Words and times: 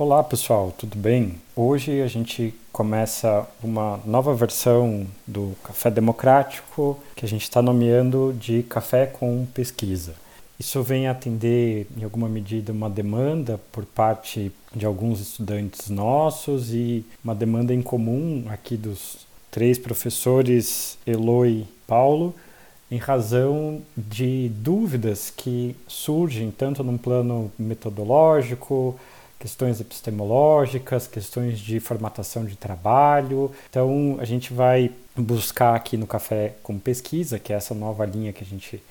Olá 0.00 0.22
pessoal, 0.22 0.72
tudo 0.78 0.96
bem? 0.96 1.40
Hoje 1.56 2.00
a 2.02 2.06
gente 2.06 2.54
começa 2.70 3.44
uma 3.60 3.98
nova 4.06 4.32
versão 4.32 5.04
do 5.26 5.56
Café 5.64 5.90
Democrático 5.90 6.96
que 7.16 7.24
a 7.24 7.28
gente 7.28 7.42
está 7.42 7.60
nomeando 7.60 8.32
de 8.38 8.62
Café 8.62 9.06
com 9.06 9.44
Pesquisa. 9.52 10.14
Isso 10.56 10.84
vem 10.84 11.08
atender, 11.08 11.88
em 11.96 12.04
alguma 12.04 12.28
medida, 12.28 12.72
uma 12.72 12.88
demanda 12.88 13.58
por 13.72 13.84
parte 13.84 14.52
de 14.72 14.86
alguns 14.86 15.18
estudantes 15.20 15.90
nossos 15.90 16.72
e 16.72 17.04
uma 17.24 17.34
demanda 17.34 17.74
em 17.74 17.82
comum 17.82 18.44
aqui 18.50 18.76
dos 18.76 19.26
três 19.50 19.80
professores, 19.80 20.96
Eloy 21.04 21.62
e 21.62 21.66
Paulo, 21.88 22.36
em 22.88 22.98
razão 22.98 23.82
de 23.96 24.48
dúvidas 24.50 25.28
que 25.28 25.74
surgem 25.88 26.52
tanto 26.52 26.84
num 26.84 26.96
plano 26.96 27.50
metodológico, 27.58 28.96
questões 29.38 29.80
epistemológicas, 29.80 31.06
questões 31.06 31.58
de 31.58 31.78
formatação 31.78 32.44
de 32.44 32.56
trabalho. 32.56 33.52
Então, 33.70 34.16
a 34.18 34.24
gente 34.24 34.52
vai 34.52 34.90
buscar 35.16 35.74
aqui 35.74 35.96
no 35.96 36.06
Café 36.06 36.54
com 36.62 36.78
Pesquisa, 36.78 37.38
que 37.38 37.52
é 37.52 37.56
essa 37.56 37.74
nova 37.74 38.04
linha 38.04 38.32
que 38.32 38.42
a 38.42 38.46
gente 38.46 38.82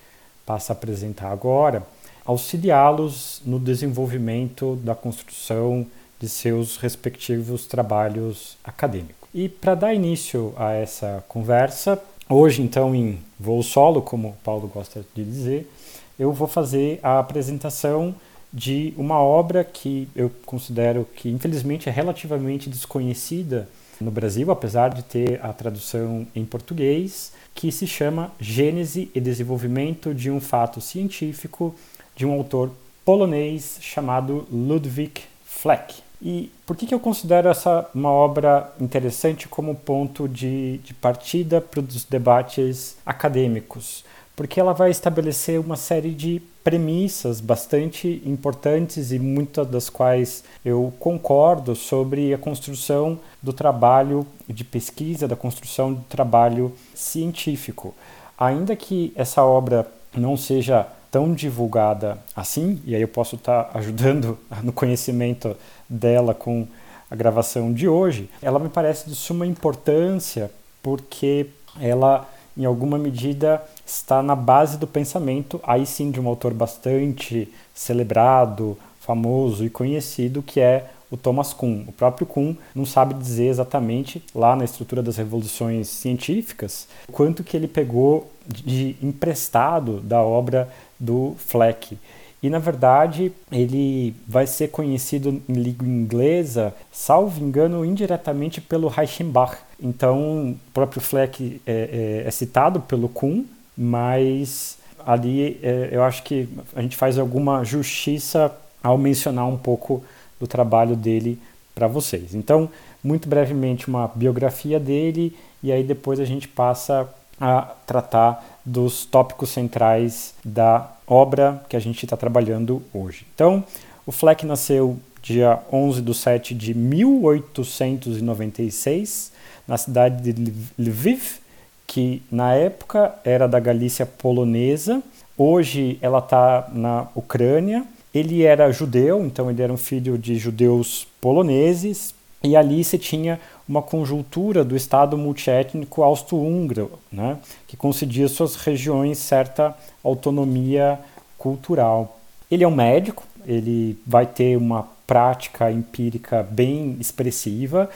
passa 0.45 0.71
a 0.71 0.75
apresentar 0.75 1.29
agora, 1.29 1.83
auxiliá-los 2.25 3.41
no 3.45 3.59
desenvolvimento 3.59 4.77
da 4.77 4.95
construção 4.95 5.85
de 6.19 6.29
seus 6.29 6.77
respectivos 6.77 7.67
trabalhos 7.67 8.57
acadêmicos. 8.63 9.27
E 9.33 9.49
para 9.49 9.75
dar 9.75 9.93
início 9.93 10.53
a 10.57 10.71
essa 10.71 11.23
conversa, 11.27 12.01
hoje, 12.29 12.61
então, 12.61 12.95
em 12.95 13.19
voo 13.39 13.61
solo, 13.61 14.01
como 14.01 14.29
o 14.29 14.33
Paulo 14.43 14.67
gosta 14.67 15.05
de 15.13 15.23
dizer, 15.23 15.69
eu 16.17 16.31
vou 16.31 16.47
fazer 16.47 16.99
a 17.03 17.19
apresentação 17.19 18.15
de 18.57 18.91
uma 18.97 19.21
obra 19.21 19.63
que 19.63 20.09
eu 20.15 20.31
considero 20.43 21.07
que 21.15 21.29
infelizmente 21.29 21.87
é 21.87 21.91
relativamente 21.91 22.71
desconhecida 22.71 23.69
no 24.01 24.09
Brasil, 24.09 24.49
apesar 24.49 24.89
de 24.89 25.03
ter 25.03 25.39
a 25.45 25.53
tradução 25.53 26.25
em 26.35 26.43
português, 26.43 27.31
que 27.53 27.71
se 27.71 27.85
chama 27.85 28.31
Gênese 28.39 29.11
e 29.13 29.21
Desenvolvimento 29.21 30.11
de 30.11 30.31
um 30.31 30.41
Fato 30.41 30.81
Científico, 30.81 31.75
de 32.15 32.25
um 32.25 32.33
autor 32.33 32.71
polonês 33.05 33.77
chamado 33.79 34.47
Ludwig 34.51 35.21
Fleck. 35.45 36.01
E 36.19 36.51
por 36.65 36.75
que, 36.75 36.87
que 36.87 36.95
eu 36.95 36.99
considero 36.99 37.49
essa 37.49 37.87
uma 37.93 38.09
obra 38.09 38.73
interessante 38.81 39.47
como 39.47 39.75
ponto 39.75 40.27
de, 40.27 40.79
de 40.79 40.95
partida 40.95 41.61
para 41.61 41.79
os 41.79 42.05
debates 42.05 42.97
acadêmicos? 43.05 44.03
Porque 44.37 44.59
ela 44.59 44.71
vai 44.71 44.91
estabelecer 44.91 45.59
uma 45.59 45.75
série 45.75 46.13
de 46.13 46.39
premissas 46.63 47.41
bastante 47.41 48.21
importantes 48.23 49.11
e 49.11 49.17
muitas 49.17 49.67
das 49.67 49.89
quais 49.89 50.43
eu 50.63 50.93
concordo 50.99 51.75
sobre 51.75 52.31
a 52.35 52.37
construção 52.37 53.19
do 53.41 53.51
trabalho 53.51 54.27
de 54.47 54.63
pesquisa, 54.63 55.27
da 55.27 55.35
construção 55.35 55.91
do 55.91 56.01
trabalho 56.03 56.71
científico. 56.93 57.95
Ainda 58.37 58.75
que 58.75 59.11
essa 59.15 59.43
obra 59.43 59.87
não 60.15 60.37
seja 60.37 60.87
tão 61.09 61.33
divulgada 61.33 62.19
assim, 62.35 62.79
e 62.85 62.93
aí 62.93 63.01
eu 63.01 63.07
posso 63.07 63.37
estar 63.37 63.71
ajudando 63.73 64.37
no 64.61 64.71
conhecimento 64.71 65.57
dela 65.89 66.35
com 66.35 66.67
a 67.09 67.15
gravação 67.15 67.73
de 67.73 67.87
hoje, 67.87 68.29
ela 68.39 68.59
me 68.59 68.69
parece 68.69 69.09
de 69.09 69.15
suma 69.15 69.47
importância 69.47 70.51
porque 70.83 71.47
ela 71.79 72.29
em 72.57 72.65
alguma 72.65 72.97
medida, 72.97 73.63
está 73.85 74.23
na 74.23 74.35
base 74.35 74.77
do 74.77 74.87
pensamento, 74.87 75.59
aí 75.63 75.85
sim 75.85 76.09
de 76.09 76.19
um 76.19 76.27
autor 76.27 76.53
bastante 76.53 77.47
celebrado, 77.73 78.77
famoso 78.99 79.63
e 79.63 79.69
conhecido, 79.69 80.41
que 80.41 80.59
é 80.59 80.89
o 81.09 81.15
Thomas 81.15 81.53
Kuhn. 81.53 81.83
O 81.87 81.91
próprio 81.91 82.27
Kuhn 82.27 82.55
não 82.75 82.85
sabe 82.85 83.13
dizer 83.13 83.47
exatamente, 83.47 84.21
lá 84.35 84.55
na 84.55 84.65
estrutura 84.65 85.01
das 85.01 85.17
revoluções 85.17 85.87
científicas, 85.87 86.87
quanto 87.11 87.43
que 87.43 87.55
ele 87.55 87.67
pegou 87.67 88.29
de 88.45 88.95
emprestado 89.01 90.01
da 90.01 90.21
obra 90.21 90.69
do 90.99 91.35
Fleck. 91.37 91.97
E 92.41 92.49
na 92.49 92.59
verdade 92.59 93.31
ele 93.51 94.15
vai 94.27 94.45
ser 94.45 94.69
conhecido 94.69 95.41
em 95.49 95.53
língua 95.53 95.87
inglesa, 95.87 96.73
salvo 96.91 97.43
engano, 97.43 97.83
indiretamente 97.83 98.61
pelo 98.61 98.87
Reichenbach. 98.87 99.57
Então, 99.79 100.51
o 100.51 100.71
próprio 100.73 101.01
Fleck 101.01 101.61
é, 101.65 102.23
é, 102.23 102.27
é 102.27 102.31
citado 102.31 102.79
pelo 102.81 103.09
Kuhn, 103.09 103.43
mas 103.75 104.77
ali 105.05 105.59
é, 105.63 105.89
eu 105.91 106.03
acho 106.03 106.23
que 106.23 106.47
a 106.75 106.81
gente 106.81 106.95
faz 106.95 107.17
alguma 107.17 107.63
justiça 107.63 108.51
ao 108.83 108.97
mencionar 108.97 109.47
um 109.47 109.57
pouco 109.57 110.03
do 110.39 110.47
trabalho 110.47 110.95
dele 110.95 111.39
para 111.73 111.87
vocês. 111.87 112.35
Então, 112.35 112.69
muito 113.03 113.27
brevemente, 113.29 113.87
uma 113.87 114.11
biografia 114.13 114.79
dele 114.79 115.35
e 115.61 115.71
aí 115.71 115.83
depois 115.83 116.19
a 116.19 116.25
gente 116.25 116.47
passa 116.47 117.07
a 117.39 117.61
tratar 117.85 118.56
dos 118.67 119.05
tópicos 119.05 119.49
centrais 119.49 120.35
da 120.43 120.91
obra 121.07 121.63
que 121.69 121.77
a 121.77 121.79
gente 121.79 122.03
está 122.03 122.17
trabalhando 122.17 122.83
hoje. 122.93 123.25
Então, 123.33 123.63
o 124.05 124.11
Fleck 124.11 124.45
nasceu 124.45 124.97
dia 125.21 125.59
11 125.71 126.01
de 126.01 126.13
7 126.13 126.53
de 126.53 126.73
1896, 126.73 129.31
na 129.65 129.77
cidade 129.77 130.33
de 130.33 130.53
Lviv, 130.77 131.39
que 131.85 132.21
na 132.29 132.55
época 132.55 133.15
era 133.23 133.47
da 133.47 133.59
Galícia 133.59 134.05
polonesa, 134.05 135.01
hoje 135.37 135.97
ela 136.01 136.19
está 136.19 136.69
na 136.73 137.07
Ucrânia. 137.15 137.85
Ele 138.13 138.43
era 138.43 138.69
judeu, 138.71 139.25
então 139.25 139.49
ele 139.49 139.61
era 139.61 139.71
um 139.71 139.77
filho 139.77 140.17
de 140.17 140.37
judeus 140.37 141.07
poloneses, 141.21 142.13
e 142.43 142.53
ali 142.55 142.83
se 142.83 142.97
tinha 142.97 143.39
uma 143.67 143.81
conjuntura 143.81 144.63
do 144.63 144.75
Estado 144.75 145.17
multiétnico 145.17 146.01
austro-húngaro, 146.01 146.91
né, 147.11 147.37
que 147.67 147.75
concedia 147.75 148.27
suas 148.27 148.55
regiões 148.55 149.17
certa 149.17 149.75
autonomia 150.03 150.99
cultural. 151.37 152.19
Ele 152.49 152.63
é 152.63 152.67
um 152.67 152.75
médico, 152.75 153.23
ele 153.45 153.97
vai 154.05 154.25
ter 154.25 154.57
uma 154.57 154.87
prática 155.05 155.71
empírica 155.71 156.43
bem 156.49 156.97
expressiva 156.99 157.89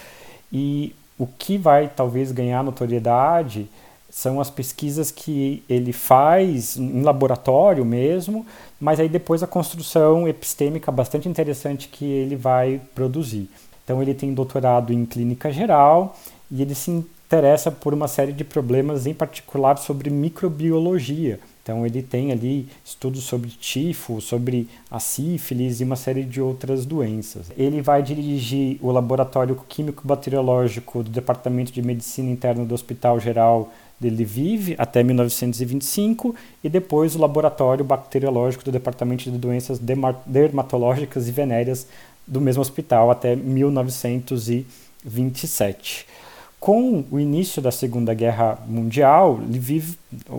e 0.51 0.95
o 1.17 1.27
que 1.27 1.57
vai 1.57 1.87
talvez 1.87 2.31
ganhar 2.31 2.63
notoriedade 2.63 3.69
são 4.09 4.41
as 4.41 4.49
pesquisas 4.49 5.09
que 5.09 5.63
ele 5.69 5.93
faz 5.93 6.75
em 6.75 7.01
laboratório 7.01 7.85
mesmo, 7.85 8.45
mas 8.79 8.99
aí 8.99 9.07
depois 9.07 9.41
a 9.41 9.47
construção 9.47 10.27
epistêmica 10.27 10.91
bastante 10.91 11.29
interessante 11.29 11.87
que 11.87 12.03
ele 12.03 12.35
vai 12.35 12.81
produzir. 12.93 13.49
Então 13.91 14.01
ele 14.01 14.13
tem 14.13 14.33
doutorado 14.33 14.93
em 14.93 15.05
clínica 15.05 15.51
geral 15.51 16.15
e 16.49 16.61
ele 16.61 16.73
se 16.73 16.89
interessa 16.89 17.69
por 17.69 17.93
uma 17.93 18.07
série 18.07 18.31
de 18.31 18.45
problemas, 18.45 19.05
em 19.05 19.13
particular 19.13 19.77
sobre 19.77 20.09
microbiologia. 20.09 21.41
Então 21.61 21.85
ele 21.85 22.01
tem 22.01 22.31
ali 22.31 22.69
estudos 22.85 23.25
sobre 23.25 23.49
tifo, 23.49 24.21
sobre 24.21 24.69
a 24.89 24.97
sífilis 24.97 25.81
e 25.81 25.83
uma 25.83 25.97
série 25.97 26.23
de 26.23 26.39
outras 26.39 26.85
doenças. 26.85 27.51
Ele 27.57 27.81
vai 27.81 28.01
dirigir 28.01 28.77
o 28.81 28.91
laboratório 28.91 29.59
químico 29.67 30.07
bacteriológico 30.07 31.03
do 31.03 31.09
Departamento 31.09 31.73
de 31.73 31.81
Medicina 31.81 32.31
Interna 32.31 32.63
do 32.63 32.73
Hospital 32.73 33.19
Geral 33.19 33.73
de 33.99 34.09
Lviv 34.09 34.73
até 34.79 35.03
1925 35.03 36.33
e 36.63 36.69
depois 36.69 37.13
o 37.13 37.19
laboratório 37.19 37.85
bacteriológico 37.85 38.63
do 38.63 38.71
Departamento 38.71 39.29
de 39.29 39.37
Doenças 39.37 39.79
Dermatológicas 40.25 41.27
e 41.27 41.31
Venéreas 41.31 41.87
do 42.31 42.41
mesmo 42.41 42.61
hospital 42.61 43.11
até 43.11 43.35
1927. 43.35 46.07
Com 46.57 47.03
o 47.11 47.19
início 47.19 47.61
da 47.61 47.71
Segunda 47.71 48.13
Guerra 48.13 48.57
Mundial, 48.65 49.41
Lviv, 49.49 49.97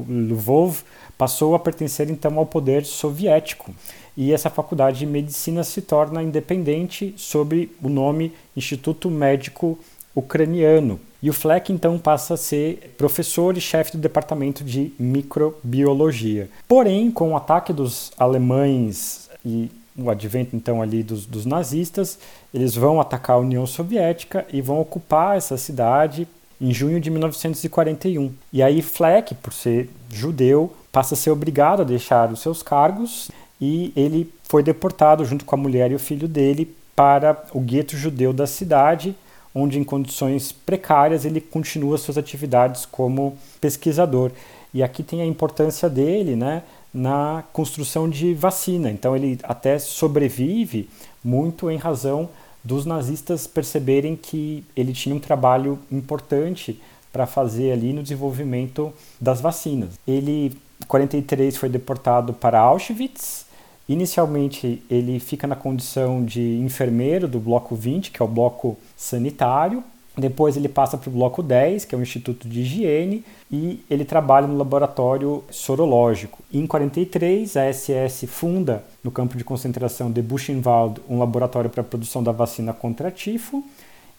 Lvov 0.09 0.79
passou 1.19 1.55
a 1.55 1.59
pertencer 1.59 2.09
então 2.09 2.39
ao 2.39 2.47
poder 2.47 2.87
soviético 2.87 3.75
e 4.17 4.33
essa 4.33 4.49
faculdade 4.49 5.01
de 5.01 5.07
medicina 5.07 5.63
se 5.65 5.83
torna 5.83 6.23
independente 6.23 7.13
sob 7.17 7.69
o 7.83 7.89
nome 7.89 8.33
Instituto 8.57 9.11
Médico 9.11 9.77
Ucraniano. 10.15 11.01
E 11.23 11.29
o 11.29 11.33
Fleck 11.33 11.73
então 11.73 11.99
passa 11.99 12.35
a 12.35 12.37
ser 12.37 12.95
professor 12.97 13.57
e 13.57 13.61
chefe 13.61 13.93
do 13.93 13.99
departamento 13.99 14.65
de 14.65 14.93
microbiologia. 14.99 16.49
Porém, 16.67 17.11
com 17.11 17.33
o 17.33 17.37
ataque 17.37 17.73
dos 17.73 18.13
alemães 18.19 19.29
e 19.45 19.71
o 19.97 20.11
advento 20.11 20.57
então 20.57 20.81
ali 20.81 21.03
dos, 21.03 21.27
dos 21.27 21.45
nazistas, 21.45 22.19
eles 22.53 22.75
vão 22.75 23.01
atacar 23.01 23.37
a 23.37 23.41
União 23.41 23.67
Soviética 23.67 24.47
e 24.53 24.61
vão 24.61 24.81
ocupar 24.81 25.37
essa 25.37 25.57
cidade 25.57 26.27
em 26.61 26.73
junho 26.73 27.01
de 27.01 27.11
1941. 27.11 28.33
E 28.53 28.63
aí 28.63 28.81
Fleck, 28.81 29.35
por 29.35 29.53
ser 29.53 29.91
judeu, 30.11 30.73
passa 30.91 31.15
a 31.15 31.17
ser 31.17 31.31
obrigado 31.31 31.83
a 31.83 31.85
deixar 31.85 32.31
os 32.31 32.41
seus 32.41 32.63
cargos 32.63 33.31
e 33.61 33.93
ele 33.97 34.33
foi 34.45 34.63
deportado 34.63 35.25
junto 35.25 35.45
com 35.45 35.55
a 35.55 35.59
mulher 35.59 35.91
e 35.91 35.95
o 35.95 35.99
filho 35.99 36.29
dele 36.29 36.75
para 36.95 37.45
o 37.53 37.61
gueto 37.61 37.97
judeu 37.97 38.33
da 38.33 38.47
cidade, 38.47 39.15
onde 39.55 39.79
em 39.79 39.85
condições 39.85 40.53
precárias 40.53 41.25
ele 41.25 41.41
continua 41.41 41.99
suas 41.99 42.19
atividades 42.19 42.87
como 42.87 43.37
pesquisador. 43.61 44.31
E 44.75 44.83
aqui 44.83 45.03
tem 45.03 45.21
a 45.21 45.27
importância 45.27 45.89
dele, 45.89 46.35
né, 46.37 46.63
na 46.93 47.45
construção 47.53 48.09
de 48.09 48.35
vacina. 48.35 48.91
Então 48.91 49.17
ele 49.17 49.39
até 49.43 49.79
sobrevive 49.79 50.89
muito 51.25 51.71
em 51.71 51.77
razão 51.77 52.29
dos 52.63 52.87
nazistas 52.87 53.47
perceberem 53.47 54.15
que 54.15 54.65
ele 54.77 54.93
tinha 54.93 55.15
um 55.15 55.19
trabalho 55.19 55.79
importante 55.91 56.81
para 57.13 57.27
fazer 57.27 57.73
ali 57.73 57.93
no 57.93 58.03
desenvolvimento 58.03 58.93
das 59.21 59.41
vacinas. 59.41 59.91
Ele, 60.07 60.53
em 60.81 60.87
43, 60.87 61.57
foi 61.57 61.69
deportado 61.69 62.33
para 62.33 62.61
Auschwitz. 62.61 63.47
Inicialmente, 63.89 64.83
ele 64.89 65.19
fica 65.19 65.47
na 65.47 65.57
condição 65.57 66.25
de 66.25 66.59
enfermeiro 66.59 67.29
do 67.29 67.41
bloco 67.41 67.75
20, 67.75 68.11
que 68.11 68.23
é 68.23 68.25
o 68.25 68.29
bloco 68.29 68.79
sanitário. 68.97 69.85
Depois 70.17 70.57
ele 70.57 70.69
passa 70.69 70.99
para 70.99 71.09
o 71.09 71.13
bloco 71.13 71.43
10, 71.43 71.87
que 71.87 71.95
é 71.95 71.99
o 71.99 72.03
Instituto 72.03 72.47
de 72.47 72.61
Higiene, 72.61 73.25
e 73.51 73.83
ele 73.89 74.05
trabalha 74.05 74.47
no 74.47 74.57
laboratório 74.57 75.43
sorológico. 75.51 76.41
Em 76.53 76.67
43, 76.67 77.57
a 77.57 77.73
SS 77.73 78.27
funda 78.27 78.85
no 79.03 79.11
campo 79.11 79.39
de 79.39 79.45
concentração 79.45 80.11
de 80.11 80.21
Buchenwald 80.21 81.01
um 81.09 81.19
laboratório 81.19 81.71
para 81.71 81.81
a 81.81 81.85
produção 81.85 82.23
da 82.23 82.33
vacina 82.33 82.73
contra 82.75 83.11
tifo, 83.11 83.65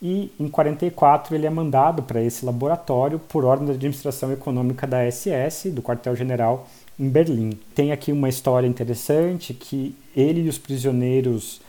e 0.01 0.31
em 0.37 0.49
44 0.49 1.33
ele 1.33 1.45
é 1.45 1.49
mandado 1.49 2.03
para 2.03 2.21
esse 2.21 2.45
laboratório 2.45 3.19
por 3.19 3.45
ordem 3.45 3.67
da 3.67 3.73
administração 3.73 4.33
econômica 4.33 4.85
da 4.85 5.09
SS, 5.09 5.69
do 5.69 5.81
quartel-general 5.81 6.67
em 6.99 7.07
Berlim. 7.07 7.51
Tem 7.73 7.91
aqui 7.91 8.11
uma 8.11 8.27
história 8.27 8.67
interessante 8.67 9.53
que 9.53 9.95
ele 10.15 10.41
e 10.41 10.49
os 10.49 10.57
prisioneiros 10.57 11.61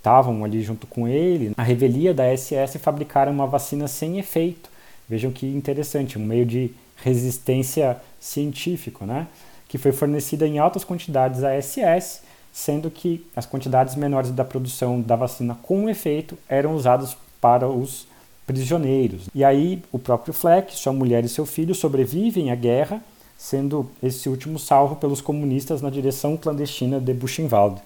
estavam 0.00 0.42
ali 0.44 0.62
junto 0.62 0.86
com 0.86 1.06
ele, 1.06 1.52
na 1.56 1.62
revelia 1.62 2.14
da 2.14 2.24
SS, 2.34 2.78
fabricaram 2.78 3.30
uma 3.30 3.46
vacina 3.46 3.86
sem 3.86 4.18
efeito. 4.18 4.70
Vejam 5.08 5.30
que 5.30 5.46
interessante, 5.46 6.18
um 6.18 6.24
meio 6.24 6.46
de 6.46 6.70
resistência 6.96 8.00
científico, 8.18 9.04
né? 9.04 9.26
que 9.68 9.78
foi 9.78 9.92
fornecida 9.92 10.48
em 10.48 10.58
altas 10.58 10.82
quantidades 10.82 11.44
à 11.44 11.60
SS, 11.60 12.22
sendo 12.52 12.90
que 12.90 13.24
as 13.36 13.46
quantidades 13.46 13.94
menores 13.94 14.32
da 14.32 14.44
produção 14.44 15.00
da 15.00 15.14
vacina 15.14 15.56
com 15.62 15.88
efeito 15.88 16.36
eram 16.48 16.74
usadas 16.74 17.16
para 17.40 17.68
os 17.68 18.08
prisioneiros. 18.44 19.28
E 19.32 19.44
aí 19.44 19.80
o 19.92 19.98
próprio 19.98 20.34
Fleck, 20.34 20.74
sua 20.76 20.92
mulher 20.92 21.24
e 21.24 21.28
seu 21.28 21.46
filho 21.46 21.72
sobrevivem 21.72 22.50
à 22.50 22.56
guerra, 22.56 23.00
sendo 23.38 23.88
esse 24.02 24.28
último 24.28 24.58
salvo 24.58 24.96
pelos 24.96 25.20
comunistas 25.20 25.80
na 25.80 25.88
direção 25.88 26.36
clandestina 26.36 26.98
de 26.98 27.14
Buchenwald. 27.14 27.80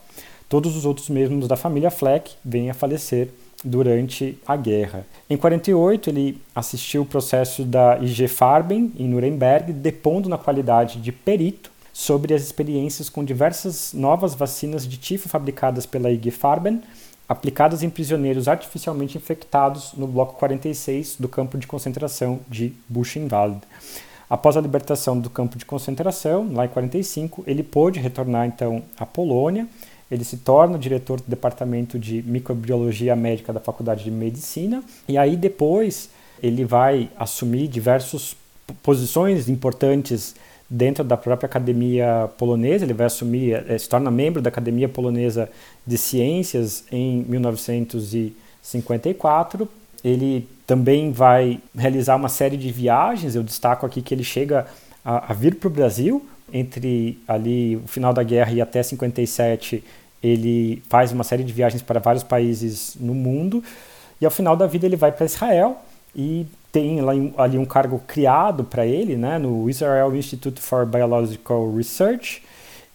Todos 0.48 0.76
os 0.76 0.84
outros 0.84 1.08
membros 1.08 1.48
da 1.48 1.56
família 1.56 1.90
Fleck 1.90 2.32
vêm 2.44 2.70
a 2.70 2.74
falecer 2.74 3.30
durante 3.64 4.38
a 4.46 4.56
guerra. 4.56 5.06
Em 5.28 5.36
48, 5.36 6.10
ele 6.10 6.40
assistiu 6.54 7.02
o 7.02 7.06
processo 7.06 7.64
da 7.64 7.98
IG 7.98 8.28
Farben 8.28 8.92
em 8.98 9.08
Nuremberg, 9.08 9.72
depondo 9.72 10.28
na 10.28 10.36
qualidade 10.36 11.00
de 11.00 11.10
perito 11.10 11.72
sobre 11.92 12.34
as 12.34 12.42
experiências 12.42 13.08
com 13.08 13.24
diversas 13.24 13.92
novas 13.94 14.34
vacinas 14.34 14.86
de 14.86 14.98
tifo 14.98 15.28
fabricadas 15.28 15.86
pela 15.86 16.10
IG 16.10 16.30
Farben, 16.30 16.82
aplicadas 17.26 17.82
em 17.82 17.88
prisioneiros 17.88 18.48
artificialmente 18.48 19.16
infectados 19.16 19.94
no 19.96 20.06
bloco 20.06 20.34
46 20.34 21.16
do 21.18 21.28
campo 21.28 21.56
de 21.56 21.66
concentração 21.66 22.40
de 22.48 22.74
Buchenwald. 22.88 23.60
Após 24.28 24.56
a 24.56 24.60
libertação 24.60 25.18
do 25.18 25.30
campo 25.30 25.56
de 25.56 25.64
concentração, 25.64 26.52
lá 26.52 26.64
em 26.66 26.68
45, 26.68 27.44
ele 27.46 27.62
pôde 27.62 28.00
retornar 28.00 28.46
então 28.46 28.82
à 28.98 29.06
Polônia 29.06 29.66
ele 30.14 30.24
se 30.24 30.38
torna 30.38 30.78
diretor 30.78 31.20
do 31.20 31.26
departamento 31.26 31.98
de 31.98 32.22
microbiologia 32.22 33.16
médica 33.16 33.52
da 33.52 33.60
Faculdade 33.60 34.04
de 34.04 34.10
Medicina 34.10 34.82
e 35.08 35.18
aí 35.18 35.36
depois 35.36 36.08
ele 36.42 36.64
vai 36.64 37.10
assumir 37.18 37.68
diversas 37.68 38.34
posições 38.82 39.46
importantes 39.48 40.34
dentro 40.68 41.04
da 41.04 41.16
própria 41.16 41.46
academia 41.46 42.28
polonesa. 42.38 42.84
Ele 42.84 42.92
vai 42.94 43.06
assumir, 43.06 43.64
eh, 43.68 43.78
se 43.78 43.88
torna 43.88 44.10
membro 44.10 44.42
da 44.42 44.48
Academia 44.48 44.88
Polonesa 44.88 45.48
de 45.86 45.96
Ciências 45.98 46.84
em 46.90 47.24
1954. 47.28 49.68
Ele 50.02 50.48
também 50.66 51.12
vai 51.12 51.60
realizar 51.76 52.16
uma 52.16 52.28
série 52.28 52.56
de 52.56 52.70
viagens. 52.70 53.34
Eu 53.34 53.42
destaco 53.42 53.84
aqui 53.86 54.02
que 54.02 54.14
ele 54.14 54.24
chega 54.24 54.66
a, 55.04 55.32
a 55.32 55.34
vir 55.34 55.56
para 55.56 55.68
o 55.68 55.70
Brasil 55.70 56.24
entre 56.52 57.18
ali 57.26 57.76
o 57.76 57.88
final 57.88 58.12
da 58.12 58.22
guerra 58.22 58.52
e 58.52 58.60
até 58.60 58.82
57, 58.82 59.82
ele 60.24 60.82
faz 60.88 61.12
uma 61.12 61.22
série 61.22 61.44
de 61.44 61.52
viagens 61.52 61.82
para 61.82 62.00
vários 62.00 62.22
países 62.24 62.96
no 62.98 63.12
mundo 63.12 63.62
e 64.20 64.24
ao 64.24 64.30
final 64.30 64.56
da 64.56 64.66
vida 64.66 64.86
ele 64.86 64.96
vai 64.96 65.12
para 65.12 65.26
Israel 65.26 65.76
e 66.16 66.46
tem 66.72 66.98
ali 67.36 67.58
um 67.58 67.64
cargo 67.66 68.00
criado 68.06 68.64
para 68.64 68.86
ele, 68.86 69.16
né, 69.16 69.38
no 69.38 69.68
Israel 69.68 70.16
Institute 70.16 70.60
for 70.60 70.86
Biological 70.86 71.72
Research. 71.74 72.42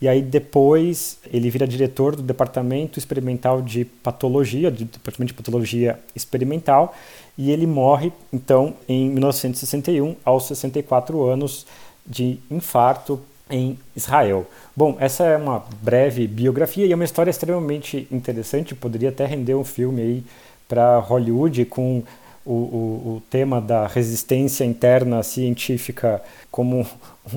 E 0.02 0.08
aí 0.08 0.22
depois 0.22 1.20
ele 1.32 1.50
vira 1.50 1.68
diretor 1.68 2.16
do 2.16 2.24
departamento 2.24 2.98
experimental 2.98 3.62
de 3.62 3.86
patologia, 3.86 4.72
do 4.72 4.86
departamento 4.86 5.34
de 5.34 5.38
patologia 5.38 6.00
experimental, 6.16 6.96
e 7.38 7.52
ele 7.52 7.68
morre 7.68 8.12
então 8.34 8.74
em 8.88 9.10
1961 9.10 10.16
aos 10.26 10.48
64 10.48 11.24
anos 11.26 11.66
de 12.08 12.40
infarto 12.50 13.22
em 13.50 13.78
Israel. 13.96 14.46
Bom, 14.76 14.96
essa 15.00 15.24
é 15.26 15.38
uma 15.38 15.64
breve 15.82 16.28
biografia 16.28 16.86
e 16.86 16.92
é 16.92 16.96
uma 16.96 17.04
história 17.04 17.32
extremamente 17.32 18.08
interessante, 18.12 18.76
poderia 18.76 19.10
até 19.10 19.26
render 19.26 19.56
um 19.56 19.64
filme 19.64 20.02
aí 20.02 20.24
para 20.68 21.00
Hollywood 21.00 21.66
com 21.66 22.04
o, 22.46 22.54
o, 22.54 22.54
o, 23.16 23.24
tema 23.30 23.60
da 23.60 23.88
resistência 23.88 24.64
interna 24.64 25.22
científica 25.24 26.22
como 26.52 26.86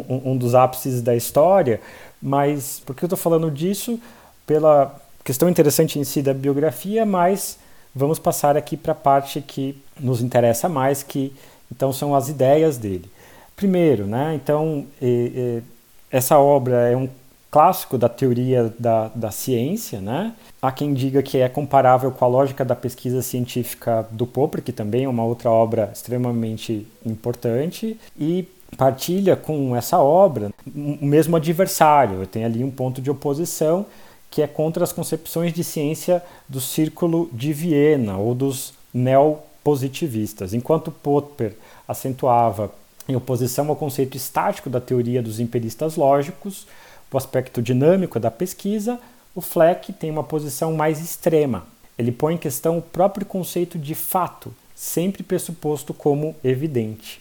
um, 0.08 0.32
um 0.32 0.36
dos 0.36 0.54
ápices 0.54 1.02
da 1.02 1.16
história, 1.16 1.80
mas 2.20 2.80
por 2.86 2.94
que 2.94 3.04
eu 3.04 3.06
estou 3.06 3.18
falando 3.18 3.50
disso? 3.50 3.98
Pela 4.46 4.94
questão 5.24 5.48
interessante 5.48 5.98
em 5.98 6.04
si 6.04 6.22
da 6.22 6.32
biografia, 6.32 7.04
mas 7.04 7.58
vamos 7.94 8.18
passar 8.18 8.56
aqui 8.56 8.76
para 8.76 8.92
a 8.92 8.96
parte 8.96 9.40
que 9.40 9.76
nos 9.98 10.20
interessa 10.20 10.68
mais, 10.68 11.02
que 11.02 11.32
então 11.70 11.92
são 11.92 12.14
as 12.14 12.28
ideias 12.28 12.78
dele. 12.78 13.10
Primeiro, 13.56 14.06
né, 14.06 14.34
então, 14.34 14.86
essa 16.12 16.38
obra 16.38 16.90
é 16.90 16.96
um 16.96 17.08
clássico 17.50 17.98
da 17.98 18.08
teoria 18.08 18.72
da, 18.78 19.10
da 19.14 19.30
ciência, 19.30 20.00
né? 20.00 20.34
Há 20.60 20.70
quem 20.70 20.94
diga 20.94 21.22
que 21.22 21.38
é 21.38 21.48
comparável 21.48 22.10
com 22.10 22.24
a 22.24 22.28
lógica 22.28 22.64
da 22.64 22.76
pesquisa 22.76 23.20
científica 23.22 24.06
do 24.10 24.26
Popper, 24.26 24.62
que 24.62 24.72
também 24.72 25.04
é 25.04 25.08
uma 25.08 25.24
outra 25.24 25.50
obra 25.50 25.90
extremamente 25.92 26.86
importante, 27.04 27.98
e 28.18 28.46
partilha 28.76 29.36
com 29.36 29.74
essa 29.76 29.98
obra 29.98 30.50
o 30.66 31.04
mesmo 31.04 31.36
adversário. 31.36 32.26
Tem 32.26 32.44
ali 32.44 32.62
um 32.62 32.70
ponto 32.70 33.02
de 33.02 33.10
oposição 33.10 33.86
que 34.30 34.40
é 34.40 34.46
contra 34.46 34.82
as 34.82 34.94
concepções 34.94 35.52
de 35.52 35.62
ciência 35.62 36.22
do 36.48 36.58
Círculo 36.58 37.28
de 37.34 37.52
Viena 37.52 38.16
ou 38.16 38.34
dos 38.34 38.72
neopositivistas. 38.94 40.54
Enquanto 40.54 40.90
Popper 40.90 41.54
acentuava 41.86 42.70
em 43.08 43.16
oposição 43.16 43.68
ao 43.68 43.76
conceito 43.76 44.16
estático 44.16 44.70
da 44.70 44.80
teoria 44.80 45.22
dos 45.22 45.40
empiristas 45.40 45.96
lógicos, 45.96 46.66
o 47.12 47.16
aspecto 47.16 47.60
dinâmico 47.60 48.18
da 48.18 48.30
pesquisa, 48.30 48.98
o 49.34 49.40
Fleck 49.40 49.92
tem 49.92 50.10
uma 50.10 50.24
posição 50.24 50.72
mais 50.74 51.00
extrema. 51.00 51.66
Ele 51.98 52.12
põe 52.12 52.34
em 52.34 52.38
questão 52.38 52.78
o 52.78 52.82
próprio 52.82 53.26
conceito 53.26 53.78
de 53.78 53.94
fato, 53.94 54.54
sempre 54.74 55.22
pressuposto 55.22 55.92
como 55.92 56.34
evidente. 56.42 57.20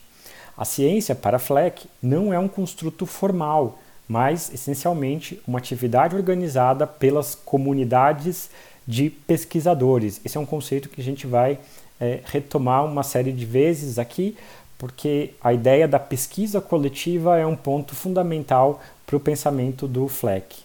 A 0.57 0.65
ciência, 0.65 1.15
para 1.15 1.39
Fleck, 1.39 1.88
não 2.01 2.33
é 2.33 2.39
um 2.39 2.47
construto 2.47 3.05
formal, 3.05 3.79
mas 4.07 4.53
essencialmente 4.53 5.41
uma 5.47 5.59
atividade 5.59 6.15
organizada 6.15 6.85
pelas 6.85 7.33
comunidades 7.33 8.50
de 8.88 9.09
pesquisadores. 9.09 10.19
Esse 10.23 10.38
é 10.38 10.39
um 10.39 10.45
conceito 10.45 10.89
que 10.89 11.00
a 11.00 11.03
gente 11.03 11.25
vai 11.25 11.57
é, 12.00 12.19
retomar 12.25 12.85
uma 12.85 13.03
série 13.03 13.31
de 13.31 13.45
vezes 13.45 14.00
aqui, 14.00 14.35
porque 14.81 15.35
a 15.43 15.53
ideia 15.53 15.88
da 15.88 16.00
pesquisa 16.00 16.59
coletiva 16.59 17.38
é 17.38 17.45
um 17.45 17.55
ponto 17.55 17.93
fundamental 17.93 18.81
para 19.05 19.15
o 19.15 19.19
pensamento 19.19 19.88
do 19.88 20.07
Fleck. 20.07 20.57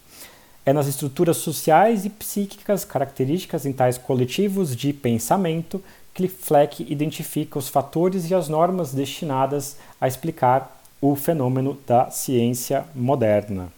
É 0.64 0.72
nas 0.72 0.86
estruturas 0.86 1.36
sociais 1.36 2.06
e 2.06 2.08
psíquicas 2.08 2.82
características 2.82 3.66
em 3.66 3.74
tais 3.74 3.98
coletivos 3.98 4.74
de 4.74 4.94
pensamento 4.94 5.84
que 6.14 6.28
Fleck 6.28 6.90
identifica 6.90 7.58
os 7.58 7.68
fatores 7.68 8.30
e 8.30 8.34
as 8.34 8.48
normas 8.48 8.94
destinadas 8.94 9.76
a 10.00 10.08
explicar 10.08 10.80
o 10.98 11.14
fenômeno 11.14 11.78
da 11.86 12.08
ciência 12.08 12.86
moderna. 12.94 13.70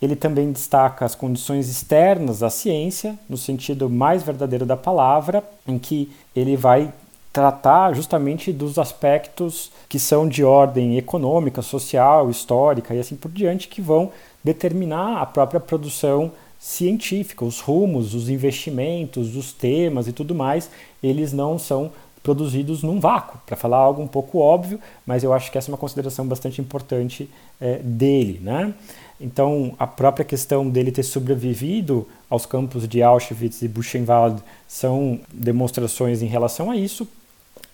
Ele 0.00 0.16
também 0.16 0.50
destaca 0.50 1.04
as 1.04 1.14
condições 1.14 1.68
externas 1.68 2.42
à 2.42 2.48
ciência, 2.48 3.18
no 3.28 3.36
sentido 3.36 3.90
mais 3.90 4.22
verdadeiro 4.22 4.64
da 4.64 4.78
palavra, 4.78 5.44
em 5.68 5.78
que 5.78 6.10
ele 6.34 6.56
vai 6.56 6.90
tratar 7.34 7.92
justamente 7.94 8.52
dos 8.52 8.78
aspectos 8.78 9.72
que 9.88 9.98
são 9.98 10.28
de 10.28 10.44
ordem 10.44 10.96
econômica, 10.96 11.62
social, 11.62 12.30
histórica 12.30 12.94
e 12.94 13.00
assim 13.00 13.16
por 13.16 13.28
diante, 13.28 13.66
que 13.66 13.82
vão 13.82 14.12
determinar 14.44 15.20
a 15.20 15.26
própria 15.26 15.58
produção 15.58 16.30
científica, 16.60 17.44
os 17.44 17.58
rumos, 17.58 18.14
os 18.14 18.28
investimentos, 18.28 19.34
os 19.34 19.52
temas 19.52 20.06
e 20.06 20.12
tudo 20.12 20.32
mais, 20.32 20.70
eles 21.02 21.32
não 21.32 21.58
são 21.58 21.90
produzidos 22.22 22.84
num 22.84 23.00
vácuo, 23.00 23.40
para 23.44 23.56
falar 23.56 23.78
algo 23.78 24.00
um 24.00 24.06
pouco 24.06 24.38
óbvio, 24.38 24.78
mas 25.04 25.24
eu 25.24 25.32
acho 25.32 25.50
que 25.50 25.58
essa 25.58 25.68
é 25.68 25.72
uma 25.72 25.76
consideração 25.76 26.24
bastante 26.24 26.60
importante 26.60 27.28
é, 27.60 27.78
dele. 27.78 28.38
Né? 28.40 28.72
Então, 29.20 29.74
a 29.76 29.88
própria 29.88 30.24
questão 30.24 30.70
dele 30.70 30.92
ter 30.92 31.02
sobrevivido 31.02 32.06
aos 32.30 32.46
campos 32.46 32.86
de 32.86 33.02
Auschwitz 33.02 33.60
e 33.60 33.66
Buchenwald 33.66 34.40
são 34.68 35.18
demonstrações 35.32 36.22
em 36.22 36.26
relação 36.26 36.70
a 36.70 36.76
isso. 36.76 37.08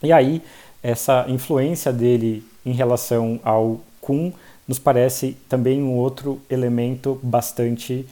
E 0.02 0.12
aí, 0.12 0.42
essa 0.82 1.26
influência 1.28 1.92
dele 1.92 2.44
em 2.64 2.72
relação 2.72 3.38
ao 3.44 3.80
Kuhn 4.00 4.32
nos 4.66 4.78
parece 4.78 5.36
também 5.48 5.82
um 5.82 5.94
outro 5.96 6.40
elemento 6.48 7.18
bastante 7.22 8.06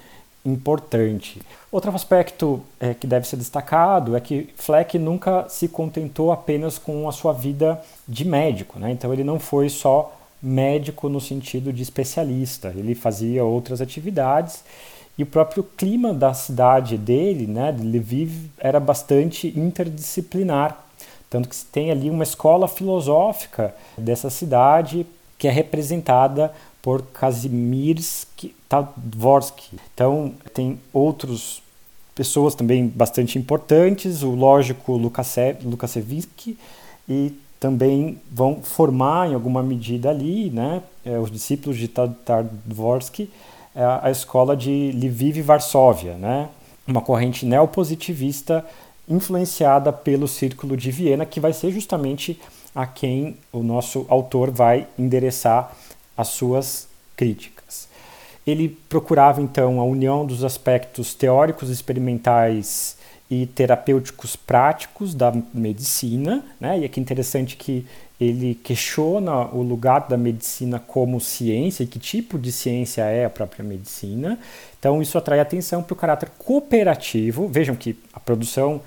importante. 0.45 1.41
Outro 1.71 1.95
aspecto 1.95 2.63
é, 2.81 2.95
que 2.95 3.07
deve 3.07 3.27
ser 3.27 3.37
destacado 3.37 4.17
é 4.17 4.21
que 4.21 4.49
Fleck 4.57 4.99
nunca 4.99 5.49
se 5.49 5.69
contentou 5.69 6.33
apenas 6.33 6.79
com 6.79 7.09
a 7.09 7.13
sua 7.13 7.33
vida 7.33 7.81
de 8.07 8.25
médico, 8.25 8.79
né? 8.79 8.91
então 8.91 9.13
ele 9.13 9.25
não 9.25 9.39
foi 9.39 9.69
só 9.69 10.15
médico 10.43 11.09
no 11.09 11.21
sentido 11.21 11.73
de 11.73 11.83
especialista, 11.83 12.73
ele 12.75 12.95
fazia 12.95 13.45
outras 13.45 13.81
atividades 13.81 14.63
e 15.19 15.25
o 15.25 15.27
próprio 15.27 15.65
clima 15.65 16.15
da 16.15 16.33
cidade 16.33 16.97
dele, 16.97 17.45
né, 17.45 17.73
de 17.73 17.83
Lviv, 17.83 18.51
era 18.57 18.79
bastante 18.79 19.53
interdisciplinar, 19.59 20.79
tanto 21.31 21.49
que 21.49 21.57
se 21.57 21.67
tem 21.67 21.91
ali 21.91 22.11
uma 22.11 22.23
escola 22.23 22.67
filosófica 22.67 23.75
dessa 23.97 24.31
cidade 24.31 25.07
que 25.39 25.47
é 25.47 25.51
representada 25.51 26.53
por 26.83 27.03
Kazimierz 27.03 28.27
Tadvorsky. 28.69 29.79
Então, 29.95 30.33
tem 30.53 30.81
outras 30.93 31.63
pessoas 32.15 32.55
também 32.55 32.89
bastante 32.89 33.39
importantes, 33.39 34.23
o 34.23 34.31
lógico 34.31 34.97
Lukasevich, 34.97 36.59
e 37.09 37.33
também 37.61 38.19
vão 38.31 38.61
formar 38.63 39.31
em 39.31 39.35
alguma 39.35 39.63
medida 39.63 40.11
ali, 40.11 40.51
né, 40.51 40.83
é, 41.05 41.19
os 41.19 41.31
discípulos 41.31 41.79
de 41.79 41.89
Tadvorsky, 41.89 43.31
é, 43.75 43.85
a 44.03 44.11
escola 44.11 44.57
de 44.57 44.93
Lviv 44.93 45.41
Varsóvia, 45.43 46.15
né, 46.15 46.49
uma 46.87 47.01
corrente 47.01 47.45
neopositivista 47.45 48.65
influenciada 49.09 49.93
pelo 49.93 50.29
Círculo 50.29 50.77
de 50.77 50.91
Viena, 50.91 51.25
que 51.25 51.41
vai 51.41 51.53
ser 51.53 51.71
justamente 51.71 52.41
a 52.75 52.87
quem 52.87 53.37
o 53.53 53.63
nosso 53.63 54.07
autor 54.09 54.51
vai 54.51 54.87
endereçar 54.99 55.75
as 56.17 56.29
suas 56.29 56.89
críticas. 57.17 57.89
Ele 58.47 58.69
procurava 58.89 59.43
então 59.43 59.81
a 59.81 59.85
união 59.85 60.25
dos 60.25 60.45
aspectos 60.45 61.15
teóricos, 61.15 61.71
experimentais 61.71 62.97
e 63.31 63.47
terapêuticos 63.47 64.37
práticos 64.37 65.15
da 65.15 65.33
medicina, 65.53 66.43
né? 66.59 66.79
E 66.79 66.85
é 66.85 66.91
interessante 66.97 67.57
que 67.57 67.85
ele 68.21 68.55
questiona 68.55 69.47
o 69.55 69.63
lugar 69.63 70.09
da 70.09 70.17
medicina 70.17 70.81
como 70.81 71.21
ciência 71.21 71.85
e 71.85 71.87
que 71.87 71.99
tipo 71.99 72.39
de 72.39 72.51
ciência 72.51 73.03
é 73.03 73.25
a 73.25 73.31
própria 73.31 73.65
medicina. 73.65 74.39
Então 74.79 75.01
isso 75.01 75.17
atrai 75.17 75.41
atenção 75.41 75.83
para 75.83 75.93
o 75.93 75.97
caráter 75.97 76.31
cooperativo. 76.39 77.47
Vejam 77.47 77.77
que 77.77 77.97
a 78.13 78.19
produção 78.19 78.81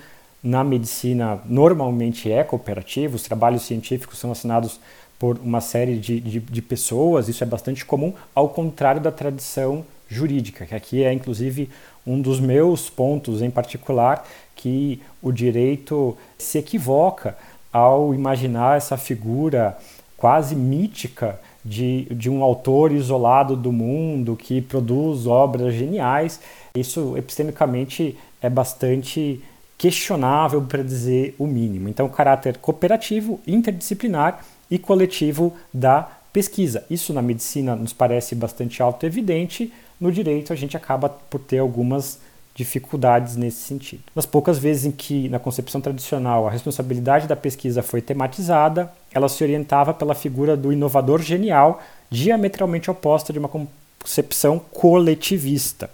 na 0.44 0.64
medicina 0.64 1.40
normalmente 1.46 2.32
é 2.32 2.44
cooperativa, 2.44 3.16
os 3.16 3.24
trabalhos 3.24 3.64
científicos 3.64 4.18
são 4.18 4.32
assinados 4.32 4.80
por 5.20 5.38
uma 5.38 5.62
série 5.62 5.98
de, 5.98 6.20
de, 6.20 6.40
de, 6.40 6.62
pessoas, 6.62 7.30
isso 7.30 7.44
é 7.44 7.48
bastante 7.48 7.86
comum, 7.86 8.12
ao 8.34 8.50
contrário 8.50 9.00
da 9.00 9.12
tradição 9.12 9.86
jurídica, 10.10 10.66
que 10.66 10.74
aqui 10.74 11.04
é 11.04 11.14
inclusive 11.14 11.70
um 12.06 12.20
dos 12.20 12.40
meus 12.40 12.90
pontos 12.90 13.42
em 13.42 13.52
particular, 13.52 14.28
que 14.56 15.00
o 15.22 15.32
direito 15.32 16.18
se 16.38 16.58
equivoca 16.58 17.38
ao 17.72 18.14
imaginar 18.14 18.78
essa 18.78 18.98
figura 18.98 19.78
quase 20.18 20.56
mítica 20.56 21.40
de, 21.64 22.06
de 22.12 22.30
um 22.30 22.44
autor 22.44 22.92
isolado 22.92 23.56
do 23.56 23.72
mundo 23.72 24.36
que 24.36 24.62
produz 24.62 25.28
obras 25.28 25.74
geniais. 25.74 26.40
Isso 26.76 27.16
epistemicamente 27.18 28.18
é 28.42 28.50
bastante 28.50 29.42
questionável 29.82 30.62
para 30.62 30.84
dizer 30.84 31.34
o 31.40 31.48
mínimo. 31.48 31.90
Então, 31.90 32.06
o 32.06 32.10
caráter 32.10 32.56
cooperativo, 32.58 33.40
interdisciplinar 33.48 34.46
e 34.70 34.78
coletivo 34.78 35.56
da 35.74 36.08
pesquisa. 36.32 36.86
Isso 36.88 37.12
na 37.12 37.22
medicina 37.24 37.76
nos 37.76 37.92
parece 37.92 38.36
bastante 38.36 38.80
auto-evidente, 38.80 39.74
no 40.00 40.12
direito 40.12 40.54
a 40.54 40.56
gente 40.56 40.78
acaba 40.78 41.10
por 41.10 41.42
ter 41.42 41.58
algumas 41.58 42.20
dificuldades 42.54 43.36
nesse 43.36 43.58
sentido. 43.64 44.04
Nas 44.16 44.28
poucas 44.28 44.60
vezes 44.60 44.86
em 44.86 44.92
que, 44.92 45.28
na 45.30 45.40
concepção 45.40 45.82
tradicional, 45.82 46.48
a 46.48 46.52
responsabilidade 46.52 47.28
da 47.28 47.36
pesquisa 47.36 47.82
foi 47.82 48.04
tematizada, 48.04 48.94
ela 49.12 49.28
se 49.28 49.44
orientava 49.44 49.96
pela 49.96 50.14
figura 50.14 50.56
do 50.56 50.72
inovador 50.72 51.24
genial, 51.24 51.82
diametralmente 52.08 52.92
oposta 52.92 53.34
de 53.34 53.40
uma 53.40 53.50
concepção 53.50 54.60
coletivista. 54.60 55.90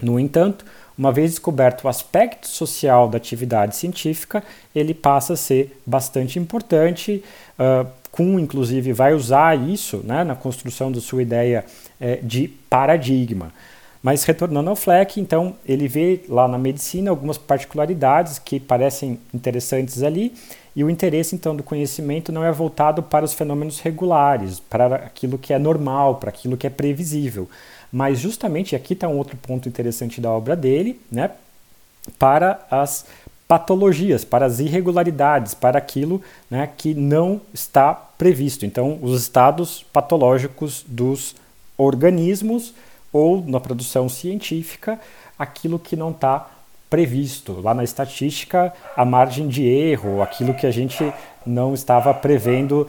No 0.00 0.20
entanto, 0.20 0.64
uma 0.98 1.12
vez 1.12 1.30
descoberto 1.30 1.84
o 1.84 1.88
aspecto 1.88 2.48
social 2.48 3.08
da 3.08 3.16
atividade 3.16 3.76
científica, 3.76 4.42
ele 4.74 4.94
passa 4.94 5.34
a 5.34 5.36
ser 5.36 5.78
bastante 5.84 6.38
importante. 6.38 7.22
Uh, 7.58 7.86
Kuhn, 8.10 8.38
inclusive, 8.38 8.94
vai 8.94 9.12
usar 9.12 9.58
isso 9.58 9.98
né, 10.02 10.24
na 10.24 10.34
construção 10.34 10.90
da 10.90 11.02
sua 11.02 11.20
ideia 11.20 11.66
eh, 12.00 12.18
de 12.22 12.48
paradigma. 12.48 13.52
Mas 14.02 14.24
retornando 14.24 14.70
ao 14.70 14.76
Fleck, 14.76 15.20
então, 15.20 15.54
ele 15.66 15.86
vê 15.86 16.22
lá 16.26 16.48
na 16.48 16.56
medicina 16.56 17.10
algumas 17.10 17.36
particularidades 17.36 18.38
que 18.38 18.58
parecem 18.58 19.20
interessantes 19.34 20.02
ali, 20.02 20.32
e 20.74 20.84
o 20.84 20.88
interesse, 20.88 21.34
então, 21.34 21.56
do 21.56 21.62
conhecimento 21.62 22.30
não 22.30 22.44
é 22.44 22.52
voltado 22.52 23.02
para 23.02 23.24
os 23.24 23.34
fenômenos 23.34 23.80
regulares, 23.80 24.60
para 24.60 24.96
aquilo 24.96 25.36
que 25.36 25.52
é 25.52 25.58
normal, 25.58 26.16
para 26.16 26.28
aquilo 26.30 26.56
que 26.56 26.66
é 26.66 26.70
previsível, 26.70 27.48
mas 27.92 28.18
justamente 28.18 28.74
aqui 28.74 28.92
está 28.92 29.08
um 29.08 29.18
outro 29.18 29.36
ponto 29.36 29.68
interessante 29.68 30.20
da 30.20 30.30
obra 30.30 30.56
dele, 30.56 31.00
né? 31.10 31.30
Para 32.18 32.64
as 32.70 33.04
patologias, 33.48 34.24
para 34.24 34.46
as 34.46 34.58
irregularidades, 34.58 35.54
para 35.54 35.78
aquilo 35.78 36.20
né, 36.50 36.68
que 36.76 36.94
não 36.94 37.40
está 37.54 37.94
previsto. 37.94 38.66
Então, 38.66 38.98
os 39.00 39.22
estados 39.22 39.84
patológicos 39.92 40.84
dos 40.86 41.34
organismos 41.78 42.74
ou 43.12 43.42
na 43.46 43.60
produção 43.60 44.08
científica, 44.08 45.00
aquilo 45.38 45.78
que 45.78 45.96
não 45.96 46.10
está 46.10 46.50
previsto. 46.90 47.60
Lá 47.60 47.72
na 47.72 47.84
estatística, 47.84 48.72
a 48.96 49.04
margem 49.04 49.48
de 49.48 49.64
erro, 49.64 50.22
aquilo 50.22 50.54
que 50.54 50.66
a 50.66 50.70
gente 50.70 51.12
não 51.44 51.72
estava 51.72 52.12
prevendo, 52.12 52.88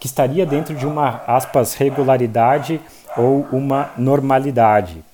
que 0.00 0.06
estaria 0.06 0.44
dentro 0.44 0.74
de 0.74 0.86
uma, 0.86 1.22
aspas, 1.26 1.74
regularidade 1.74 2.80
ou 3.18 3.46
uma 3.52 3.92
normalidade. 3.98 5.04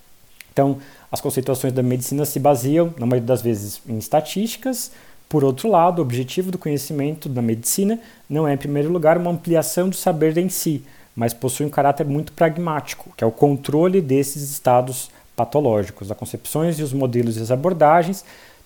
Então, 0.53 0.79
as 1.11 1.21
conceituações 1.21 1.73
da 1.73 1.83
medicina 1.83 2.25
se 2.25 2.39
baseiam, 2.39 2.95
na 2.99 3.07
maioria 3.07 3.27
das 3.27 3.43
vezes, 3.43 3.81
em 3.89 3.99
estatísticas. 3.99 4.93
Por 5.29 5.43
outro 5.43 5.69
lado, 5.69 5.99
o 5.99 6.03
objetivo 6.03 6.51
do 6.51 6.59
conhecimento 6.59 7.29
da 7.29 7.43
medicina 7.43 7.99
não 8.29 8.47
é, 8.47 8.53
em 8.53 8.57
primeiro 8.57 8.93
lugar, 8.93 9.17
uma 9.17 9.31
ampliação 9.31 9.89
do 9.89 9.97
saber 9.97 10.37
em 10.39 10.49
si, 10.49 10.85
mas 11.17 11.33
possui 11.33 11.67
um 11.67 11.71
caráter 11.71 12.07
muito 12.07 12.33
pragmático, 12.33 13.13
que 13.17 13.25
é 13.25 13.27
o 13.27 13.33
controle 13.33 14.01
desses 14.01 14.51
estados 14.51 15.11
patológicos, 15.35 16.11
as 16.11 16.17
concepções 16.17 16.79
e 16.79 16.83
os 16.83 16.93
modelos 16.93 17.37
e 17.37 17.43
as 17.43 17.51
abordagens. 17.51 18.25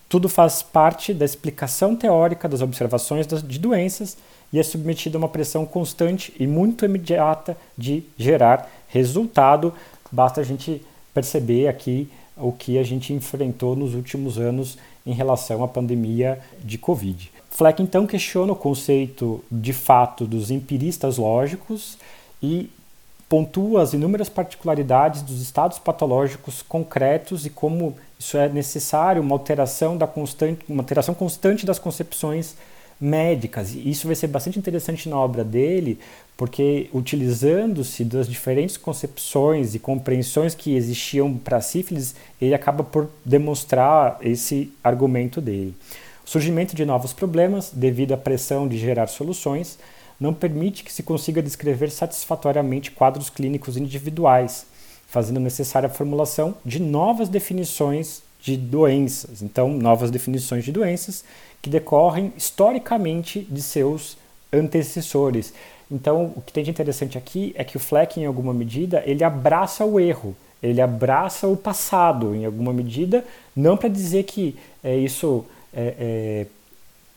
Tudo 0.08 0.28
faz 0.28 0.62
parte 0.62 1.14
da 1.14 1.24
explicação 1.24 1.94
teórica 1.94 2.48
das 2.48 2.60
observações 2.60 3.26
de 3.26 3.58
doenças 3.58 4.16
e 4.52 4.58
é 4.58 4.62
submetido 4.62 5.16
a 5.16 5.20
uma 5.20 5.28
pressão 5.28 5.66
constante 5.66 6.32
e 6.38 6.46
muito 6.46 6.84
imediata 6.84 7.56
de 7.76 8.02
gerar 8.18 8.70
resultado. 8.88 9.74
Basta 10.10 10.40
a 10.40 10.44
gente 10.44 10.82
perceber 11.12 11.68
aqui 11.68 12.08
o 12.36 12.52
que 12.52 12.78
a 12.78 12.82
gente 12.82 13.12
enfrentou 13.12 13.74
nos 13.74 13.94
últimos 13.94 14.38
anos 14.38 14.78
em 15.04 15.12
relação 15.12 15.62
à 15.62 15.68
pandemia 15.68 16.38
de 16.62 16.78
Covid. 16.78 17.30
Fleck 17.50 17.82
então 17.82 18.06
questiona 18.06 18.52
o 18.52 18.56
conceito 18.56 19.42
de 19.50 19.72
fato 19.72 20.24
dos 20.24 20.50
empiristas 20.50 21.18
lógicos 21.18 21.98
e 22.42 22.70
pontua 23.28 23.82
as 23.82 23.92
inúmeras 23.92 24.28
particularidades 24.28 25.22
dos 25.22 25.42
estados 25.42 25.78
patológicos 25.78 26.62
concretos 26.62 27.44
e 27.44 27.50
como 27.50 27.96
isso 28.18 28.36
é 28.38 28.48
necessário 28.48 29.20
uma 29.20 29.34
alteração 29.34 29.96
da 29.96 30.06
constante, 30.06 30.64
uma 30.68 30.82
alteração 30.82 31.14
constante 31.14 31.66
das 31.66 31.78
concepções 31.78 32.56
médicas. 33.00 33.74
E 33.74 33.90
isso 33.90 34.06
vai 34.06 34.16
ser 34.16 34.26
bastante 34.26 34.58
interessante 34.58 35.08
na 35.08 35.18
obra 35.18 35.44
dele, 35.44 35.98
porque 36.36 36.88
utilizando-se 36.92 38.04
das 38.04 38.28
diferentes 38.28 38.76
concepções 38.76 39.74
e 39.74 39.78
compreensões 39.78 40.54
que 40.54 40.74
existiam 40.74 41.34
para 41.36 41.60
sífilis, 41.60 42.14
ele 42.40 42.54
acaba 42.54 42.84
por 42.84 43.08
demonstrar 43.24 44.18
esse 44.22 44.72
argumento 44.82 45.40
dele. 45.40 45.74
O 46.24 46.30
surgimento 46.30 46.76
de 46.76 46.84
novos 46.84 47.12
problemas, 47.12 47.70
devido 47.72 48.12
à 48.12 48.16
pressão 48.16 48.68
de 48.68 48.78
gerar 48.78 49.06
soluções, 49.06 49.78
não 50.20 50.34
permite 50.34 50.82
que 50.84 50.92
se 50.92 51.02
consiga 51.02 51.42
descrever 51.42 51.90
satisfatoriamente 51.90 52.90
quadros 52.90 53.30
clínicos 53.30 53.76
individuais, 53.76 54.66
fazendo 55.06 55.40
necessária 55.40 55.86
a 55.86 55.92
formulação 55.92 56.54
de 56.64 56.80
novas 56.80 57.28
definições 57.28 58.22
de 58.40 58.56
doenças. 58.56 59.42
Então, 59.42 59.70
novas 59.70 60.10
definições 60.10 60.64
de 60.64 60.72
doenças 60.72 61.24
que 61.60 61.70
decorrem 61.70 62.32
historicamente 62.36 63.40
de 63.40 63.62
seus 63.62 64.16
antecessores. 64.52 65.52
Então, 65.90 66.32
o 66.36 66.42
que 66.42 66.52
tem 66.52 66.64
de 66.64 66.70
interessante 66.70 67.16
aqui 67.16 67.52
é 67.56 67.64
que 67.64 67.76
o 67.76 67.80
Fleck, 67.80 68.20
em 68.20 68.26
alguma 68.26 68.52
medida, 68.52 69.02
ele 69.06 69.24
abraça 69.24 69.84
o 69.84 69.98
erro, 69.98 70.36
ele 70.62 70.80
abraça 70.80 71.46
o 71.46 71.56
passado, 71.56 72.34
em 72.34 72.44
alguma 72.44 72.72
medida, 72.72 73.24
não 73.54 73.76
para 73.76 73.88
dizer 73.88 74.24
que 74.24 74.56
é 74.82 74.96
isso 74.96 75.44
é, 75.72 76.46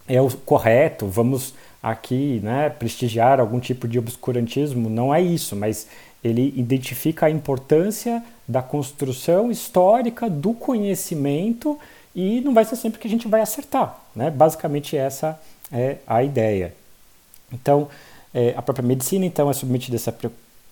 é, 0.07 0.15
é, 0.15 0.21
o 0.21 0.29
correto, 0.29 1.07
vamos 1.07 1.53
aqui 1.81 2.39
né, 2.43 2.69
prestigiar 2.69 3.39
algum 3.39 3.59
tipo 3.59 3.87
de 3.87 3.97
obscurantismo, 3.97 4.89
não 4.89 5.13
é 5.13 5.21
isso, 5.21 5.55
mas 5.55 5.87
ele 6.23 6.53
identifica 6.55 7.25
a 7.25 7.31
importância 7.31 8.23
da 8.47 8.61
construção 8.61 9.49
histórica 9.49 10.29
do 10.29 10.53
conhecimento 10.53 11.79
e 12.15 12.41
não 12.41 12.53
vai 12.53 12.65
ser 12.65 12.75
sempre 12.75 12.99
que 12.99 13.07
a 13.07 13.09
gente 13.09 13.27
vai 13.27 13.41
acertar. 13.41 13.99
Né? 14.15 14.29
Basicamente, 14.29 14.97
essa 14.97 15.39
é 15.71 15.97
a 16.05 16.23
ideia. 16.23 16.73
Então, 17.51 17.87
é, 18.33 18.53
a 18.55 18.61
própria 18.61 18.85
medicina 18.85 19.25
então 19.25 19.49
é 19.49 19.53
submetida 19.53 19.95
a 19.95 19.97
essa, 19.97 20.15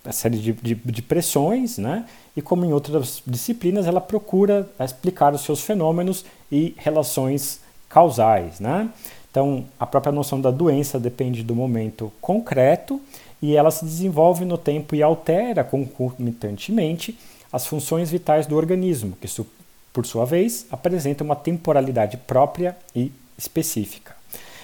a 0.06 0.12
série 0.12 0.38
de, 0.38 0.54
de, 0.54 0.76
de, 0.76 1.02
pressões, 1.02 1.78
né? 1.78 2.06
e 2.36 2.42
como 2.42 2.66
em 2.66 2.74
outras 2.74 3.22
disciplinas, 3.26 3.88
ela 3.88 4.02
procura 4.02 4.70
explicar 4.80 5.34
os 5.34 5.42
seus 5.42 5.62
fenômenos 5.62 6.26
e 6.52 6.74
relações 6.78 7.60
causais. 7.88 8.60
Né? 8.60 8.90
Então, 9.32 9.66
a 9.80 9.86
própria 9.86 10.12
noção 10.12 10.40
da 10.40 10.52
doença 10.52 11.00
depende 11.00 11.44
do 11.44 11.56
momento 11.56 12.12
concreto 12.20 13.02
e 13.42 13.56
ela 13.56 13.72
se 13.72 13.86
desenvolve 13.86 14.44
no 14.44 14.58
tempo 14.58 14.96
e 14.96 15.04
altera 15.04 15.64
concomitantemente 15.64 17.18
as 17.52 17.66
funções 17.66 18.12
vitais 18.12 18.46
do 18.46 18.56
organismo, 18.56 19.18
que, 19.20 19.28
por 20.00 20.06
sua 20.06 20.24
vez, 20.24 20.66
apresenta 20.72 21.26
uma 21.26 21.36
temporalidade 21.36 22.16
própria 22.16 22.78
e 22.96 23.12
específica. 23.38 24.16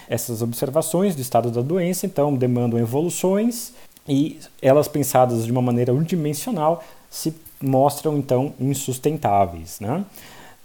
Essas 0.08 0.42
observações 0.42 1.14
do 1.14 1.22
estado 1.22 1.52
da 1.52 1.62
doença, 1.62 2.06
então, 2.06 2.34
demandam 2.34 2.80
evoluções 2.80 3.74
e 4.08 4.40
elas 4.62 4.88
pensadas 4.88 5.44
de 5.44 5.52
uma 5.52 5.62
maneira 5.62 5.94
unidimensional 5.94 6.82
se 7.10 7.36
mostram, 7.62 8.18
então, 8.18 8.54
insustentáveis. 8.58 9.82
Né? 9.82 10.06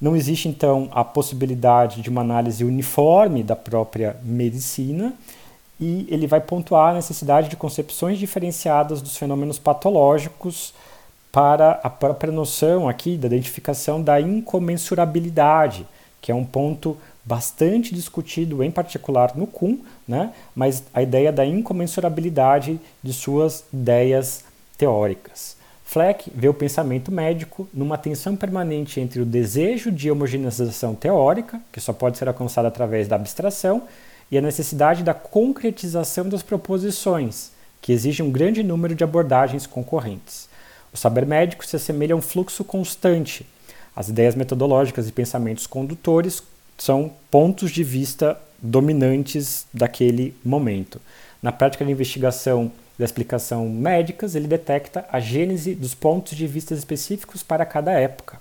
Não 0.00 0.14
existe, 0.14 0.46
então, 0.46 0.88
a 0.92 1.02
possibilidade 1.02 2.00
de 2.00 2.08
uma 2.08 2.20
análise 2.20 2.62
uniforme 2.62 3.42
da 3.42 3.56
própria 3.56 4.16
medicina 4.22 5.14
e 5.80 6.06
ele 6.08 6.28
vai 6.28 6.40
pontuar 6.40 6.92
a 6.92 6.94
necessidade 6.94 7.48
de 7.48 7.56
concepções 7.56 8.20
diferenciadas 8.20 9.02
dos 9.02 9.16
fenômenos 9.16 9.58
patológicos 9.58 10.72
para 11.32 11.80
a 11.82 11.90
própria 11.90 12.32
noção 12.32 12.88
aqui 12.88 13.16
da 13.16 13.26
identificação 13.26 14.02
da 14.02 14.20
incomensurabilidade, 14.20 15.86
que 16.20 16.32
é 16.32 16.34
um 16.34 16.44
ponto 16.44 16.96
bastante 17.24 17.94
discutido, 17.94 18.62
em 18.62 18.70
particular 18.70 19.36
no 19.36 19.46
Kuhn, 19.46 19.78
né? 20.06 20.32
mas 20.54 20.82
a 20.92 21.02
ideia 21.02 21.30
da 21.30 21.46
incomensurabilidade 21.46 22.80
de 23.02 23.12
suas 23.12 23.64
ideias 23.72 24.44
teóricas. 24.76 25.56
Fleck 25.84 26.30
vê 26.34 26.48
o 26.48 26.54
pensamento 26.54 27.10
médico 27.10 27.68
numa 27.74 27.98
tensão 27.98 28.36
permanente 28.36 29.00
entre 29.00 29.20
o 29.20 29.24
desejo 29.24 29.90
de 29.90 30.10
homogeneização 30.10 30.94
teórica, 30.94 31.60
que 31.72 31.80
só 31.80 31.92
pode 31.92 32.16
ser 32.16 32.28
alcançada 32.28 32.68
através 32.68 33.08
da 33.08 33.16
abstração, 33.16 33.82
e 34.30 34.38
a 34.38 34.40
necessidade 34.40 35.02
da 35.02 35.12
concretização 35.12 36.28
das 36.28 36.42
proposições, 36.42 37.50
que 37.82 37.92
exige 37.92 38.22
um 38.22 38.30
grande 38.30 38.62
número 38.62 38.94
de 38.94 39.02
abordagens 39.02 39.66
concorrentes. 39.66 40.49
O 40.92 40.96
saber 40.96 41.24
médico 41.24 41.66
se 41.66 41.76
assemelha 41.76 42.14
a 42.14 42.18
um 42.18 42.22
fluxo 42.22 42.64
constante. 42.64 43.46
As 43.94 44.08
ideias 44.08 44.34
metodológicas 44.34 45.08
e 45.08 45.12
pensamentos 45.12 45.66
condutores 45.66 46.42
são 46.78 47.12
pontos 47.30 47.70
de 47.70 47.84
vista 47.84 48.40
dominantes 48.60 49.66
daquele 49.72 50.34
momento. 50.44 51.00
Na 51.42 51.52
prática 51.52 51.84
de 51.84 51.92
investigação 51.92 52.70
da 52.98 53.04
explicação 53.04 53.68
médicas, 53.68 54.34
ele 54.34 54.46
detecta 54.46 55.06
a 55.10 55.18
gênese 55.18 55.74
dos 55.74 55.94
pontos 55.94 56.36
de 56.36 56.46
vista 56.46 56.74
específicos 56.74 57.42
para 57.42 57.64
cada 57.64 57.92
época. 57.92 58.40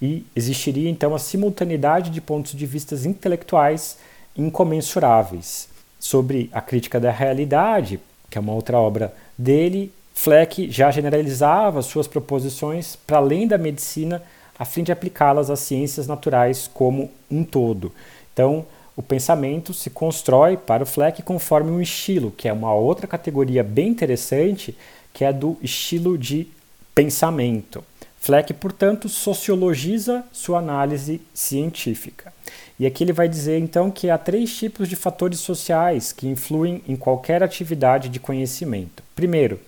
E 0.00 0.24
existiria 0.36 0.88
então 0.88 1.14
a 1.14 1.18
simultaneidade 1.18 2.10
de 2.10 2.20
pontos 2.20 2.52
de 2.52 2.66
vista 2.66 2.94
intelectuais 2.94 3.98
incomensuráveis. 4.36 5.68
Sobre 5.98 6.48
a 6.52 6.60
crítica 6.60 7.00
da 7.00 7.10
realidade, 7.10 7.98
que 8.30 8.38
é 8.38 8.40
uma 8.40 8.52
outra 8.52 8.78
obra 8.78 9.12
dele, 9.36 9.92
Fleck 10.18 10.68
já 10.72 10.90
generalizava 10.90 11.82
suas 11.82 12.08
proposições 12.08 12.96
para 12.96 13.18
além 13.18 13.46
da 13.46 13.58
medicina 13.58 14.22
a 14.58 14.64
fim 14.64 14.82
de 14.82 14.90
aplicá-las 14.90 15.50
às 15.50 15.60
ciências 15.60 16.06
naturais 16.08 16.68
como 16.72 17.10
um 17.30 17.44
todo. 17.44 17.92
Então, 18.32 18.66
o 18.96 19.02
pensamento 19.02 19.74
se 19.74 19.90
constrói 19.90 20.56
para 20.56 20.82
o 20.82 20.86
Fleck 20.86 21.22
conforme 21.22 21.70
um 21.70 21.82
estilo, 21.82 22.32
que 22.32 22.48
é 22.48 22.52
uma 22.52 22.74
outra 22.74 23.06
categoria 23.06 23.62
bem 23.62 23.88
interessante, 23.88 24.76
que 25.12 25.22
é 25.22 25.32
do 25.32 25.58
estilo 25.62 26.16
de 26.16 26.48
pensamento. 26.94 27.84
Fleck, 28.18 28.54
portanto, 28.54 29.10
sociologiza 29.10 30.24
sua 30.32 30.58
análise 30.58 31.20
científica. 31.34 32.32
E 32.80 32.86
aqui 32.86 33.04
ele 33.04 33.12
vai 33.12 33.28
dizer 33.28 33.58
então 33.58 33.90
que 33.90 34.08
há 34.08 34.16
três 34.16 34.56
tipos 34.56 34.88
de 34.88 34.96
fatores 34.96 35.38
sociais 35.38 36.10
que 36.10 36.26
influem 36.26 36.82
em 36.88 36.96
qualquer 36.96 37.42
atividade 37.42 38.08
de 38.08 38.18
conhecimento. 38.18 39.02
Primeiro, 39.14 39.60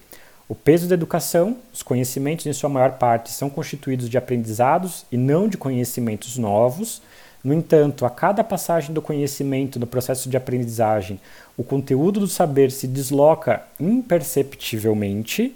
o 0.48 0.54
peso 0.54 0.88
da 0.88 0.94
educação, 0.94 1.58
os 1.72 1.82
conhecimentos, 1.82 2.46
em 2.46 2.52
sua 2.54 2.70
maior 2.70 2.92
parte, 2.92 3.30
são 3.30 3.50
constituídos 3.50 4.08
de 4.08 4.16
aprendizados 4.16 5.04
e 5.12 5.16
não 5.16 5.46
de 5.46 5.58
conhecimentos 5.58 6.38
novos. 6.38 7.02
No 7.44 7.52
entanto, 7.52 8.06
a 8.06 8.11
cada 8.11 8.42
passagem 8.42 8.94
do 8.94 9.02
conhecimento 9.02 9.78
no 9.78 9.87
processo 9.87 10.28
de 10.28 10.38
aprendizagem, 10.38 11.20
o 11.56 11.62
conteúdo 11.62 12.20
do 12.20 12.26
saber 12.26 12.70
se 12.70 12.87
desloca 12.87 13.62
imperceptivelmente. 13.78 15.54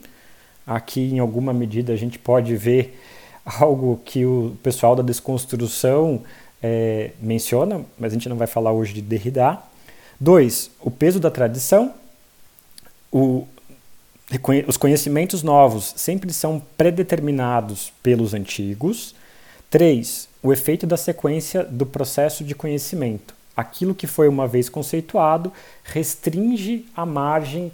Aqui, 0.67 1.11
em 1.11 1.19
alguma 1.19 1.55
medida, 1.55 1.95
a 1.95 1.97
gente 1.97 2.19
pode 2.19 2.55
ver 2.55 3.01
algo 3.45 3.99
que 4.05 4.27
o 4.27 4.57
pessoal 4.63 4.95
da 4.95 5.03
desconstrução 5.03 6.23
é, 6.63 7.13
menciona, 7.19 7.81
mas 7.99 8.13
a 8.13 8.15
gente 8.15 8.29
não 8.29 8.37
vai 8.37 8.47
falar 8.47 8.73
hoje 8.73 8.93
de 8.93 9.01
Derrida. 9.01 9.59
Dois, 10.21 10.71
o 10.81 10.91
peso 10.91 11.19
da 11.19 11.31
tradição. 11.31 11.95
O, 13.11 13.47
os 14.67 14.77
conhecimentos 14.77 15.43
novos 15.43 15.93
sempre 15.97 16.33
são 16.33 16.63
predeterminados 16.77 17.93
pelos 18.03 18.33
antigos. 18.33 19.15
3. 19.71 20.29
O 20.43 20.53
efeito 20.53 20.87
da 20.87 20.97
sequência 20.97 21.65
do 21.65 21.85
processo 21.85 22.45
de 22.45 22.55
conhecimento. 22.55 23.35
Aquilo 23.57 23.95
que 23.95 24.07
foi 24.07 24.29
uma 24.29 24.47
vez 24.47 24.69
conceituado 24.69 25.53
restringe 25.85 26.87
a 26.97 27.05
margem 27.05 27.71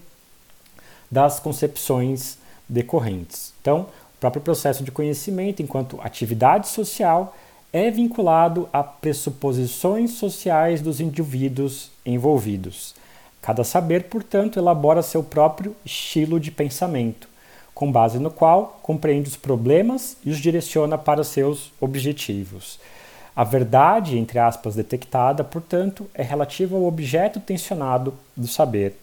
das 1.10 1.38
concepções 1.38 2.38
decorrentes. 2.68 3.52
Então, 3.60 3.82
o 4.16 4.20
próprio 4.20 4.42
processo 4.42 4.82
de 4.82 4.90
conhecimento, 4.90 5.62
enquanto 5.62 6.00
atividade 6.00 6.68
social, 6.68 7.36
é 7.72 7.90
vinculado 7.90 8.68
a 8.72 8.82
pressuposições 8.82 10.12
sociais 10.12 10.80
dos 10.80 11.00
indivíduos 11.00 11.90
envolvidos. 12.04 12.94
Cada 13.40 13.64
saber, 13.64 14.04
portanto, 14.04 14.58
elabora 14.58 15.02
seu 15.02 15.22
próprio 15.22 15.74
estilo 15.84 16.38
de 16.38 16.50
pensamento, 16.50 17.28
com 17.74 17.90
base 17.90 18.18
no 18.18 18.30
qual 18.30 18.78
compreende 18.82 19.28
os 19.28 19.36
problemas 19.36 20.16
e 20.24 20.30
os 20.30 20.38
direciona 20.38 20.98
para 20.98 21.24
seus 21.24 21.72
objetivos. 21.80 22.78
A 23.34 23.44
verdade, 23.44 24.18
entre 24.18 24.38
aspas, 24.40 24.74
detectada, 24.74 25.44
portanto, 25.44 26.10
é 26.12 26.24
relativa 26.24 26.74
ao 26.74 26.84
objeto 26.84 27.38
tensionado 27.38 28.12
do 28.36 28.48
saber. 28.48 28.96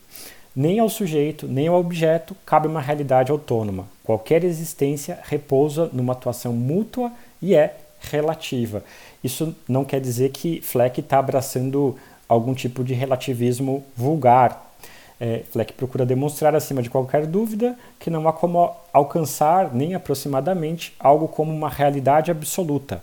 Nem 0.54 0.80
ao 0.80 0.90
sujeito, 0.90 1.48
nem 1.48 1.68
ao 1.68 1.80
objeto 1.80 2.36
cabe 2.46 2.68
uma 2.68 2.82
realidade 2.82 3.32
autônoma. 3.32 3.88
Qualquer 4.04 4.44
existência 4.44 5.20
repousa 5.24 5.90
numa 5.94 6.14
atuação 6.14 6.52
mútua 6.52 7.12
e 7.42 7.56
é 7.56 7.78
relativa. 8.00 8.84
Isso 9.24 9.56
não 9.68 9.86
quer 9.86 10.00
dizer 10.00 10.32
que 10.32 10.62
Fleck 10.62 11.00
está 11.00 11.20
abraçando 11.20 11.98
algum 12.28 12.54
tipo 12.54 12.84
de 12.84 12.94
relativismo 12.94 13.84
vulgar. 13.96 14.74
É, 15.20 15.44
Fleck 15.52 15.74
procura 15.74 16.06
demonstrar, 16.06 16.56
acima 16.56 16.82
de 16.82 16.90
qualquer 16.90 17.26
dúvida, 17.26 17.78
que 18.00 18.10
não 18.10 18.28
há 18.28 18.34
como 18.34 18.76
alcançar 18.92 19.74
nem 19.74 19.96
aproximadamente 19.96 20.94
algo 21.00 21.28
como 21.28 21.54
uma 21.54 21.70
realidade 21.70 22.32
absoluta. 22.32 23.02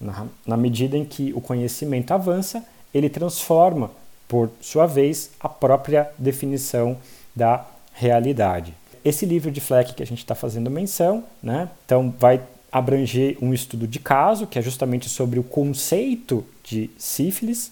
Na, 0.00 0.26
na 0.44 0.56
medida 0.56 0.96
em 0.96 1.04
que 1.04 1.32
o 1.32 1.40
conhecimento 1.40 2.12
avança, 2.12 2.64
ele 2.92 3.08
transforma, 3.08 3.90
por 4.26 4.50
sua 4.60 4.86
vez, 4.86 5.30
a 5.38 5.48
própria 5.48 6.10
definição 6.18 6.96
da 7.34 7.64
realidade. 7.94 8.74
Esse 9.04 9.26
livro 9.26 9.50
de 9.50 9.60
Fleck 9.60 9.94
que 9.94 10.02
a 10.02 10.06
gente 10.06 10.18
está 10.18 10.34
fazendo 10.34 10.70
menção, 10.70 11.24
né, 11.42 11.68
então 11.84 12.12
vai 12.18 12.40
abranger 12.70 13.36
um 13.42 13.52
estudo 13.52 13.86
de 13.86 13.98
caso, 13.98 14.46
que 14.46 14.58
é 14.58 14.62
justamente 14.62 15.08
sobre 15.08 15.38
o 15.38 15.42
conceito 15.42 16.44
de 16.64 16.90
sífilis, 16.96 17.70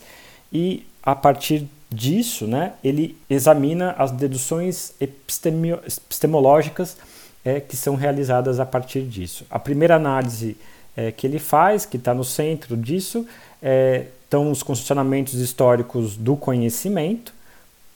e 0.53 0.87
a 1.03 1.15
partir 1.15 1.69
disso, 1.91 2.47
né, 2.47 2.75
ele 2.85 3.17
examina 3.29 3.95
as 3.99 4.11
deduções 4.13 4.93
epistemológicas 5.01 6.97
é, 7.45 7.59
que 7.59 7.77
são 7.77 7.97
realizadas 7.97 8.61
a 8.61 8.67
partir 8.67 9.03
disso. 9.03 9.45
A 9.51 9.59
primeira 9.59 9.97
análise 9.97 10.57
é, 10.97 11.11
que 11.11 11.27
ele 11.27 11.39
faz, 11.39 11.85
que 11.85 11.97
está 11.97 12.15
no 12.15 12.25
centro 12.25 12.77
disso, 12.77 13.27
é, 13.63 14.07
estão 14.25 14.51
os 14.51 14.63
constitucionamentos 14.63 15.35
históricos 15.35 16.17
do 16.17 16.37
conhecimento, 16.37 17.35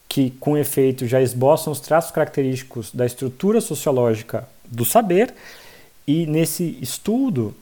que 0.09 0.31
com 0.41 0.57
efeito 0.57 1.07
já 1.07 1.21
esboçam 1.21 1.73
os 1.73 1.81
traços 1.81 2.11
característicos 2.11 2.91
da 2.93 3.07
estrutura 3.07 3.61
sociológica 3.61 4.49
do 4.65 4.85
saber, 4.85 5.33
e 6.07 6.27
nesse 6.27 6.77
estudo, 6.81 7.55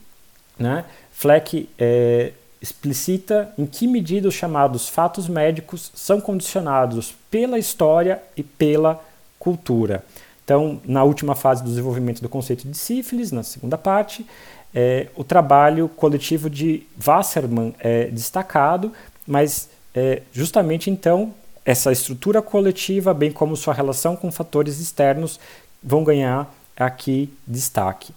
né, 0.59 0.85
Fleck 1.13 1.69
é, 1.79 2.33
explicita 2.63 3.53
em 3.59 3.67
que 3.67 3.89
medida 3.89 4.29
os 4.29 4.35
chamados 4.35 4.89
fatos 4.89 5.29
médicos 5.29 5.91
são 5.95 6.21
condicionados 6.21 7.13
pela 7.29 7.59
história 7.59 8.23
e 8.37 8.43
pela 8.43 9.03
cultura. 9.39 10.05
Então, 10.45 10.81
na 10.85 11.03
última 11.03 11.35
fase 11.35 11.63
do 11.63 11.69
desenvolvimento 11.69 12.23
do 12.23 12.29
conceito 12.29 12.69
de 12.69 12.79
sífilis, 12.79 13.33
na 13.33 13.43
segunda 13.43 13.77
parte, 13.77 14.25
é, 14.73 15.09
o 15.17 15.25
trabalho 15.25 15.89
coletivo 15.89 16.49
de 16.49 16.87
Wassermann 17.05 17.75
é 17.81 18.05
destacado, 18.07 18.93
mas 19.27 19.69
é, 19.95 20.23
justamente 20.33 20.89
então 20.89 21.35
essa 21.65 21.93
estrutura 21.93 22.41
coletiva, 22.41 23.13
bem 23.13 23.31
como 23.31 23.57
sua 23.57 23.75
relação 23.75 24.17
com 24.17 24.33
fatores 24.33 24.81
externos, 24.81 25.39
vão 25.83 26.03
ganhar 26.03 26.53
aqui 26.77 27.33
destaque. 27.47 28.13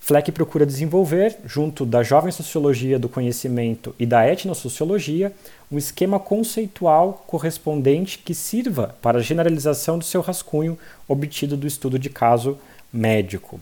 Fleck 0.00 0.32
procura 0.32 0.66
desenvolver, 0.66 1.38
junto 1.44 1.84
da 1.84 2.02
jovem 2.02 2.32
sociologia 2.32 2.98
do 2.98 3.08
conhecimento 3.08 3.94
e 3.98 4.06
da 4.06 4.26
etnosociologia, 4.26 5.32
um 5.70 5.78
esquema 5.78 6.18
conceitual 6.18 7.22
correspondente 7.26 8.18
que 8.18 8.34
sirva 8.34 8.96
para 9.00 9.18
a 9.18 9.22
generalização 9.22 9.98
do 9.98 10.04
seu 10.04 10.20
rascunho 10.20 10.78
obtido 11.06 11.56
do 11.56 11.66
estudo 11.66 11.98
de 11.98 12.08
caso 12.08 12.58
médico. 12.92 13.60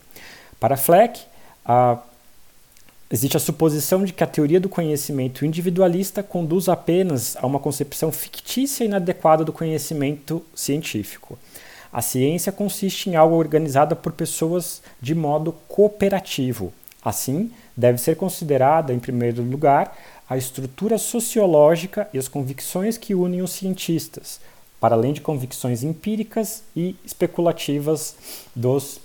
Para 0.59 0.77
Fleck, 0.77 1.21
a 1.63 1.99
Existe 3.11 3.35
a 3.35 3.39
suposição 3.39 4.03
de 4.05 4.13
que 4.13 4.23
a 4.23 4.27
teoria 4.27 4.59
do 4.59 4.69
conhecimento 4.69 5.43
individualista 5.43 6.21
conduz 6.21 6.69
apenas 6.69 7.35
a 7.37 7.47
uma 7.47 7.59
concepção 7.59 8.11
fictícia 8.11 8.83
e 8.83 8.87
inadequada 8.87 9.43
do 9.43 9.51
conhecimento 9.51 10.45
científico. 10.53 11.39
A 11.91 12.01
ciência 12.01 12.51
consiste 12.51 13.09
em 13.09 13.15
algo 13.15 13.35
organizado 13.35 13.95
por 13.95 14.11
pessoas 14.13 14.81
de 15.01 15.15
modo 15.15 15.53
cooperativo. 15.67 16.71
Assim, 17.03 17.51
deve 17.75 17.97
ser 17.97 18.15
considerada, 18.15 18.93
em 18.93 18.99
primeiro 18.99 19.41
lugar, 19.41 19.97
a 20.29 20.37
estrutura 20.37 20.97
sociológica 20.97 22.07
e 22.13 22.19
as 22.19 22.27
convicções 22.27 22.97
que 22.97 23.15
unem 23.15 23.41
os 23.41 23.51
cientistas, 23.51 24.39
para 24.79 24.95
além 24.95 25.13
de 25.13 25.21
convicções 25.21 25.81
empíricas 25.81 26.63
e 26.75 26.95
especulativas 27.03 28.15
dos 28.55 28.99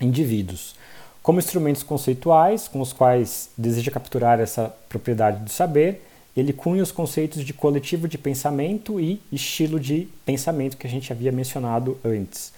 indivíduos. 0.00 0.74
Como 1.22 1.38
instrumentos 1.38 1.82
conceituais 1.82 2.68
com 2.68 2.80
os 2.80 2.92
quais 2.92 3.50
deseja 3.58 3.90
capturar 3.90 4.40
essa 4.40 4.74
propriedade 4.88 5.44
do 5.44 5.50
saber, 5.50 6.02
ele 6.36 6.52
cunha 6.52 6.82
os 6.82 6.92
conceitos 6.92 7.44
de 7.44 7.52
coletivo 7.52 8.06
de 8.06 8.18
pensamento 8.18 9.00
e 9.00 9.20
estilo 9.32 9.80
de 9.80 10.08
pensamento 10.24 10.76
que 10.76 10.86
a 10.86 10.90
gente 10.90 11.12
havia 11.12 11.32
mencionado 11.32 11.98
antes. 12.04 12.52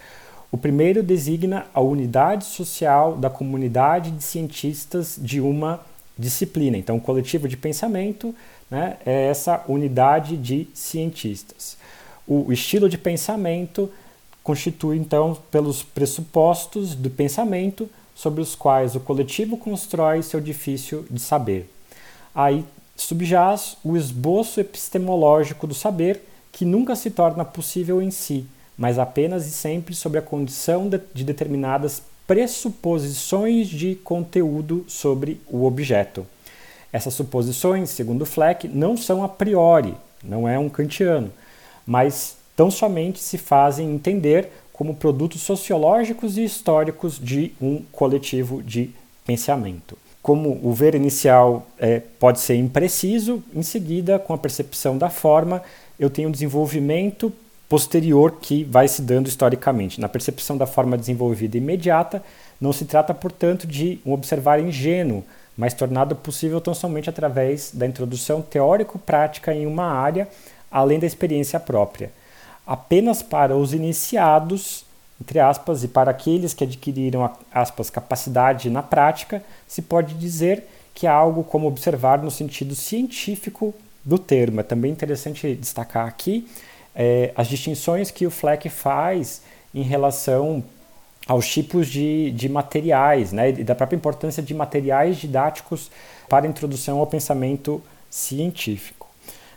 O 0.51 0.57
primeiro 0.57 1.03
designa 1.03 1.67
a 1.73 1.81
unidade 1.81 2.47
social 2.47 3.17
da 3.17 3.31
comunidade 3.31 4.11
de 4.11 4.25
cientistas 4.25 5.19
de 5.21 5.41
uma 5.41 5.81
disciplina. 6.19 6.77
Então, 6.77 6.97
o 6.97 7.01
coletivo 7.01 7.47
de 7.47 7.57
pensamento 7.57 8.35
né, 8.71 8.97
é 9.07 9.27
essa 9.27 9.63
unidade 9.69 10.37
de 10.37 10.67
cientistas. 10.75 11.77
O 12.27 12.53
estilo 12.53 12.89
de 12.89 12.99
pensamento 12.99 13.91
constitui, 14.43 14.97
então, 14.97 15.39
pelos 15.51 15.83
pressupostos 15.83 16.95
do 16.95 17.11
pensamento 17.11 17.89
sobre 18.15 18.41
os 18.41 18.55
quais 18.55 18.97
o 18.97 19.01
coletivo 19.01 19.57
constrói 19.57 20.23
seu 20.23 20.41
edifício 20.41 21.07
de 21.11 21.21
saber. 21.21 21.71
Aí 22.35 22.65
subjaz 23.03 23.77
o 23.85 23.97
esboço 23.97 24.61
epistemológico 24.61 25.67
do 25.67 25.75
saber, 25.75 26.23
que 26.53 26.65
nunca 26.65 26.97
se 26.97 27.11
torna 27.11 27.45
possível 27.45 28.03
em 28.03 28.11
si, 28.11 28.47
mas 28.77 28.99
apenas 28.99 29.47
e 29.47 29.51
sempre 29.51 29.95
sob 29.95 30.19
a 30.19 30.23
condição 30.23 30.89
de, 30.89 31.01
de 31.15 31.25
determinadas 31.25 32.03
pressuposições 32.27 33.69
de 33.69 33.95
conteúdo 33.97 34.85
sobre 34.89 35.41
o 35.47 35.65
objeto. 35.65 36.27
Essas 36.93 37.15
suposições, 37.15 37.91
segundo 37.91 38.27
Fleck, 38.27 38.67
não 38.69 38.97
são 38.97 39.23
a 39.23 39.29
priori, 39.29 39.95
não 40.23 40.49
é 40.49 40.59
um 40.59 40.69
kantiano, 40.69 41.31
mas 41.87 42.37
tão 42.57 42.71
somente 42.71 43.21
se 43.21 43.39
fazem 43.39 43.91
entender 43.91 44.51
como 44.73 44.95
produtos 44.95 45.43
sociológicos 45.43 46.37
e 46.37 46.45
históricos 46.45 47.19
de 47.19 47.53
um 47.61 47.83
coletivo 47.93 48.63
de 48.63 48.91
pensamento. 49.25 49.97
Como 50.29 50.61
o 50.63 50.75
ver 50.75 50.95
inicial 50.95 51.67
é, 51.79 52.03
pode 52.19 52.39
ser 52.41 52.57
impreciso, 52.57 53.43
em 53.55 53.63
seguida, 53.63 54.19
com 54.19 54.35
a 54.35 54.37
percepção 54.37 54.99
da 54.99 55.09
forma, 55.09 55.63
eu 55.99 56.11
tenho 56.11 56.29
um 56.29 56.31
desenvolvimento 56.31 57.33
posterior 57.67 58.37
que 58.39 58.63
vai 58.63 58.87
se 58.89 59.01
dando 59.01 59.27
historicamente. 59.27 59.99
Na 59.99 60.07
percepção 60.07 60.59
da 60.59 60.67
forma 60.67 60.99
desenvolvida 60.99 61.57
imediata, 61.57 62.23
não 62.61 62.75
se 62.75 62.85
trata, 62.85 63.15
portanto, 63.15 63.67
de 63.67 64.01
um 64.05 64.13
observar 64.13 64.61
ingênuo, 64.61 65.25
mas 65.57 65.73
tornado 65.73 66.15
possível 66.15 66.61
tão 66.61 66.75
somente 66.75 67.09
através 67.09 67.71
da 67.73 67.87
introdução 67.87 68.43
teórico-prática 68.43 69.55
em 69.55 69.65
uma 69.65 69.87
área, 69.87 70.29
além 70.71 70.99
da 70.99 71.07
experiência 71.07 71.59
própria 71.59 72.11
apenas 72.69 73.23
para 73.23 73.57
os 73.57 73.73
iniciados, 73.73 74.85
entre 75.21 75.41
aspas, 75.41 75.83
e 75.83 75.89
para 75.89 76.11
aqueles 76.11 76.55
que 76.55 76.65
adquiriram, 76.65 77.31
aspas, 77.53 77.91
capacidade 77.91 78.71
na 78.71 78.83
prática, 78.83 79.43
se 79.67 79.83
pode 79.83 80.15
dizer 80.15 80.65
que 80.95 81.07
é 81.07 81.11
algo 81.11 81.45
como 81.45 81.67
observar 81.67 82.23
no 82.23 82.31
sentido 82.31 82.75
científico 82.75 83.75
do 84.05 84.19
termo. 84.19 84.61
É 84.61 84.63
também 84.63 84.91
interessante 84.91 85.55
destacar 85.55 86.07
aqui 86.07 86.49
é, 86.95 87.33
as 87.37 87.47
distinções 87.47 88.11
que 88.11 88.27
o 88.27 88.31
Fleck 88.31 88.69
faz 88.69 89.43
em 89.73 89.83
relação 89.83 90.65
aos 91.29 91.47
tipos 91.47 91.87
de, 91.87 92.31
de 92.33 92.49
materiais, 92.49 93.33
né, 93.33 93.51
e 93.51 93.65
da 93.65 93.75
própria 93.75 93.97
importância 93.97 94.43
de 94.43 94.53
materiais 94.55 95.19
didáticos 95.19 95.91
para 96.29 96.47
a 96.47 96.49
introdução 96.49 96.99
ao 96.99 97.07
pensamento 97.07 97.83
científico. 98.11 99.07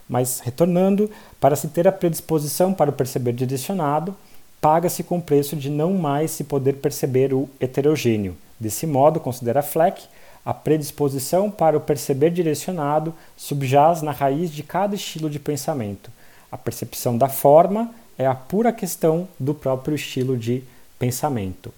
Mas, 0.08 0.41
retornando, 0.41 1.10
para 1.39 1.56
se 1.56 1.69
ter 1.69 1.88
a 1.88 1.91
predisposição 1.91 2.74
para 2.74 2.89
o 2.89 2.93
perceber 2.93 3.32
direcionado, 3.32 4.15
paga-se 4.62 5.04
com 5.04 5.17
o 5.17 5.21
preço 5.21 5.56
de 5.56 5.69
não 5.69 5.95
mais 5.95 6.32
se 6.32 6.43
poder 6.43 6.74
perceber 6.74 7.34
o 7.34 7.50
heterogêneo. 7.60 8.38
Desse 8.60 8.86
modo, 8.86 9.19
considera 9.19 9.63
Fleck, 9.63 10.04
a 10.45 10.54
predisposição 10.54 11.50
para 11.50 11.76
o 11.76 11.82
perceber 11.82 12.30
direcionado 12.30 13.13
subjaz 13.36 14.04
na 14.04 14.12
raiz 14.12 14.52
de 14.52 14.62
cada 14.62 14.95
estilo 14.95 15.30
de 15.30 15.39
pensamento. 15.39 16.12
A 16.52 16.58
percepção 16.58 17.17
da 17.17 17.28
forma 17.28 17.91
é 18.17 18.26
a 18.26 18.36
pura 18.36 18.71
questão 18.71 19.28
do 19.39 19.54
próprio 19.54 19.95
estilo 19.95 20.38
de 20.38 20.63
pensamento. 21.00 21.74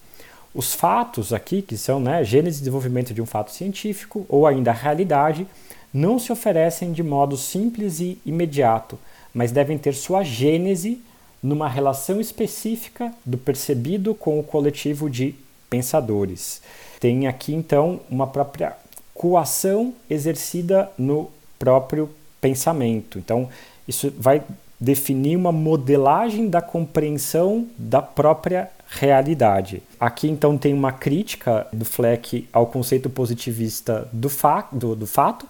Os 0.54 0.74
fatos 0.74 1.32
aqui, 1.32 1.62
que 1.62 1.76
são 1.76 1.98
né, 1.98 2.22
gênese 2.22 2.58
e 2.58 2.60
desenvolvimento 2.60 3.14
de 3.14 3.22
um 3.22 3.26
fato 3.26 3.50
científico, 3.50 4.26
ou 4.28 4.46
ainda 4.46 4.70
a 4.70 4.74
realidade, 4.74 5.46
não 5.92 6.18
se 6.18 6.30
oferecem 6.30 6.92
de 6.92 7.02
modo 7.02 7.36
simples 7.36 7.98
e 8.00 8.18
imediato, 8.26 8.98
mas 9.32 9.52
devem 9.52 9.78
ter 9.78 9.94
sua 9.94 10.22
gênese 10.22 11.00
numa 11.44 11.68
relação 11.68 12.22
específica 12.22 13.12
do 13.22 13.36
percebido 13.36 14.14
com 14.14 14.40
o 14.40 14.42
coletivo 14.42 15.10
de 15.10 15.34
pensadores. 15.68 16.62
Tem 16.98 17.26
aqui 17.26 17.54
então 17.54 18.00
uma 18.08 18.26
própria 18.26 18.74
coação 19.12 19.92
exercida 20.08 20.90
no 20.96 21.30
próprio 21.58 22.08
pensamento. 22.40 23.18
Então, 23.18 23.50
isso 23.86 24.10
vai 24.18 24.42
definir 24.80 25.36
uma 25.36 25.52
modelagem 25.52 26.48
da 26.48 26.62
compreensão 26.62 27.66
da 27.76 28.00
própria 28.00 28.70
realidade. 28.88 29.82
Aqui 30.00 30.28
então 30.28 30.56
tem 30.56 30.72
uma 30.72 30.92
crítica 30.92 31.66
do 31.70 31.84
Fleck 31.84 32.48
ao 32.52 32.66
conceito 32.66 33.10
positivista 33.10 34.08
do, 34.10 34.30
fa 34.30 34.66
do, 34.72 34.96
do 34.96 35.06
fato, 35.06 35.46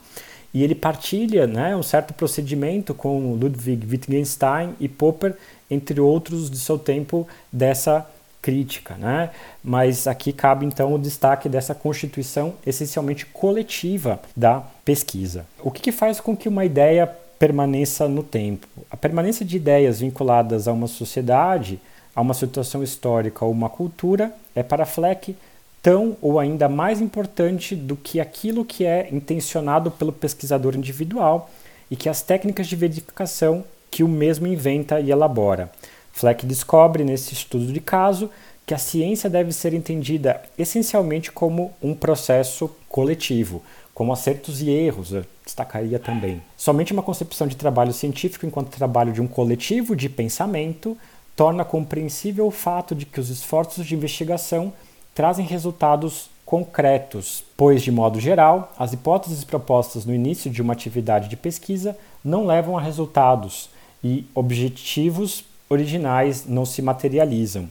e 0.52 0.62
ele 0.62 0.74
partilha 0.74 1.46
né, 1.46 1.74
um 1.76 1.83
certo 1.83 2.14
procedimento 2.14 2.94
com 2.94 3.35
Ludwig 3.35 3.87
Wittgenstein 3.87 4.74
e 4.78 4.88
Popper, 4.88 5.37
entre 5.70 6.00
outros 6.00 6.50
de 6.50 6.59
seu 6.59 6.79
tempo, 6.79 7.27
dessa 7.53 8.07
crítica. 8.44 8.94
Né? 8.96 9.31
Mas 9.62 10.07
aqui 10.07 10.33
cabe 10.33 10.66
então 10.66 10.94
o 10.94 10.98
destaque 10.98 11.48
dessa 11.48 11.74
constituição 11.74 12.55
essencialmente 12.66 13.24
coletiva 13.24 14.20
da 14.37 14.62
pesquisa. 14.85 15.46
O 15.62 15.70
que, 15.70 15.81
que 15.81 15.92
faz 15.92 16.20
com 16.20 16.37
que 16.37 16.48
uma 16.48 16.64
ideia 16.64 17.07
permaneça 17.38 18.07
no 18.07 18.22
tempo? 18.22 18.66
A 18.90 18.96
permanência 18.96 19.46
de 19.46 19.57
ideias 19.57 20.00
vinculadas 20.00 20.68
a 20.68 20.72
uma 20.72 20.87
sociedade, 20.87 21.81
a 22.14 22.20
uma 22.20 22.35
situação 22.35 22.83
histórica 22.83 23.44
ou 23.44 23.50
uma 23.50 23.70
cultura 23.70 24.33
é 24.55 24.62
para 24.62 24.85
Fleck 24.85 25.35
tão 25.83 26.16
ou 26.22 26.38
ainda 26.38 26.68
mais 26.68 27.00
importante 27.00 27.74
do 27.74 27.94
que 27.94 28.18
aquilo 28.20 28.64
que 28.64 28.87
é 28.87 29.09
intencionado 29.12 29.90
pelo 29.90 30.12
pesquisador 30.12 30.74
individual 30.74 31.50
e 31.90 31.96
que 31.96 32.09
as 32.09 32.22
técnicas 32.22 32.66
de 32.66 32.74
verificação 32.74 33.64
que 33.94 34.02
o 34.02 34.09
mesmo 34.09 34.48
inventa 34.48 34.98
e 34.98 35.12
elabora. 35.12 35.70
Fleck 36.12 36.44
descobre 36.44 37.04
nesse 37.04 37.33
estudo 37.33 37.72
de 37.72 37.78
caso 37.78 38.28
que 38.66 38.74
a 38.74 38.78
ciência 38.78 39.30
deve 39.30 39.52
ser 39.52 39.72
entendida 39.72 40.42
essencialmente 40.59 41.30
como 41.30 41.72
um 41.80 41.94
processo 41.94 42.68
coletivo, 42.88 43.62
como 43.94 44.12
acertos 44.12 44.61
e 44.61 44.68
erros, 44.68 45.12
destacaria 45.44 46.00
também. 46.00 46.42
Somente 46.57 46.92
uma 46.92 47.04
concepção 47.04 47.46
de 47.46 47.54
trabalho 47.54 47.92
científico 47.92 48.44
enquanto 48.44 48.76
trabalho 48.76 49.12
de 49.12 49.22
um 49.22 49.28
coletivo 49.28 49.94
de 49.94 50.09
pensamento 50.09 50.98
torna 51.37 51.64
compreensível 51.64 52.48
o 52.48 52.50
fato 52.50 52.96
de 52.96 53.07
que 53.07 53.20
os 53.20 53.30
esforços 53.30 53.87
de 53.87 53.94
investigação 53.94 54.72
trazem 55.14 55.46
resultados 55.46 56.28
concretos, 56.44 57.44
pois, 57.57 57.80
de 57.80 57.92
modo 57.92 58.18
geral, 58.18 58.72
as 58.76 58.92
hipóteses 58.92 59.44
propostas 59.44 60.04
no 60.04 60.12
início 60.12 60.50
de 60.50 60.61
uma 60.61 60.72
atividade 60.72 61.28
de 61.28 61.37
pesquisa 61.37 61.96
não 62.24 62.44
levam 62.44 62.76
a 62.76 62.80
resultados 62.80 63.72
e 64.04 64.26
objetivos 64.34 65.44
originais 65.68 66.44
não 66.46 66.66
se 66.66 66.82
materializam. 66.82 67.68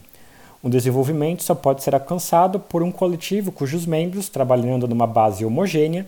O 0.60 0.68
desenvolvimento 0.68 1.44
só 1.44 1.54
pode 1.54 1.82
ser 1.84 1.94
alcançado 1.94 2.58
por 2.58 2.82
um 2.82 2.90
coletivo 2.90 3.52
cujos 3.52 3.86
membros, 3.86 4.28
trabalhando 4.28 4.88
numa 4.88 5.06
base 5.06 5.44
homogênea, 5.44 6.06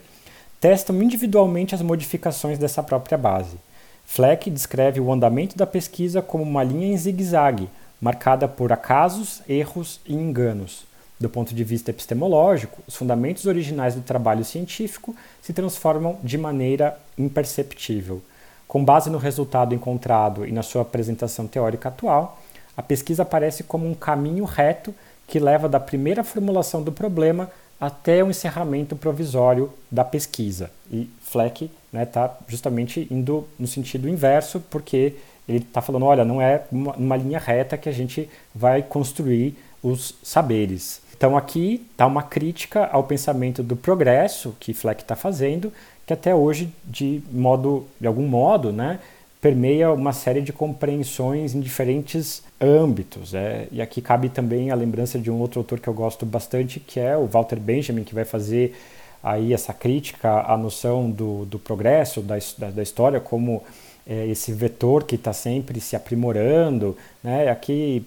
testam 0.61 1.01
individualmente 1.01 1.75
as 1.75 1.83
modificações 1.83 2.59
dessa 2.59 2.83
própria 2.83 3.17
base. 3.17 3.57
Fleck 4.05 4.51
descreve 4.51 5.01
o 5.01 5.13
andamento 5.13 5.57
da 5.57 5.67
pesquisa 5.67 6.23
como 6.23 6.43
uma 6.43 6.65
linha 6.65 6.87
em 6.89 6.97
zigue-zague, 6.97 7.69
marcada 8.01 8.49
por 8.49 8.73
acasos, 8.73 9.43
erros 9.49 10.01
e 10.07 10.15
enganos. 10.15 10.85
Do 11.21 11.29
ponto 11.29 11.55
de 11.55 11.65
vista 11.65 11.91
epistemológico, 11.91 12.83
os 12.87 12.95
fundamentos 12.95 13.47
originais 13.47 13.95
do 13.95 14.03
trabalho 14.03 14.45
científico 14.45 15.15
se 15.41 15.53
transformam 15.53 16.19
de 16.23 16.37
maneira 16.37 16.99
imperceptível. 17.17 18.23
Com 18.67 18.85
base 18.85 19.11
no 19.11 19.19
resultado 19.19 19.75
encontrado 19.75 20.47
e 20.47 20.53
na 20.53 20.63
sua 20.63 20.83
apresentação 20.83 21.47
teórica 21.47 21.89
atual, 21.89 22.39
a 22.77 22.83
pesquisa 22.83 23.23
aparece 23.23 23.63
como 23.63 23.89
um 23.89 23.95
caminho 23.95 24.45
reto 24.45 24.95
que 25.27 25.39
leva 25.39 25.69
da 25.69 25.81
primeira 25.81 26.23
formulação 26.23 26.83
do 26.83 26.93
problema 26.93 27.51
até 27.81 28.23
o 28.23 28.31
encerramento 28.31 28.97
provisório 28.97 29.73
da 29.91 30.05
pesquisa. 30.05 30.71
E 30.91 31.09
Fleck 31.21 31.65
está 31.65 31.71
né, 31.93 32.07
tá 32.07 32.37
justamente 32.49 33.07
indo 33.11 33.47
no 33.59 33.67
sentido 33.67 34.09
inverso, 34.09 34.61
porque 34.71 35.15
ele 35.49 35.59
está 35.59 35.81
falando: 35.81 36.07
olha, 36.07 36.25
não 36.25 36.41
é 36.41 36.65
uma, 36.71 36.95
uma, 36.95 37.17
linha 37.17 37.39
reta 37.39 37.77
que 37.77 37.89
a 37.89 37.93
gente 37.93 38.29
vai 38.55 38.83
construir 38.83 39.57
os 39.83 40.15
saberes. 40.23 41.01
Então, 41.17 41.37
aqui 41.37 41.87
está 41.93 42.07
uma 42.07 42.23
crítica 42.23 42.87
ao 42.87 43.05
pensamento 43.05 43.63
do 43.63 43.75
progresso 43.75 44.55
que 44.61 44.75
Fleck 44.75 45.03
está 45.03 45.17
fazendo, 45.17 45.73
que 46.07 46.13
até 46.13 46.35
hoje, 46.35 46.73
de, 46.85 47.21
modo, 47.33 47.87
de 48.01 48.07
algum 48.07 48.27
modo, 48.27 48.73
né, 48.73 49.01
permeia 49.41 49.93
uma 49.93 50.13
série 50.13 50.41
de 50.41 50.53
compreensões 50.53 51.55
em 51.55 51.61
diferentes 51.61 52.43
âmbitos. 52.61 53.35
É, 53.35 53.67
e 53.71 53.83
aqui 53.83 54.01
cabe 54.01 54.29
também 54.29 54.71
a 54.71 54.75
lembrança 54.75 55.19
de 55.19 55.31
um 55.31 55.39
outro 55.41 55.61
autor 55.61 55.81
que 55.81 55.89
eu 55.89 55.95
gosto 55.95 56.25
bastante, 56.25 56.81
que 56.81 57.01
é 57.01 57.17
o 57.17 57.27
Walter 57.27 57.59
Benjamin, 57.59 58.05
que 58.05 58.15
vai 58.15 58.25
fazer 58.25 58.75
aí 59.23 59.53
essa 59.53 59.75
crítica 59.75 60.43
à 60.43 60.57
noção 60.57 61.11
do, 61.11 61.45
do 61.47 61.59
progresso 61.59 62.21
da, 62.21 62.37
da, 62.57 62.71
da 62.71 62.83
história 62.83 63.19
como 63.19 63.63
é, 64.07 64.27
esse 64.29 64.53
vetor 64.53 65.03
que 65.03 65.17
está 65.17 65.33
sempre 65.33 65.81
se 65.81 65.97
aprimorando. 65.97 66.97
Né? 67.23 67.49
Aqui 67.49 68.07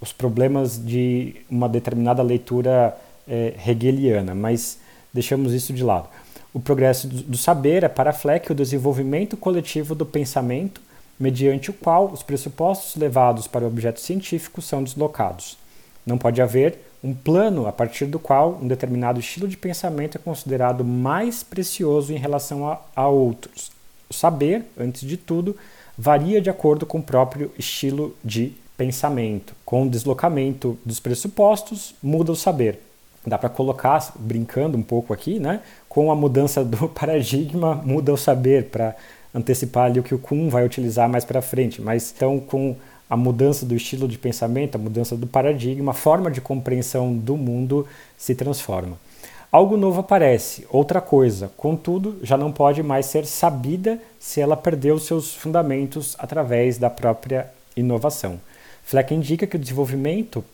os 0.00 0.12
problemas 0.12 0.84
de 0.84 1.36
uma 1.48 1.68
determinada 1.68 2.22
leitura 2.22 2.96
é, 3.28 3.54
hegeliana, 3.66 4.34
mas 4.34 4.78
deixamos 5.12 5.52
isso 5.52 5.72
de 5.72 5.84
lado. 5.84 6.08
O 6.56 6.60
progresso 6.60 7.06
do 7.06 7.36
saber 7.36 7.84
é 7.84 7.88
para 7.88 8.14
Fleck 8.14 8.50
o 8.50 8.54
desenvolvimento 8.54 9.36
coletivo 9.36 9.94
do 9.94 10.06
pensamento, 10.06 10.80
mediante 11.20 11.68
o 11.68 11.74
qual 11.74 12.06
os 12.10 12.22
pressupostos 12.22 12.96
levados 12.96 13.46
para 13.46 13.62
o 13.62 13.68
objeto 13.68 14.00
científico 14.00 14.62
são 14.62 14.82
deslocados. 14.82 15.58
Não 16.06 16.16
pode 16.16 16.40
haver 16.40 16.78
um 17.04 17.12
plano 17.12 17.66
a 17.66 17.72
partir 17.72 18.06
do 18.06 18.18
qual 18.18 18.58
um 18.62 18.66
determinado 18.66 19.20
estilo 19.20 19.46
de 19.46 19.54
pensamento 19.54 20.16
é 20.16 20.18
considerado 20.18 20.82
mais 20.82 21.42
precioso 21.42 22.10
em 22.14 22.16
relação 22.16 22.66
a, 22.66 22.80
a 22.96 23.06
outros. 23.06 23.70
O 24.08 24.14
saber, 24.14 24.64
antes 24.78 25.06
de 25.06 25.18
tudo, 25.18 25.54
varia 25.98 26.40
de 26.40 26.48
acordo 26.48 26.86
com 26.86 27.00
o 27.00 27.02
próprio 27.02 27.52
estilo 27.58 28.16
de 28.24 28.54
pensamento. 28.78 29.54
Com 29.62 29.82
o 29.82 29.90
deslocamento 29.90 30.78
dos 30.86 31.00
pressupostos, 31.00 31.94
muda 32.02 32.32
o 32.32 32.36
saber 32.36 32.85
dá 33.26 33.36
para 33.36 33.48
colocar, 33.48 34.12
brincando 34.18 34.78
um 34.78 34.82
pouco 34.82 35.12
aqui, 35.12 35.38
né? 35.38 35.60
com 35.88 36.12
a 36.12 36.14
mudança 36.14 36.62
do 36.62 36.88
paradigma, 36.90 37.74
muda 37.74 38.12
o 38.12 38.18
saber 38.18 38.66
para 38.66 38.94
antecipar 39.34 39.86
ali 39.86 39.98
o 39.98 40.02
que 40.02 40.14
o 40.14 40.18
Kuhn 40.18 40.50
vai 40.50 40.64
utilizar 40.64 41.08
mais 41.08 41.24
para 41.24 41.40
frente. 41.40 41.80
Mas 41.80 42.12
então, 42.14 42.38
com 42.38 42.76
a 43.08 43.16
mudança 43.16 43.64
do 43.64 43.74
estilo 43.74 44.06
de 44.06 44.18
pensamento, 44.18 44.74
a 44.74 44.78
mudança 44.78 45.16
do 45.16 45.26
paradigma, 45.26 45.92
a 45.92 45.94
forma 45.94 46.30
de 46.30 46.40
compreensão 46.40 47.14
do 47.14 47.36
mundo 47.36 47.86
se 48.16 48.34
transforma. 48.34 48.98
Algo 49.50 49.78
novo 49.78 50.00
aparece, 50.00 50.66
outra 50.68 51.00
coisa, 51.00 51.50
contudo, 51.56 52.18
já 52.22 52.36
não 52.36 52.52
pode 52.52 52.82
mais 52.82 53.06
ser 53.06 53.24
sabida 53.24 53.98
se 54.18 54.38
ela 54.38 54.56
perdeu 54.56 54.98
seus 54.98 55.34
fundamentos 55.34 56.14
através 56.18 56.76
da 56.76 56.90
própria 56.90 57.50
inovação. 57.74 58.38
Fleck 58.84 59.14
indica 59.14 59.46
que 59.46 59.56
o 59.56 59.58
desenvolvimento 59.58 60.44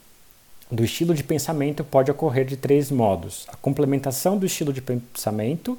do 0.72 0.82
estilo 0.82 1.14
de 1.14 1.22
pensamento 1.22 1.84
pode 1.84 2.10
ocorrer 2.10 2.46
de 2.46 2.56
três 2.56 2.90
modos: 2.90 3.46
a 3.48 3.56
complementação 3.56 4.38
do 4.38 4.46
estilo 4.46 4.72
de 4.72 4.80
pensamento, 4.80 5.78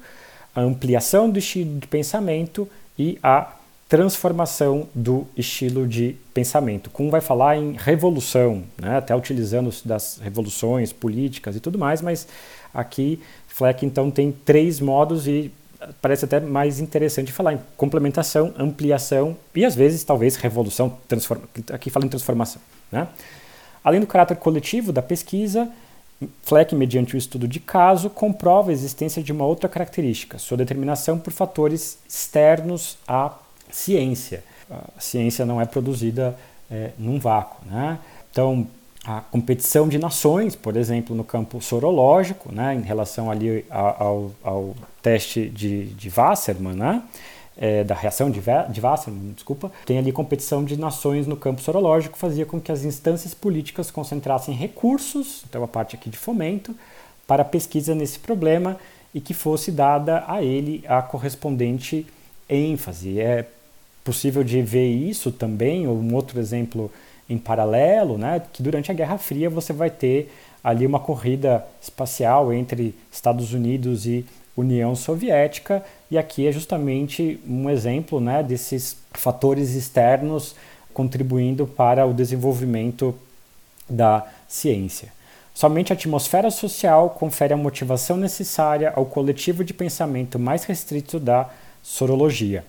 a 0.54 0.60
ampliação 0.60 1.28
do 1.28 1.38
estilo 1.38 1.80
de 1.80 1.86
pensamento 1.88 2.68
e 2.96 3.18
a 3.22 3.52
transformação 3.88 4.88
do 4.94 5.26
estilo 5.36 5.86
de 5.86 6.16
pensamento. 6.32 6.88
Kuhn 6.90 7.10
vai 7.10 7.20
falar 7.20 7.56
em 7.56 7.72
revolução, 7.72 8.62
né, 8.80 8.96
até 8.96 9.14
utilizando 9.14 9.70
das 9.84 10.18
revoluções 10.22 10.92
políticas 10.92 11.54
e 11.56 11.60
tudo 11.60 11.78
mais, 11.78 12.00
mas 12.00 12.26
aqui 12.72 13.20
Fleck 13.48 13.84
então 13.84 14.10
tem 14.10 14.32
três 14.32 14.80
modos 14.80 15.26
e 15.26 15.52
parece 16.00 16.24
até 16.24 16.40
mais 16.40 16.80
interessante 16.80 17.30
falar 17.30 17.52
em 17.52 17.60
complementação, 17.76 18.54
ampliação 18.56 19.36
e 19.54 19.64
às 19.64 19.74
vezes 19.74 20.02
talvez 20.02 20.36
revolução, 20.36 20.96
transforma, 21.06 21.44
aqui 21.70 21.90
fala 21.90 22.06
em 22.06 22.08
transformação, 22.08 22.62
né? 22.90 23.06
Além 23.84 24.00
do 24.00 24.06
caráter 24.06 24.36
coletivo 24.36 24.92
da 24.92 25.02
pesquisa, 25.02 25.70
Fleck, 26.42 26.74
mediante 26.74 27.14
o 27.14 27.18
estudo 27.18 27.46
de 27.46 27.60
caso, 27.60 28.08
comprova 28.08 28.70
a 28.70 28.72
existência 28.72 29.22
de 29.22 29.30
uma 29.30 29.44
outra 29.44 29.68
característica, 29.68 30.38
sua 30.38 30.56
determinação 30.56 31.18
por 31.18 31.32
fatores 31.32 31.98
externos 32.08 32.96
à 33.06 33.32
ciência. 33.70 34.42
A 34.70 35.00
ciência 35.00 35.44
não 35.44 35.60
é 35.60 35.66
produzida 35.66 36.34
é, 36.70 36.90
num 36.98 37.18
vácuo. 37.18 37.60
Né? 37.66 37.98
Então, 38.30 38.66
a 39.04 39.20
competição 39.20 39.86
de 39.86 39.98
nações, 39.98 40.56
por 40.56 40.76
exemplo, 40.76 41.14
no 41.14 41.22
campo 41.22 41.60
sorológico, 41.60 42.50
né, 42.50 42.74
em 42.74 42.80
relação 42.80 43.30
ali 43.30 43.64
ao, 43.68 44.32
ao 44.42 44.74
teste 45.02 45.46
de, 45.50 45.86
de 45.88 46.08
Wassermann, 46.08 46.74
né, 46.74 47.02
é, 47.56 47.84
da 47.84 47.94
reação 47.94 48.30
de, 48.30 48.40
de 48.70 48.80
Wasserman, 48.80 49.32
desculpa, 49.32 49.70
tem 49.86 49.98
ali 49.98 50.12
competição 50.12 50.64
de 50.64 50.76
nações 50.76 51.26
no 51.26 51.36
campo 51.36 51.60
sorológico, 51.60 52.18
fazia 52.18 52.44
com 52.44 52.60
que 52.60 52.72
as 52.72 52.84
instâncias 52.84 53.32
políticas 53.32 53.90
concentrassem 53.90 54.54
recursos, 54.54 55.44
então 55.48 55.62
a 55.62 55.68
parte 55.68 55.94
aqui 55.96 56.10
de 56.10 56.18
fomento, 56.18 56.74
para 57.26 57.44
pesquisa 57.44 57.94
nesse 57.94 58.18
problema 58.18 58.76
e 59.14 59.20
que 59.20 59.32
fosse 59.32 59.70
dada 59.70 60.24
a 60.26 60.42
ele 60.42 60.84
a 60.88 61.00
correspondente 61.00 62.06
ênfase. 62.48 63.20
É 63.20 63.46
possível 64.02 64.42
de 64.42 64.60
ver 64.60 64.88
isso 64.88 65.30
também, 65.30 65.86
ou 65.86 65.96
um 65.96 66.14
outro 66.14 66.38
exemplo 66.38 66.90
em 67.28 67.38
paralelo, 67.38 68.18
né, 68.18 68.42
que 68.52 68.62
durante 68.62 68.90
a 68.90 68.94
Guerra 68.94 69.16
Fria 69.16 69.48
você 69.48 69.72
vai 69.72 69.88
ter 69.88 70.30
ali 70.62 70.86
uma 70.86 71.00
corrida 71.00 71.64
espacial 71.80 72.52
entre 72.52 72.94
Estados 73.10 73.52
Unidos 73.52 74.06
e 74.06 74.26
União 74.56 74.94
Soviética, 74.94 75.84
e 76.10 76.16
aqui 76.16 76.46
é 76.46 76.52
justamente 76.52 77.40
um 77.46 77.68
exemplo 77.68 78.20
né, 78.20 78.42
desses 78.42 78.96
fatores 79.12 79.74
externos 79.74 80.54
contribuindo 80.92 81.66
para 81.66 82.06
o 82.06 82.14
desenvolvimento 82.14 83.14
da 83.88 84.26
ciência. 84.46 85.12
Somente 85.52 85.92
a 85.92 85.96
atmosfera 85.96 86.50
social 86.50 87.10
confere 87.10 87.54
a 87.54 87.56
motivação 87.56 88.16
necessária 88.16 88.92
ao 88.94 89.06
coletivo 89.06 89.64
de 89.64 89.74
pensamento 89.74 90.38
mais 90.38 90.64
restrito 90.64 91.20
da 91.20 91.48
sorologia, 91.82 92.64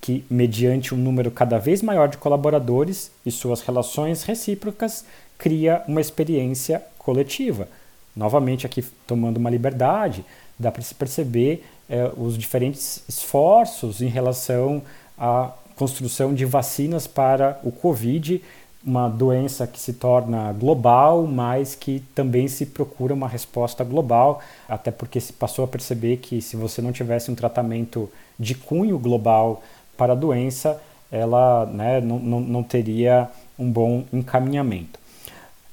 que, 0.00 0.24
mediante 0.30 0.94
um 0.94 0.98
número 0.98 1.30
cada 1.30 1.58
vez 1.58 1.82
maior 1.82 2.08
de 2.08 2.16
colaboradores 2.16 3.10
e 3.26 3.30
suas 3.30 3.60
relações 3.60 4.22
recíprocas, 4.22 5.04
cria 5.36 5.82
uma 5.88 6.00
experiência 6.00 6.82
coletiva. 6.98 7.68
Novamente, 8.14 8.66
aqui 8.66 8.82
tomando 9.06 9.38
uma 9.38 9.50
liberdade, 9.50 10.24
dá 10.58 10.70
para 10.70 10.82
se 10.82 10.94
perceber 10.94 11.64
é, 11.88 12.10
os 12.16 12.36
diferentes 12.36 13.02
esforços 13.08 14.02
em 14.02 14.08
relação 14.08 14.82
à 15.16 15.52
construção 15.76 16.34
de 16.34 16.44
vacinas 16.44 17.06
para 17.06 17.60
o 17.62 17.70
Covid, 17.70 18.42
uma 18.84 19.08
doença 19.08 19.66
que 19.66 19.78
se 19.78 19.92
torna 19.92 20.52
global, 20.52 21.26
mas 21.26 21.74
que 21.74 22.02
também 22.14 22.48
se 22.48 22.66
procura 22.66 23.14
uma 23.14 23.28
resposta 23.28 23.84
global, 23.84 24.40
até 24.68 24.90
porque 24.90 25.20
se 25.20 25.32
passou 25.32 25.64
a 25.64 25.68
perceber 25.68 26.18
que 26.18 26.40
se 26.40 26.56
você 26.56 26.80
não 26.82 26.92
tivesse 26.92 27.30
um 27.30 27.34
tratamento 27.34 28.10
de 28.38 28.54
cunho 28.54 28.98
global 28.98 29.62
para 29.96 30.12
a 30.12 30.16
doença, 30.16 30.80
ela 31.10 31.66
né, 31.66 32.00
não, 32.00 32.18
não, 32.18 32.40
não 32.40 32.62
teria 32.62 33.28
um 33.58 33.70
bom 33.70 34.04
encaminhamento. 34.12 34.97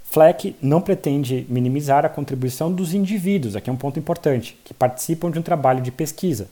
Fleck 0.05 0.55
não 0.61 0.79
pretende 0.79 1.45
minimizar 1.49 2.05
a 2.05 2.09
contribuição 2.09 2.71
dos 2.71 2.93
indivíduos, 2.93 3.55
aqui 3.55 3.69
é 3.69 3.73
um 3.73 3.77
ponto 3.77 3.99
importante, 3.99 4.57
que 4.63 4.73
participam 4.73 5.29
de 5.29 5.39
um 5.39 5.41
trabalho 5.41 5.81
de 5.81 5.91
pesquisa. 5.91 6.47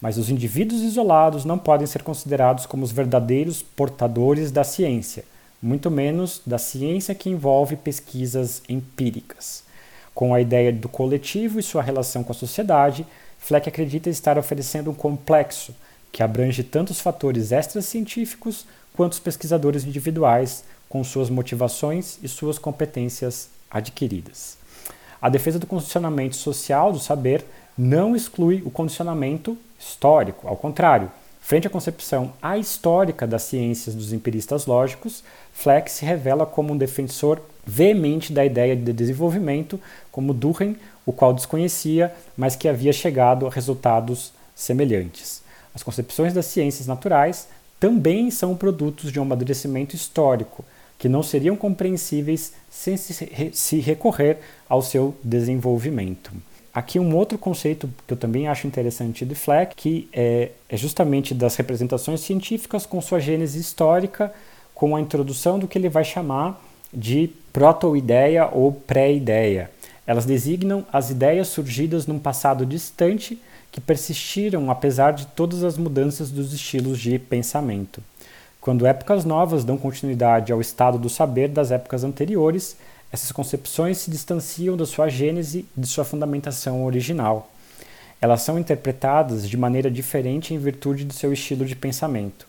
mas 0.00 0.18
os 0.18 0.28
indivíduos 0.28 0.82
isolados 0.82 1.44
não 1.44 1.58
podem 1.58 1.86
ser 1.86 2.02
considerados 2.02 2.66
como 2.66 2.84
os 2.84 2.92
verdadeiros 2.92 3.62
portadores 3.62 4.50
da 4.50 4.62
ciência, 4.64 5.24
muito 5.62 5.90
menos 5.90 6.42
da 6.46 6.58
ciência 6.58 7.14
que 7.14 7.30
envolve 7.30 7.76
pesquisas 7.76 8.62
empíricas. 8.68 9.64
Com 10.14 10.34
a 10.34 10.40
ideia 10.40 10.72
do 10.72 10.88
coletivo 10.88 11.58
e 11.58 11.62
sua 11.62 11.82
relação 11.82 12.22
com 12.22 12.32
a 12.32 12.34
sociedade, 12.34 13.06
Fleck 13.38 13.68
acredita 13.68 14.10
estar 14.10 14.38
oferecendo 14.38 14.90
um 14.90 14.94
complexo 14.94 15.74
que 16.12 16.22
abrange 16.22 16.62
tanto 16.62 16.90
os 16.90 17.00
fatores 17.00 17.52
extracientíficos 17.52 18.66
quanto 18.94 19.12
os 19.12 19.18
pesquisadores 19.18 19.84
individuais, 19.84 20.64
com 20.88 21.02
suas 21.02 21.30
motivações 21.30 22.18
e 22.22 22.28
suas 22.28 22.58
competências 22.58 23.48
adquiridas. 23.70 24.56
A 25.20 25.28
defesa 25.28 25.58
do 25.58 25.66
condicionamento 25.66 26.36
social 26.36 26.92
do 26.92 27.00
saber 27.00 27.44
não 27.76 28.14
exclui 28.14 28.62
o 28.64 28.70
condicionamento 28.70 29.56
histórico, 29.78 30.46
ao 30.46 30.56
contrário. 30.56 31.10
Frente 31.40 31.66
à 31.66 31.70
concepção 31.70 32.32
ahistórica 32.42 33.26
das 33.26 33.42
ciências 33.42 33.94
dos 33.94 34.12
empiristas 34.12 34.66
lógicos, 34.66 35.22
Fleck 35.52 35.90
se 35.90 36.04
revela 36.04 36.44
como 36.44 36.72
um 36.72 36.76
defensor 36.76 37.40
veemente 37.64 38.32
da 38.32 38.44
ideia 38.44 38.74
de 38.74 38.92
desenvolvimento, 38.92 39.80
como 40.10 40.34
Durkheim, 40.34 40.76
o 41.04 41.12
qual 41.12 41.32
desconhecia, 41.32 42.12
mas 42.36 42.56
que 42.56 42.68
havia 42.68 42.92
chegado 42.92 43.46
a 43.46 43.50
resultados 43.50 44.32
semelhantes. 44.54 45.42
As 45.74 45.82
concepções 45.82 46.32
das 46.32 46.46
ciências 46.46 46.86
naturais 46.86 47.48
também 47.78 48.30
são 48.30 48.56
produtos 48.56 49.12
de 49.12 49.20
um 49.20 49.22
amadurecimento 49.22 49.94
histórico, 49.94 50.64
que 50.98 51.08
não 51.08 51.22
seriam 51.22 51.56
compreensíveis 51.56 52.52
sem 52.70 52.96
se 52.96 53.80
recorrer 53.80 54.38
ao 54.68 54.82
seu 54.82 55.14
desenvolvimento. 55.22 56.32
Aqui 56.76 56.98
um 56.98 57.16
outro 57.16 57.38
conceito 57.38 57.88
que 58.06 58.12
eu 58.12 58.18
também 58.18 58.48
acho 58.48 58.66
interessante 58.66 59.24
de 59.24 59.34
Fleck, 59.34 59.74
que 59.74 60.08
é, 60.12 60.50
é 60.68 60.76
justamente 60.76 61.32
das 61.32 61.56
representações 61.56 62.20
científicas 62.20 62.84
com 62.84 63.00
sua 63.00 63.18
gênese 63.18 63.58
histórica, 63.58 64.30
com 64.74 64.94
a 64.94 65.00
introdução 65.00 65.58
do 65.58 65.66
que 65.66 65.78
ele 65.78 65.88
vai 65.88 66.04
chamar 66.04 66.62
de 66.92 67.30
proto-ideia 67.50 68.50
ou 68.52 68.72
pré-ideia. 68.72 69.70
Elas 70.06 70.26
designam 70.26 70.84
as 70.92 71.08
ideias 71.08 71.48
surgidas 71.48 72.06
num 72.06 72.18
passado 72.18 72.66
distante 72.66 73.40
que 73.72 73.80
persistiram 73.80 74.70
apesar 74.70 75.12
de 75.12 75.26
todas 75.28 75.64
as 75.64 75.78
mudanças 75.78 76.30
dos 76.30 76.52
estilos 76.52 76.98
de 76.98 77.18
pensamento. 77.18 78.02
Quando 78.66 78.84
épocas 78.84 79.24
novas 79.24 79.64
dão 79.64 79.78
continuidade 79.78 80.52
ao 80.52 80.60
estado 80.60 80.98
do 80.98 81.08
saber 81.08 81.46
das 81.46 81.70
épocas 81.70 82.02
anteriores, 82.02 82.76
essas 83.12 83.30
concepções 83.30 83.98
se 83.98 84.10
distanciam 84.10 84.76
da 84.76 84.84
sua 84.84 85.08
gênese 85.08 85.64
e 85.78 85.80
de 85.80 85.86
sua 85.86 86.04
fundamentação 86.04 86.84
original. 86.84 87.48
Elas 88.20 88.42
são 88.42 88.58
interpretadas 88.58 89.48
de 89.48 89.56
maneira 89.56 89.88
diferente 89.88 90.52
em 90.52 90.58
virtude 90.58 91.04
do 91.04 91.14
seu 91.14 91.32
estilo 91.32 91.64
de 91.64 91.76
pensamento. 91.76 92.44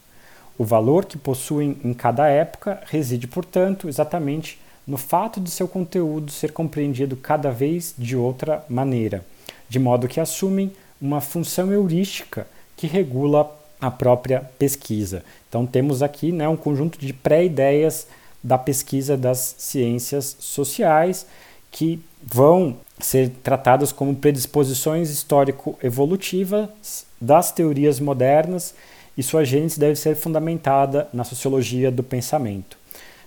O 0.58 0.66
valor 0.66 1.06
que 1.06 1.20
possuem 1.20 1.78
em 1.84 1.94
cada 1.94 2.28
época 2.28 2.82
reside, 2.88 3.28
portanto, 3.28 3.88
exatamente 3.88 4.60
no 4.88 4.98
fato 4.98 5.40
de 5.40 5.52
seu 5.52 5.68
conteúdo 5.68 6.32
ser 6.32 6.52
compreendido 6.52 7.16
cada 7.16 7.52
vez 7.52 7.94
de 7.96 8.18
outra 8.18 8.66
maneira, 8.68 9.24
de 9.70 9.78
modo 9.78 10.08
que 10.08 10.20
assumem 10.20 10.74
uma 11.00 11.22
função 11.22 11.72
heurística 11.72 12.48
que 12.76 12.88
regula 12.88 13.57
a 13.80 13.92
própria 13.92 14.42
pesquisa. 14.58 15.24
Então 15.50 15.66
temos 15.66 16.02
aqui 16.02 16.32
né, 16.32 16.48
um 16.48 16.58
conjunto 16.58 17.00
de 17.00 17.14
pré-ideias 17.14 18.08
da 18.44 18.58
pesquisa 18.58 19.18
das 19.18 19.56
ciências 19.58 20.38
sociais, 20.40 21.26
que 21.72 22.02
vão 22.24 22.78
ser 23.00 23.30
tratadas 23.44 23.92
como 23.92 24.16
predisposições 24.16 25.10
histórico-evolutivas 25.10 27.06
das 27.20 27.52
teorias 27.52 28.00
modernas 28.00 28.74
e 29.18 29.24
sua 29.24 29.44
gênese 29.44 29.80
deve 29.80 29.96
ser 29.96 30.16
fundamentada 30.16 31.08
na 31.12 31.24
sociologia 31.24 31.92
do 31.92 32.04
pensamento. 32.04 32.78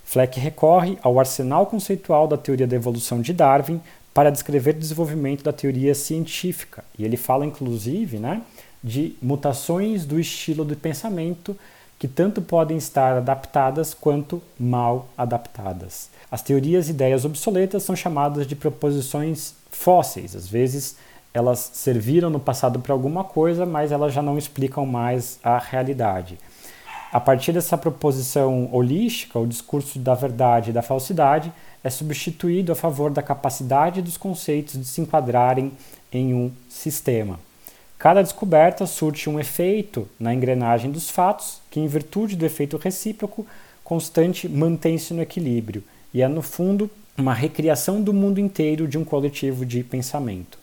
Fleck 0.04 0.40
recorre 0.40 0.98
ao 1.02 1.20
arsenal 1.20 1.66
conceitual 1.66 2.26
da 2.26 2.36
teoria 2.36 2.66
da 2.66 2.76
evolução 2.76 3.20
de 3.20 3.32
Darwin 3.32 3.80
para 4.12 4.30
descrever 4.30 4.74
o 4.74 4.78
desenvolvimento 4.78 5.44
da 5.44 5.52
teoria 5.52 5.94
científica. 5.94 6.84
E 6.98 7.04
ele 7.04 7.16
fala, 7.16 7.46
inclusive, 7.46 8.18
né, 8.18 8.42
de 8.82 9.14
mutações 9.20 10.04
do 10.04 10.18
estilo 10.18 10.64
de 10.64 10.74
pensamento 10.74 11.56
que 11.98 12.08
tanto 12.08 12.40
podem 12.40 12.78
estar 12.78 13.18
adaptadas 13.18 13.92
quanto 13.92 14.42
mal 14.58 15.08
adaptadas. 15.18 16.08
As 16.30 16.40
teorias 16.40 16.88
e 16.88 16.92
ideias 16.92 17.26
obsoletas 17.26 17.82
são 17.82 17.94
chamadas 17.94 18.46
de 18.46 18.56
proposições 18.56 19.54
fósseis. 19.70 20.34
Às 20.34 20.48
vezes 20.48 20.96
elas 21.34 21.70
serviram 21.74 22.30
no 22.30 22.40
passado 22.40 22.80
para 22.80 22.94
alguma 22.94 23.22
coisa, 23.22 23.66
mas 23.66 23.92
elas 23.92 24.14
já 24.14 24.22
não 24.22 24.38
explicam 24.38 24.86
mais 24.86 25.38
a 25.44 25.58
realidade. 25.58 26.38
A 27.12 27.20
partir 27.20 27.52
dessa 27.52 27.76
proposição 27.76 28.68
holística, 28.72 29.38
o 29.38 29.46
discurso 29.46 29.98
da 29.98 30.14
verdade 30.14 30.70
e 30.70 30.72
da 30.72 30.80
falsidade 30.80 31.52
é 31.84 31.90
substituído 31.90 32.72
a 32.72 32.76
favor 32.76 33.10
da 33.10 33.22
capacidade 33.22 34.00
dos 34.00 34.16
conceitos 34.16 34.78
de 34.78 34.86
se 34.86 35.00
enquadrarem 35.00 35.72
em 36.12 36.32
um 36.32 36.50
sistema. 36.68 37.38
Cada 38.00 38.22
descoberta 38.22 38.86
surte 38.86 39.28
um 39.28 39.38
efeito 39.38 40.08
na 40.18 40.32
engrenagem 40.32 40.90
dos 40.90 41.10
fatos, 41.10 41.60
que, 41.70 41.78
em 41.78 41.86
virtude 41.86 42.34
do 42.34 42.46
efeito 42.46 42.78
recíproco 42.78 43.46
constante, 43.84 44.48
mantém-se 44.48 45.12
no 45.12 45.20
equilíbrio, 45.20 45.84
e 46.14 46.22
é, 46.22 46.26
no 46.26 46.40
fundo, 46.40 46.90
uma 47.14 47.34
recriação 47.34 48.00
do 48.00 48.14
mundo 48.14 48.40
inteiro 48.40 48.88
de 48.88 48.96
um 48.96 49.04
coletivo 49.04 49.66
de 49.66 49.84
pensamento. 49.84 50.58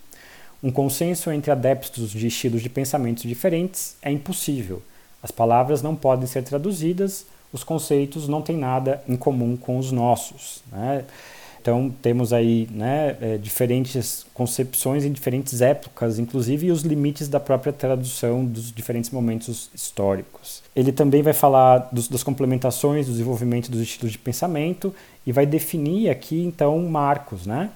Um 0.64 0.72
consenso 0.72 1.30
entre 1.30 1.52
adeptos 1.52 2.10
de 2.10 2.26
estilos 2.26 2.64
de 2.64 2.70
pensamentos 2.70 3.22
diferentes 3.22 3.96
é 4.02 4.10
impossível. 4.10 4.82
As 5.22 5.30
palavras 5.30 5.84
não 5.84 5.96
podem 5.96 6.26
ser 6.26 6.42
traduzidas, 6.42 7.28
os 7.54 7.64
conceitos 7.64 8.28
não 8.28 8.42
têm 8.42 8.58
nada 8.58 9.04
em 9.08 9.16
comum 9.16 9.56
com 9.56 9.78
os 9.78 9.92
nossos. 9.92 10.64
Né? 10.72 11.06
Então 11.68 11.94
temos 12.02 12.32
aí 12.32 12.66
né, 12.72 13.18
é, 13.20 13.38
diferentes 13.38 14.26
concepções 14.34 15.04
em 15.04 15.12
diferentes 15.12 15.60
épocas, 15.60 16.18
inclusive 16.18 16.72
os 16.72 16.84
limites 16.84 17.28
da 17.28 17.42
própria 17.42 17.74
tradução 17.74 18.46
dos 18.46 18.72
diferentes 18.72 19.10
momentos 19.10 19.70
históricos. 19.76 20.64
Ele 20.74 20.94
também 20.94 21.22
vai 21.22 21.34
falar 21.34 21.90
dos, 21.92 22.08
das 22.08 22.24
complementações, 22.24 23.08
do 23.08 23.12
desenvolvimento 23.12 23.70
dos 23.70 23.82
estilos 23.82 24.14
de 24.14 24.18
pensamento 24.18 24.96
e 25.26 25.34
vai 25.34 25.46
definir 25.46 26.10
aqui 26.10 26.42
então 26.42 26.80
marcos, 26.88 27.46
né? 27.46 27.70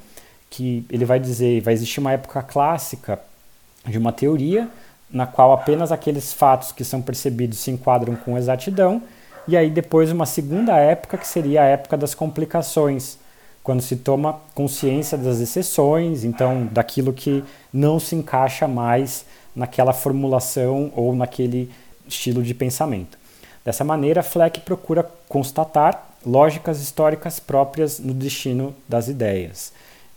Que 0.50 0.86
ele 0.90 1.04
vai 1.04 1.20
dizer, 1.20 1.60
vai 1.60 1.74
existir 1.74 2.00
uma 2.00 2.14
época 2.14 2.42
clássica 2.42 3.20
de 3.86 3.98
uma 3.98 4.14
teoria 4.14 4.70
na 5.12 5.28
qual 5.28 5.52
apenas 5.52 5.92
aqueles 5.92 6.32
fatos 6.32 6.72
que 6.72 6.86
são 6.86 7.02
percebidos 7.02 7.60
se 7.60 7.70
enquadram 7.72 8.16
com 8.16 8.38
exatidão, 8.38 9.04
e 9.46 9.58
aí 9.58 9.70
depois 9.70 10.14
uma 10.14 10.26
segunda 10.26 10.78
época 10.78 11.18
que 11.18 11.28
seria 11.28 11.64
a 11.64 11.66
época 11.66 11.98
das 11.98 12.16
complicações, 12.16 13.20
quando 13.64 13.82
se 13.82 13.96
toma 13.96 14.40
consciência 14.56 15.18
das 15.18 15.40
exceções, 15.40 16.24
então 16.24 16.68
daquilo 16.72 17.14
que 17.14 17.44
não 17.72 18.00
se 18.00 18.16
encaixa 18.16 18.68
mais 18.68 19.26
naquela 19.56 19.94
formulação 19.94 20.92
ou 20.96 21.16
naquele 21.16 21.70
estilo 22.08 22.42
de 22.42 22.54
pensamento. 22.54 23.18
Dessa 23.64 23.84
maneira, 23.84 24.24
Fleck 24.24 24.62
procura 24.62 25.04
constatar 25.30 26.10
lógicas 26.26 26.82
históricas 26.82 27.40
próprias 27.40 28.00
no 28.00 28.14
destino 28.14 28.76
das 28.88 29.08
ideias. 29.08 29.72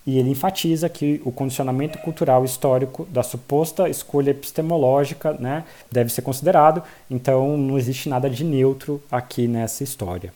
E 0.06 0.18
ele 0.18 0.30
enfatiza 0.30 0.88
que 0.88 1.20
o 1.24 1.32
condicionamento 1.32 1.98
cultural 1.98 2.44
histórico 2.44 3.06
da 3.06 3.22
suposta 3.22 3.88
escolha 3.88 4.32
epistemológica 4.32 5.32
né, 5.32 5.64
deve 5.90 6.12
ser 6.12 6.20
considerado, 6.20 6.82
então 7.10 7.56
não 7.56 7.78
existe 7.78 8.08
nada 8.08 8.28
de 8.28 8.44
neutro 8.44 9.02
aqui 9.10 9.48
nessa 9.48 9.82
história. 9.82 10.32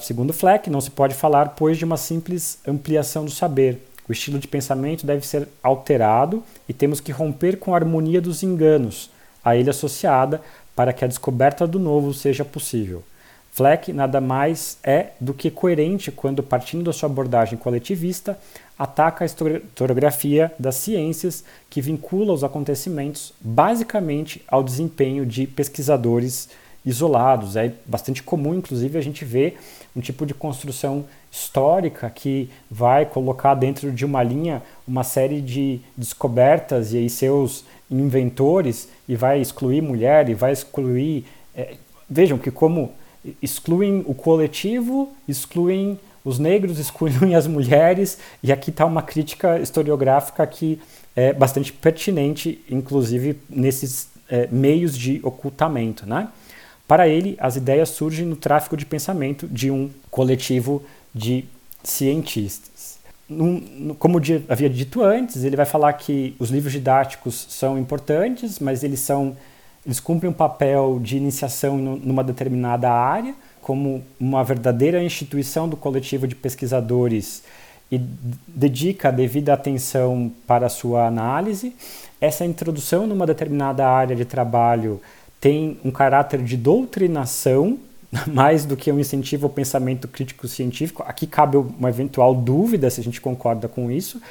Segundo 0.00 0.32
Fleck, 0.32 0.70
não 0.70 0.80
se 0.80 0.90
pode 0.90 1.14
falar, 1.14 1.50
pois, 1.50 1.78
de 1.78 1.84
uma 1.84 1.96
simples 1.96 2.58
ampliação 2.66 3.24
do 3.24 3.30
saber. 3.30 3.86
O 4.08 4.12
estilo 4.12 4.38
de 4.38 4.48
pensamento 4.48 5.06
deve 5.06 5.26
ser 5.26 5.48
alterado 5.62 6.42
e 6.68 6.72
temos 6.72 7.00
que 7.00 7.12
romper 7.12 7.58
com 7.58 7.72
a 7.72 7.76
harmonia 7.76 8.20
dos 8.20 8.42
enganos 8.42 9.10
a 9.44 9.56
ele 9.56 9.70
associada 9.70 10.40
para 10.74 10.92
que 10.92 11.04
a 11.04 11.08
descoberta 11.08 11.66
do 11.66 11.78
novo 11.78 12.12
seja 12.12 12.44
possível. 12.44 13.02
Fleck 13.52 13.92
nada 13.92 14.18
mais 14.18 14.78
é 14.82 15.08
do 15.20 15.34
que 15.34 15.50
coerente 15.50 16.10
quando, 16.10 16.42
partindo 16.42 16.84
da 16.84 16.92
sua 16.92 17.08
abordagem 17.08 17.58
coletivista, 17.58 18.38
ataca 18.78 19.24
a 19.24 19.26
historiografia 19.26 20.50
das 20.58 20.76
ciências 20.76 21.44
que 21.68 21.82
vincula 21.82 22.32
os 22.32 22.42
acontecimentos 22.42 23.34
basicamente 23.38 24.42
ao 24.48 24.62
desempenho 24.62 25.26
de 25.26 25.46
pesquisadores 25.46 26.48
isolados. 26.84 27.56
É 27.56 27.72
bastante 27.86 28.22
comum, 28.22 28.54
inclusive, 28.54 28.98
a 28.98 29.02
gente 29.02 29.24
ver 29.24 29.58
um 29.94 30.00
tipo 30.00 30.24
de 30.24 30.34
construção 30.34 31.04
histórica 31.30 32.10
que 32.10 32.50
vai 32.70 33.06
colocar 33.06 33.54
dentro 33.54 33.90
de 33.90 34.04
uma 34.04 34.22
linha 34.22 34.62
uma 34.86 35.04
série 35.04 35.40
de 35.40 35.80
descobertas 35.96 36.92
e 36.92 36.98
aí 36.98 37.10
seus 37.10 37.64
inventores 37.90 38.88
e 39.08 39.14
vai 39.14 39.40
excluir 39.40 39.82
mulher 39.82 40.28
e 40.28 40.34
vai 40.34 40.52
excluir. 40.52 41.24
É, 41.54 41.74
vejam 42.08 42.38
que 42.38 42.50
como 42.50 42.92
excluem 43.40 44.02
o 44.06 44.14
coletivo, 44.14 45.12
excluem 45.28 45.98
os 46.24 46.38
negros, 46.38 46.78
excluem 46.80 47.34
as 47.34 47.46
mulheres, 47.46 48.18
e 48.42 48.52
aqui 48.52 48.70
está 48.70 48.84
uma 48.84 49.02
crítica 49.02 49.58
historiográfica 49.58 50.46
que 50.46 50.80
é 51.14 51.32
bastante 51.32 51.72
pertinente, 51.72 52.64
inclusive 52.70 53.38
nesses 53.48 54.08
é, 54.28 54.48
meios 54.50 54.96
de 54.96 55.20
ocultamento. 55.22 56.06
Né? 56.06 56.28
Para 56.92 57.08
ele, 57.08 57.38
as 57.40 57.56
ideias 57.56 57.88
surgem 57.88 58.26
no 58.26 58.36
tráfico 58.36 58.76
de 58.76 58.84
pensamento 58.84 59.48
de 59.48 59.70
um 59.70 59.88
coletivo 60.10 60.82
de 61.14 61.46
cientistas. 61.82 62.98
Como 63.98 64.20
havia 64.46 64.68
dito 64.68 65.02
antes, 65.02 65.42
ele 65.42 65.56
vai 65.56 65.64
falar 65.64 65.94
que 65.94 66.36
os 66.38 66.50
livros 66.50 66.70
didáticos 66.70 67.46
são 67.48 67.78
importantes, 67.78 68.58
mas 68.58 68.84
eles 68.84 69.00
são 69.00 69.34
eles 69.86 70.00
cumprem 70.00 70.30
um 70.30 70.34
papel 70.34 71.00
de 71.02 71.16
iniciação 71.16 71.78
numa 71.78 72.22
determinada 72.22 72.92
área, 72.92 73.34
como 73.62 74.04
uma 74.20 74.44
verdadeira 74.44 75.02
instituição 75.02 75.66
do 75.66 75.78
coletivo 75.78 76.28
de 76.28 76.34
pesquisadores 76.34 77.42
e 77.90 77.96
dedica 78.46 79.08
a 79.08 79.12
devida 79.12 79.54
atenção 79.54 80.30
para 80.46 80.66
a 80.66 80.68
sua 80.68 81.06
análise. 81.06 81.74
Essa 82.20 82.44
introdução 82.44 83.06
numa 83.06 83.26
determinada 83.26 83.88
área 83.88 84.14
de 84.14 84.26
trabalho 84.26 85.00
tem 85.42 85.76
um 85.84 85.90
caráter 85.90 86.40
de 86.40 86.56
doutrinação, 86.56 87.76
mais 88.32 88.64
do 88.64 88.76
que 88.76 88.92
um 88.92 89.00
incentivo 89.00 89.46
ao 89.46 89.50
pensamento 89.50 90.06
crítico 90.06 90.46
científico. 90.46 91.02
Aqui 91.04 91.26
cabe 91.26 91.56
uma 91.56 91.88
eventual 91.88 92.32
dúvida 92.32 92.88
se 92.88 93.00
a 93.00 93.04
gente 93.04 93.20
concorda 93.20 93.66
com 93.66 93.90
isso, 93.90 94.22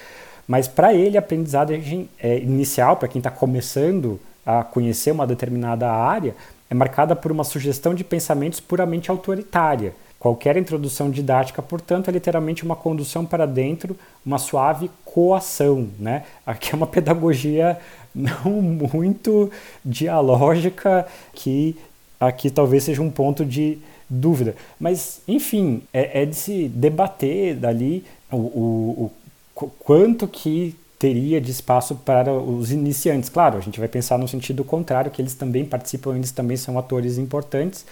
mas 0.47 0.69
para 0.69 0.93
ele, 0.93 1.17
a 1.17 1.19
aprendizagem 1.19 2.09
é, 2.17 2.37
inicial, 2.39 2.95
para 2.95 3.09
quem 3.09 3.19
está 3.19 3.29
começando 3.29 4.19
a 4.45 4.63
conhecer 4.63 5.11
uma 5.11 5.27
determinada 5.27 5.91
área, 5.91 6.33
é 6.69 6.73
marcada 6.73 7.13
por 7.13 7.29
uma 7.29 7.43
sugestão 7.43 7.93
de 7.93 8.05
pensamentos 8.05 8.61
puramente 8.61 9.11
autoritária. 9.11 9.93
Qualquer 10.17 10.55
introdução 10.55 11.09
didática, 11.09 11.61
portanto, 11.61 12.07
é 12.07 12.11
literalmente 12.11 12.63
uma 12.63 12.75
condução 12.75 13.25
para 13.25 13.45
dentro, 13.45 13.97
uma 14.25 14.37
suave 14.37 14.89
coação. 15.03 15.89
Né? 15.99 16.23
Aqui 16.45 16.71
é 16.71 16.75
uma 16.75 16.87
pedagogia 16.87 17.77
não 18.43 18.61
muito 18.61 19.51
dialógica, 19.83 21.07
que 21.33 21.75
aqui 22.19 22.49
talvez 22.49 22.83
seja 22.83 23.01
um 23.01 23.09
ponto 23.09 23.45
de 23.45 23.77
dúvida. 24.09 24.55
Mas, 24.79 25.21
enfim, 25.27 25.81
é, 25.93 26.23
é 26.23 26.25
de 26.25 26.35
se 26.35 26.67
debater 26.67 27.55
dali 27.55 28.03
o, 28.31 28.37
o, 28.37 29.11
o 29.55 29.67
quanto 29.79 30.27
que 30.27 30.75
teria 30.99 31.41
de 31.41 31.49
espaço 31.49 31.95
para 31.95 32.31
os 32.31 32.71
iniciantes. 32.71 33.27
Claro, 33.27 33.57
a 33.57 33.61
gente 33.61 33.79
vai 33.79 33.87
pensar 33.87 34.19
no 34.19 34.27
sentido 34.27 34.63
contrário, 34.63 35.09
que 35.09 35.19
eles 35.19 35.33
também 35.33 35.65
participam, 35.65 36.15
eles 36.15 36.31
também 36.31 36.55
são 36.55 36.77
atores 36.77 37.17
importantes, 37.17 37.85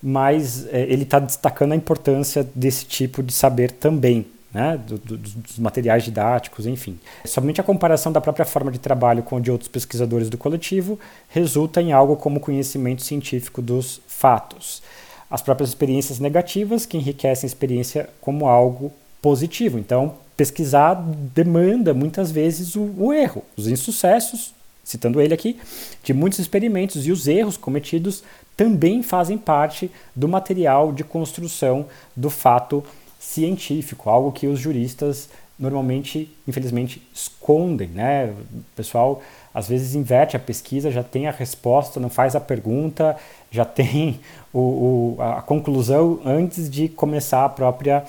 mas 0.00 0.66
é, 0.68 0.82
ele 0.82 1.02
está 1.02 1.18
destacando 1.18 1.72
a 1.72 1.76
importância 1.76 2.48
desse 2.54 2.84
tipo 2.84 3.24
de 3.24 3.32
saber 3.32 3.72
também 3.72 4.26
né, 4.54 4.80
do, 4.86 4.96
do, 4.96 5.18
dos 5.18 5.58
materiais 5.58 6.04
didáticos, 6.04 6.64
enfim. 6.64 6.96
Somente 7.24 7.60
a 7.60 7.64
comparação 7.64 8.12
da 8.12 8.20
própria 8.20 8.46
forma 8.46 8.70
de 8.70 8.78
trabalho 8.78 9.24
com 9.24 9.36
a 9.36 9.40
de 9.40 9.50
outros 9.50 9.68
pesquisadores 9.68 10.30
do 10.30 10.38
coletivo 10.38 10.98
resulta 11.28 11.82
em 11.82 11.92
algo 11.92 12.16
como 12.16 12.38
conhecimento 12.38 13.02
científico 13.02 13.60
dos 13.60 14.00
fatos. 14.06 14.80
As 15.28 15.42
próprias 15.42 15.70
experiências 15.70 16.20
negativas 16.20 16.86
que 16.86 16.96
enriquecem 16.96 17.48
a 17.48 17.50
experiência 17.50 18.08
como 18.20 18.46
algo 18.46 18.92
positivo. 19.20 19.76
Então, 19.76 20.14
pesquisar 20.36 20.94
demanda 21.34 21.92
muitas 21.92 22.30
vezes 22.30 22.76
o, 22.76 22.94
o 22.96 23.12
erro, 23.12 23.42
os 23.56 23.66
insucessos, 23.66 24.54
citando 24.84 25.20
ele 25.20 25.34
aqui, 25.34 25.58
de 26.04 26.12
muitos 26.14 26.38
experimentos 26.38 27.06
e 27.06 27.10
os 27.10 27.26
erros 27.26 27.56
cometidos 27.56 28.22
também 28.56 29.02
fazem 29.02 29.36
parte 29.36 29.90
do 30.14 30.28
material 30.28 30.92
de 30.92 31.02
construção 31.02 31.86
do 32.14 32.30
fato 32.30 32.84
científico, 33.24 34.10
algo 34.10 34.30
que 34.30 34.46
os 34.46 34.60
juristas 34.60 35.28
normalmente, 35.58 36.28
infelizmente, 36.46 37.00
escondem, 37.14 37.88
né? 37.88 38.26
O 38.52 38.62
pessoal 38.76 39.22
às 39.52 39.68
vezes 39.68 39.94
inverte 39.94 40.36
a 40.36 40.40
pesquisa, 40.40 40.90
já 40.90 41.02
tem 41.02 41.28
a 41.28 41.30
resposta, 41.30 42.00
não 42.00 42.10
faz 42.10 42.34
a 42.34 42.40
pergunta, 42.40 43.16
já 43.50 43.64
tem 43.64 44.20
o, 44.52 44.58
o, 44.58 45.16
a 45.20 45.40
conclusão 45.42 46.20
antes 46.24 46.68
de 46.68 46.88
começar 46.88 47.44
a 47.44 47.48
própria 47.48 48.04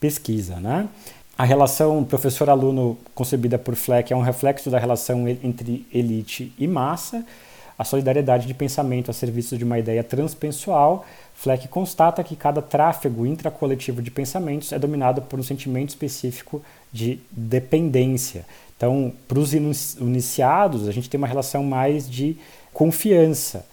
pesquisa, 0.00 0.56
né? 0.56 0.88
A 1.36 1.44
relação 1.44 2.02
professor-aluno 2.02 2.96
concebida 3.14 3.58
por 3.58 3.74
Fleck 3.74 4.10
é 4.10 4.16
um 4.16 4.22
reflexo 4.22 4.70
da 4.70 4.78
relação 4.78 5.28
entre 5.28 5.86
elite 5.92 6.50
e 6.58 6.66
massa, 6.66 7.26
a 7.78 7.84
solidariedade 7.84 8.46
de 8.46 8.54
pensamento 8.54 9.10
a 9.10 9.14
serviço 9.14 9.58
de 9.58 9.64
uma 9.64 9.78
ideia 9.78 10.02
transpessoal 10.02 11.04
Fleck 11.36 11.68
constata 11.68 12.24
que 12.24 12.34
cada 12.34 12.62
tráfego 12.62 13.26
intracoletivo 13.26 14.02
de 14.02 14.10
pensamentos 14.10 14.72
é 14.72 14.78
dominado 14.78 15.22
por 15.22 15.38
um 15.38 15.42
sentimento 15.42 15.90
específico 15.90 16.62
de 16.92 17.20
dependência. 17.30 18.44
Então, 18.76 19.12
para 19.28 19.38
os 19.38 19.54
iniciados, 19.54 20.88
a 20.88 20.92
gente 20.92 21.08
tem 21.08 21.18
uma 21.18 21.26
relação 21.26 21.62
mais 21.62 22.08
de 22.08 22.36
confiança 22.72 23.64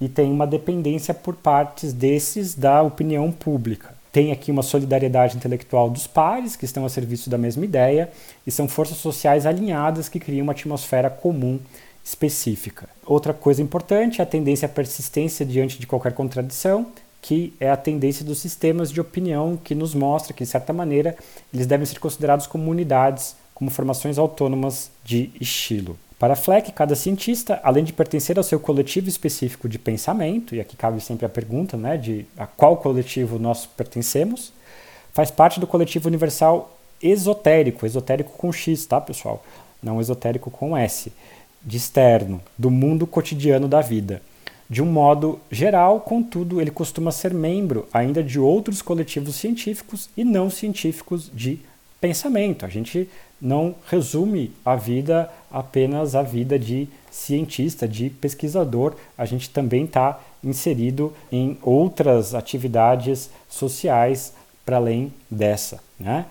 e 0.00 0.08
tem 0.08 0.30
uma 0.30 0.46
dependência 0.46 1.14
por 1.14 1.36
partes 1.36 1.92
desses 1.92 2.54
da 2.54 2.82
opinião 2.82 3.30
pública. 3.30 3.94
Tem 4.12 4.32
aqui 4.32 4.50
uma 4.50 4.62
solidariedade 4.62 5.36
intelectual 5.36 5.88
dos 5.88 6.06
pares, 6.06 6.56
que 6.56 6.64
estão 6.64 6.84
a 6.84 6.88
serviço 6.88 7.30
da 7.30 7.38
mesma 7.38 7.64
ideia, 7.64 8.10
e 8.46 8.50
são 8.50 8.66
forças 8.66 8.96
sociais 8.96 9.46
alinhadas 9.46 10.08
que 10.08 10.18
criam 10.18 10.42
uma 10.42 10.52
atmosfera 10.52 11.08
comum 11.08 11.60
específica. 12.04 12.88
Outra 13.06 13.32
coisa 13.32 13.62
importante 13.62 14.20
é 14.20 14.24
a 14.24 14.26
tendência 14.26 14.66
à 14.66 14.68
persistência 14.68 15.46
diante 15.46 15.78
de 15.78 15.86
qualquer 15.86 16.12
contradição, 16.12 16.86
que 17.22 17.52
é 17.60 17.70
a 17.70 17.76
tendência 17.76 18.24
dos 18.24 18.38
sistemas 18.38 18.90
de 18.90 19.00
opinião 19.00 19.58
que 19.62 19.74
nos 19.74 19.94
mostra 19.94 20.32
que, 20.32 20.44
de 20.44 20.50
certa 20.50 20.72
maneira, 20.72 21.16
eles 21.52 21.66
devem 21.66 21.86
ser 21.86 21.98
considerados 21.98 22.46
como 22.46 22.70
unidades, 22.70 23.36
como 23.54 23.70
formações 23.70 24.18
autônomas 24.18 24.90
de 25.04 25.30
estilo. 25.40 25.98
Para 26.18 26.36
Fleck, 26.36 26.72
cada 26.72 26.94
cientista, 26.94 27.60
além 27.62 27.82
de 27.82 27.94
pertencer 27.94 28.36
ao 28.36 28.44
seu 28.44 28.60
coletivo 28.60 29.08
específico 29.08 29.68
de 29.68 29.78
pensamento, 29.78 30.54
e 30.54 30.60
aqui 30.60 30.76
cabe 30.76 31.00
sempre 31.00 31.24
a 31.24 31.30
pergunta 31.30 31.76
né, 31.76 31.96
de 31.96 32.26
a 32.36 32.46
qual 32.46 32.76
coletivo 32.76 33.38
nós 33.38 33.64
pertencemos, 33.64 34.52
faz 35.12 35.30
parte 35.30 35.58
do 35.58 35.66
coletivo 35.66 36.08
universal 36.08 36.76
esotérico, 37.02 37.86
esotérico 37.86 38.32
com 38.36 38.52
X, 38.52 38.84
tá, 38.84 39.00
pessoal? 39.00 39.42
Não 39.82 40.00
esotérico 40.00 40.50
com 40.50 40.76
S, 40.76 41.10
de 41.62 41.76
externo, 41.76 42.40
do 42.56 42.70
mundo 42.70 43.06
cotidiano 43.06 43.66
da 43.66 43.80
vida. 43.80 44.20
De 44.70 44.80
um 44.80 44.86
modo 44.86 45.40
geral, 45.50 45.98
contudo, 46.00 46.60
ele 46.60 46.70
costuma 46.70 47.10
ser 47.10 47.34
membro 47.34 47.88
ainda 47.92 48.22
de 48.22 48.38
outros 48.38 48.80
coletivos 48.80 49.34
científicos 49.34 50.08
e 50.16 50.22
não 50.22 50.48
científicos 50.48 51.28
de 51.34 51.58
pensamento. 52.00 52.64
A 52.64 52.68
gente 52.68 53.10
não 53.42 53.74
resume 53.88 54.52
a 54.64 54.76
vida 54.76 55.28
apenas 55.50 56.14
a 56.14 56.22
vida 56.22 56.56
de 56.56 56.86
cientista, 57.10 57.88
de 57.88 58.10
pesquisador. 58.10 58.94
A 59.18 59.24
gente 59.24 59.50
também 59.50 59.86
está 59.86 60.20
inserido 60.44 61.12
em 61.32 61.58
outras 61.62 62.32
atividades 62.32 63.28
sociais 63.48 64.32
para 64.64 64.76
além 64.76 65.12
dessa. 65.28 65.80
Né? 65.98 66.26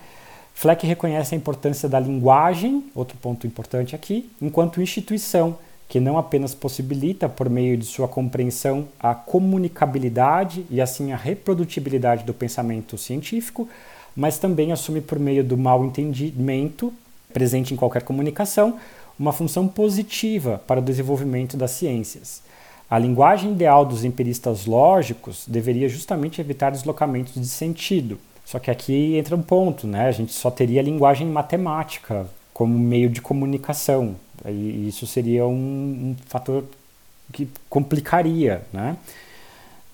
Fleck 0.54 0.86
reconhece 0.86 1.34
a 1.34 1.38
importância 1.38 1.90
da 1.90 2.00
linguagem, 2.00 2.84
outro 2.94 3.18
ponto 3.18 3.46
importante 3.46 3.94
aqui, 3.94 4.30
enquanto 4.40 4.80
instituição 4.80 5.58
que 5.90 5.98
não 5.98 6.16
apenas 6.16 6.54
possibilita, 6.54 7.28
por 7.28 7.50
meio 7.50 7.76
de 7.76 7.84
sua 7.84 8.06
compreensão, 8.06 8.86
a 9.00 9.12
comunicabilidade 9.12 10.64
e 10.70 10.80
assim 10.80 11.10
a 11.10 11.16
reprodutibilidade 11.16 12.22
do 12.22 12.32
pensamento 12.32 12.96
científico, 12.96 13.68
mas 14.14 14.38
também 14.38 14.70
assume, 14.70 15.00
por 15.00 15.18
meio 15.18 15.42
do 15.42 15.58
mal 15.58 15.84
entendimento 15.84 16.94
presente 17.32 17.74
em 17.74 17.76
qualquer 17.76 18.02
comunicação, 18.02 18.78
uma 19.18 19.32
função 19.32 19.66
positiva 19.66 20.62
para 20.64 20.78
o 20.78 20.82
desenvolvimento 20.82 21.56
das 21.56 21.72
ciências. 21.72 22.40
A 22.88 22.96
linguagem 22.96 23.50
ideal 23.50 23.84
dos 23.84 24.04
empiristas 24.04 24.66
lógicos 24.66 25.44
deveria 25.48 25.88
justamente 25.88 26.40
evitar 26.40 26.70
deslocamentos 26.70 27.34
de 27.34 27.48
sentido. 27.48 28.16
Só 28.44 28.60
que 28.60 28.70
aqui 28.70 29.16
entra 29.16 29.34
um 29.34 29.42
ponto, 29.42 29.88
né? 29.88 30.06
A 30.06 30.12
gente 30.12 30.32
só 30.32 30.52
teria 30.52 30.82
linguagem 30.82 31.26
matemática 31.26 32.28
como 32.54 32.78
meio 32.78 33.08
de 33.08 33.20
comunicação. 33.20 34.14
E 34.46 34.88
isso 34.88 35.06
seria 35.06 35.46
um, 35.46 35.52
um 35.52 36.16
fator 36.26 36.64
que 37.32 37.48
complicaria, 37.68 38.62
né? 38.72 38.96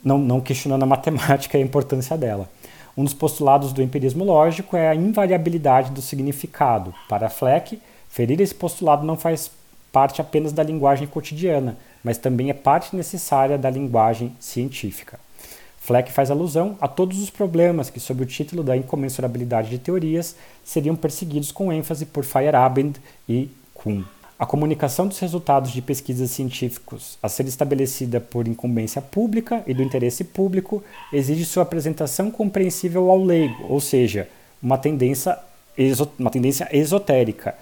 não, 0.07 0.19
não 0.19 0.41
questionando 0.41 0.85
a 0.85 0.87
matemática 0.87 1.59
e 1.59 1.63
a 1.63 1.65
importância 1.65 2.17
dela. 2.17 2.49
Um 2.97 3.05
dos 3.05 3.13
postulados 3.13 3.73
do 3.73 3.83
empirismo 3.83 4.25
lógico 4.25 4.77
é 4.77 4.89
a 4.89 4.95
invariabilidade 4.95 5.91
do 5.91 6.01
significado. 6.01 6.95
Para 7.09 7.29
Fleck, 7.29 7.81
ferir 8.09 8.41
esse 8.41 8.55
postulado 8.55 9.05
não 9.05 9.17
faz 9.17 9.51
parte 9.93 10.21
apenas 10.21 10.53
da 10.53 10.63
linguagem 10.63 11.09
cotidiana, 11.09 11.77
mas 12.05 12.17
também 12.17 12.51
é 12.51 12.55
parte 12.55 12.95
necessária 12.95 13.59
da 13.59 13.69
linguagem 13.69 14.35
científica. 14.39 15.19
Fleck 15.79 16.11
faz 16.11 16.31
alusão 16.31 16.77
a 16.81 16.89
todos 16.89 17.21
os 17.21 17.31
problemas 17.31 17.91
que, 17.91 18.01
sob 18.01 18.23
o 18.23 18.27
título 18.27 18.63
da 18.63 18.77
incomensurabilidade 18.77 19.71
de 19.71 19.79
teorias, 19.79 20.35
seriam 20.65 20.97
perseguidos 20.97 21.53
com 21.53 21.73
ênfase 21.73 22.07
por 22.07 22.25
Feyerabend 22.25 22.99
e 23.29 23.51
Kuhn. 23.75 24.03
A 24.39 24.45
comunicação 24.45 25.09
dos 25.09 25.19
resultados 25.19 25.71
de 25.71 25.81
pesquisas 25.81 26.31
científicos 26.31 27.19
a 27.23 27.29
ser 27.29 27.47
estabelecida 27.47 28.21
por 28.21 28.47
incumbência 28.47 29.01
pública 29.01 29.63
e 29.67 29.73
do 29.73 29.83
interesse 29.83 30.25
público 30.25 30.85
exige 31.11 31.47
sua 31.47 31.63
apresentação 31.63 32.31
compreensível 32.31 33.11
ao 33.11 33.25
leigo, 33.25 33.65
ou 33.67 33.81
seja, 33.81 34.29
uma 34.63 34.77
tendência, 34.77 35.39
uma 36.19 36.31
tendência 36.31 36.69
esotérica. 36.71 37.55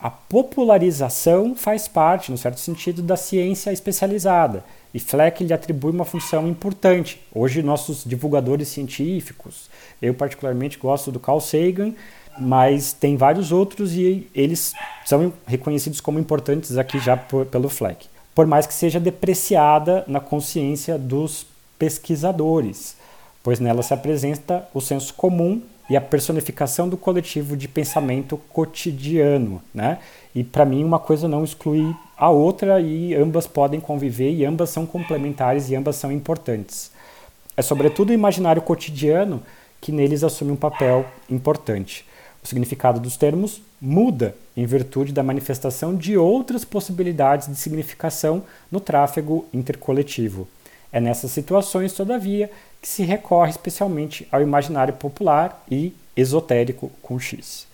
a 0.00 0.10
popularização 0.10 1.56
faz 1.56 1.88
parte, 1.88 2.30
no 2.30 2.38
certo 2.38 2.60
sentido, 2.60 3.02
da 3.02 3.16
ciência 3.16 3.72
especializada. 3.72 4.62
E 4.94 5.00
Fleck 5.00 5.42
lhe 5.42 5.52
atribui 5.52 5.92
uma 5.92 6.04
função 6.04 6.46
importante. 6.48 7.20
Hoje, 7.34 7.62
nossos 7.62 8.04
divulgadores 8.04 8.68
científicos, 8.68 9.68
eu 10.00 10.14
particularmente 10.14 10.78
gosto 10.78 11.10
do 11.10 11.18
Carl 11.18 11.40
Sagan, 11.40 11.94
mas 12.40 12.92
tem 12.92 13.16
vários 13.16 13.52
outros 13.52 13.94
e 13.94 14.28
eles 14.34 14.74
são 15.04 15.32
reconhecidos 15.46 16.00
como 16.00 16.18
importantes 16.18 16.76
aqui 16.76 16.98
já 16.98 17.16
por, 17.16 17.46
pelo 17.46 17.68
Fleck. 17.68 18.06
Por 18.34 18.46
mais 18.46 18.66
que 18.66 18.74
seja 18.74 19.00
depreciada 19.00 20.04
na 20.06 20.20
consciência 20.20 20.96
dos 20.96 21.46
pesquisadores, 21.78 22.96
pois 23.42 23.60
nela 23.60 23.82
se 23.82 23.94
apresenta 23.94 24.68
o 24.72 24.80
senso 24.80 25.14
comum 25.14 25.60
e 25.88 25.96
a 25.96 26.00
personificação 26.00 26.88
do 26.88 26.96
coletivo 26.96 27.56
de 27.56 27.66
pensamento 27.66 28.36
cotidiano, 28.50 29.62
né? 29.74 29.98
E 30.34 30.44
para 30.44 30.64
mim 30.64 30.84
uma 30.84 30.98
coisa 30.98 31.26
não 31.26 31.42
exclui 31.42 31.94
a 32.16 32.28
outra 32.28 32.80
e 32.80 33.14
ambas 33.14 33.46
podem 33.46 33.80
conviver 33.80 34.30
e 34.32 34.44
ambas 34.44 34.70
são 34.70 34.84
complementares 34.84 35.70
e 35.70 35.76
ambas 35.76 35.96
são 35.96 36.12
importantes. 36.12 36.92
É 37.56 37.62
sobretudo 37.62 38.10
o 38.10 38.12
imaginário 38.12 38.60
cotidiano 38.62 39.42
que 39.80 39.90
neles 39.90 40.22
assume 40.22 40.52
um 40.52 40.56
papel 40.56 41.06
importante. 41.30 42.04
O 42.48 42.54
significado 42.58 42.98
dos 42.98 43.14
termos 43.14 43.60
muda 43.78 44.34
em 44.56 44.64
virtude 44.64 45.12
da 45.12 45.22
manifestação 45.22 45.94
de 45.94 46.16
outras 46.16 46.64
possibilidades 46.64 47.46
de 47.46 47.54
significação 47.54 48.42
no 48.72 48.80
tráfego 48.80 49.46
intercoletivo. 49.52 50.48
É 50.90 50.98
nessas 50.98 51.30
situações, 51.30 51.92
todavia, 51.92 52.50
que 52.80 52.88
se 52.88 53.02
recorre 53.02 53.50
especialmente 53.50 54.26
ao 54.32 54.40
imaginário 54.40 54.94
popular 54.94 55.62
e 55.70 55.92
esotérico 56.16 56.90
com 57.02 57.20
X. 57.20 57.66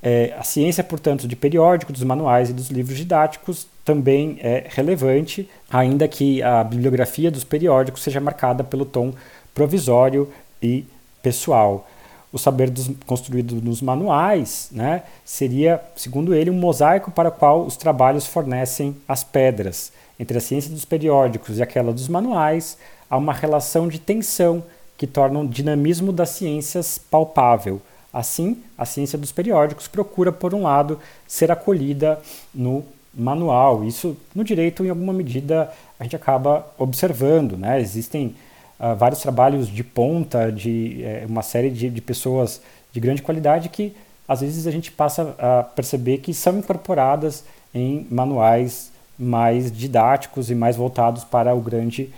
É, 0.00 0.32
a 0.38 0.44
ciência, 0.44 0.84
portanto, 0.84 1.26
de 1.26 1.34
periódico, 1.34 1.92
dos 1.92 2.04
manuais 2.04 2.48
e 2.48 2.52
dos 2.52 2.68
livros 2.68 2.96
didáticos 2.96 3.66
também 3.84 4.38
é 4.40 4.66
relevante, 4.68 5.50
ainda 5.68 6.06
que 6.06 6.40
a 6.44 6.62
bibliografia 6.62 7.28
dos 7.28 7.42
periódicos 7.42 8.04
seja 8.04 8.20
marcada 8.20 8.62
pelo 8.62 8.84
tom 8.84 9.12
provisório 9.52 10.32
e 10.62 10.84
pessoal. 11.20 11.88
O 12.36 12.38
saber 12.38 12.68
dos, 12.68 12.90
construído 13.06 13.62
nos 13.62 13.80
manuais 13.80 14.68
né, 14.70 15.04
seria, 15.24 15.80
segundo 15.96 16.34
ele, 16.34 16.50
um 16.50 16.60
mosaico 16.60 17.10
para 17.10 17.30
o 17.30 17.32
qual 17.32 17.64
os 17.64 17.78
trabalhos 17.78 18.26
fornecem 18.26 18.94
as 19.08 19.24
pedras. 19.24 19.90
Entre 20.20 20.36
a 20.36 20.40
ciência 20.42 20.70
dos 20.70 20.84
periódicos 20.84 21.56
e 21.56 21.62
aquela 21.62 21.94
dos 21.94 22.08
manuais, 22.08 22.76
há 23.08 23.16
uma 23.16 23.32
relação 23.32 23.88
de 23.88 23.98
tensão 23.98 24.62
que 24.98 25.06
torna 25.06 25.38
o 25.40 25.48
dinamismo 25.48 26.12
das 26.12 26.28
ciências 26.28 26.98
palpável. 26.98 27.80
Assim, 28.12 28.58
a 28.76 28.84
ciência 28.84 29.16
dos 29.18 29.32
periódicos 29.32 29.88
procura, 29.88 30.30
por 30.30 30.52
um 30.52 30.64
lado, 30.64 31.00
ser 31.26 31.50
acolhida 31.50 32.20
no 32.54 32.84
manual. 33.14 33.82
Isso, 33.82 34.14
no 34.34 34.44
direito, 34.44 34.84
em 34.84 34.90
alguma 34.90 35.14
medida, 35.14 35.72
a 35.98 36.02
gente 36.02 36.16
acaba 36.16 36.66
observando. 36.76 37.56
Né? 37.56 37.80
Existem 37.80 38.36
vários 38.78 39.20
trabalhos 39.20 39.68
de 39.68 39.82
ponta, 39.82 40.50
de 40.50 41.02
uh, 41.02 41.30
uma 41.30 41.42
série 41.42 41.70
de, 41.70 41.88
de 41.88 42.00
pessoas 42.00 42.60
de 42.92 43.00
grande 43.00 43.22
qualidade 43.22 43.68
que, 43.68 43.94
às 44.28 44.40
vezes, 44.40 44.66
a 44.66 44.70
gente 44.70 44.92
passa 44.92 45.34
a 45.38 45.62
perceber 45.62 46.18
que 46.18 46.34
são 46.34 46.58
incorporadas 46.58 47.44
em 47.74 48.06
manuais 48.10 48.90
mais 49.18 49.72
didáticos 49.72 50.50
e 50.50 50.54
mais 50.54 50.76
voltados 50.76 51.24
para 51.24 51.54
o 51.54 51.60
grande 51.60 52.10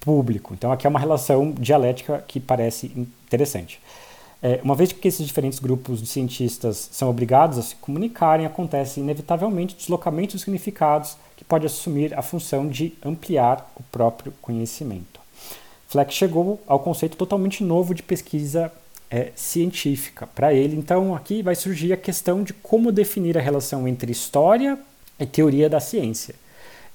público. 0.00 0.54
Então, 0.54 0.72
aqui 0.72 0.86
é 0.86 0.90
uma 0.90 0.98
relação 0.98 1.52
dialética 1.52 2.24
que 2.26 2.40
parece 2.40 2.90
interessante. 2.96 3.80
É, 4.42 4.58
uma 4.64 4.74
vez 4.74 4.90
que 4.90 5.06
esses 5.06 5.26
diferentes 5.26 5.58
grupos 5.58 6.00
de 6.00 6.06
cientistas 6.06 6.88
são 6.92 7.10
obrigados 7.10 7.58
a 7.58 7.62
se 7.62 7.76
comunicarem, 7.76 8.46
acontece 8.46 8.98
inevitavelmente 8.98 9.76
deslocamento 9.76 10.34
de 10.34 10.42
significados 10.42 11.16
que 11.36 11.44
pode 11.44 11.66
assumir 11.66 12.18
a 12.18 12.22
função 12.22 12.66
de 12.66 12.94
ampliar 13.04 13.70
o 13.76 13.82
próprio 13.84 14.32
conhecimento. 14.40 15.19
Fleck 15.90 16.14
chegou 16.14 16.60
ao 16.68 16.78
conceito 16.78 17.16
totalmente 17.16 17.64
novo 17.64 17.92
de 17.92 18.00
pesquisa 18.00 18.70
é, 19.10 19.32
científica. 19.34 20.24
Para 20.24 20.54
ele, 20.54 20.76
então, 20.76 21.16
aqui 21.16 21.42
vai 21.42 21.56
surgir 21.56 21.92
a 21.92 21.96
questão 21.96 22.44
de 22.44 22.52
como 22.52 22.92
definir 22.92 23.36
a 23.36 23.40
relação 23.40 23.88
entre 23.88 24.12
história 24.12 24.78
e 25.18 25.26
teoria 25.26 25.68
da 25.68 25.80
ciência. 25.80 26.36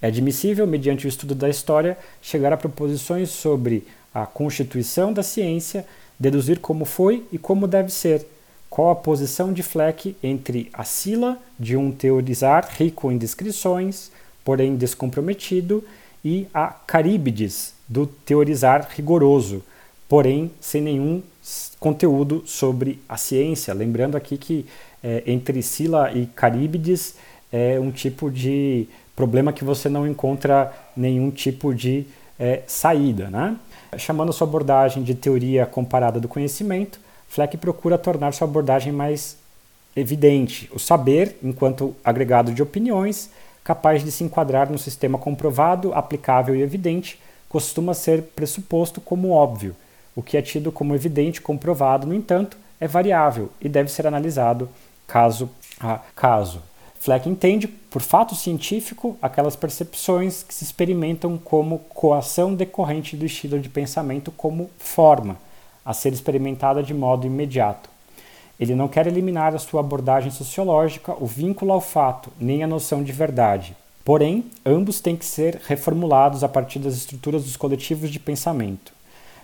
É 0.02 0.08
admissível, 0.08 0.66
mediante 0.66 1.06
o 1.06 1.10
estudo 1.10 1.36
da 1.36 1.50
história, 1.50 1.98
chegar 2.22 2.54
a 2.54 2.58
proposições 2.58 3.32
sobre 3.32 3.86
a 4.14 4.26
constituição 4.26 5.12
da 5.12 5.24
ciência, 5.24 5.86
deduzir 6.18 6.62
como 6.62 6.86
foi 6.86 7.26
e 7.34 7.38
como 7.38 7.68
deve 7.68 7.92
ser, 7.92 8.26
qual 8.70 8.92
a 8.92 8.96
posição 8.96 9.52
de 9.52 9.62
Fleck 9.62 10.16
entre 10.24 10.70
a 10.72 10.86
sila 10.86 11.38
de 11.60 11.76
um 11.76 11.92
teorizar 11.92 12.70
rico 12.78 13.12
em 13.12 13.18
descrições, 13.18 14.10
porém 14.42 14.78
descomprometido, 14.78 15.84
e 16.24 16.48
a 16.54 16.68
caríbides 16.68 17.75
do 17.88 18.06
teorizar 18.08 18.88
rigoroso, 18.96 19.64
porém 20.08 20.52
sem 20.60 20.82
nenhum 20.82 21.22
conteúdo 21.80 22.44
sobre 22.46 23.00
a 23.08 23.18
ciência. 23.18 23.74
Lembrando 23.74 24.16
aqui 24.16 24.38
que 24.38 24.66
é, 25.04 25.24
entre 25.28 25.62
sila 25.62 26.12
e 26.12 26.26
caríbides 26.26 27.16
é 27.52 27.80
um 27.80 27.92
tipo 27.92 28.32
de 28.32 28.88
problema 29.16 29.54
que 29.54 29.64
você 29.64 29.88
não 29.88 30.08
encontra 30.08 30.74
nenhum 30.96 31.30
tipo 31.32 31.74
de 31.74 32.06
é, 32.40 32.64
saída. 32.68 33.30
Né? 33.30 33.56
Chamando 33.98 34.34
sua 34.34 34.48
abordagem 34.48 35.04
de 35.04 35.14
teoria 35.16 35.66
comparada 35.66 36.20
do 36.20 36.28
conhecimento, 36.28 37.00
Fleck 37.28 37.56
procura 37.58 37.98
tornar 37.98 38.34
sua 38.34 38.48
abordagem 38.48 38.92
mais 38.92 39.38
evidente, 39.96 40.70
o 40.74 40.80
saber 40.80 41.38
enquanto 41.42 41.96
agregado 42.04 42.54
de 42.54 42.62
opiniões, 42.62 43.30
capaz 43.64 44.04
de 44.04 44.12
se 44.12 44.24
enquadrar 44.24 44.70
num 44.70 44.78
sistema 44.78 45.18
comprovado, 45.18 45.94
aplicável 45.94 46.56
e 46.56 46.62
evidente, 46.62 47.20
costuma 47.56 47.94
ser 47.94 48.22
pressuposto 48.36 49.00
como 49.00 49.32
óbvio. 49.32 49.78
O 50.14 50.22
que 50.22 50.36
é 50.36 50.42
tido 50.42 50.74
como 50.74 50.94
evidente 50.94 51.40
comprovado, 51.40 52.06
no 52.06 52.14
entanto, 52.14 52.58
é 52.82 52.86
variável 52.86 53.50
e 53.62 53.70
deve 53.70 53.90
ser 53.90 54.06
analisado 54.06 54.68
caso 55.08 55.50
a 55.80 56.00
caso. 56.14 56.62
Fleck 57.00 57.30
entende 57.30 57.66
por 57.66 58.02
fato 58.02 58.36
científico 58.36 59.18
aquelas 59.22 59.56
percepções 59.56 60.44
que 60.44 60.54
se 60.54 60.66
experimentam 60.66 61.38
como 61.38 61.80
coação 61.88 62.54
decorrente 62.54 63.16
do 63.16 63.26
estilo 63.26 63.58
de 63.58 63.70
pensamento 63.70 64.34
como 64.34 64.70
forma, 64.78 65.38
a 65.86 65.94
ser 65.94 66.12
experimentada 66.12 66.84
de 66.84 66.94
modo 66.94 67.26
imediato. 67.26 67.90
Ele 68.60 68.76
não 68.76 68.90
quer 68.90 69.08
eliminar 69.08 69.56
a 69.56 69.60
sua 69.60 69.80
abordagem 69.80 70.30
sociológica, 70.30 71.16
o 71.18 71.26
vínculo 71.26 71.72
ao 71.72 71.80
fato, 71.80 72.30
nem 72.38 72.64
a 72.64 72.68
noção 72.68 73.02
de 73.02 73.14
verdade. 73.14 73.78
Porém, 74.06 74.46
ambos 74.64 75.02
têm 75.02 75.16
que 75.16 75.26
ser 75.26 75.60
reformulados 75.66 76.44
a 76.44 76.48
partir 76.48 76.78
das 76.78 76.96
estruturas 76.96 77.44
dos 77.44 77.58
coletivos 77.58 78.12
de 78.12 78.20
pensamento. 78.20 78.94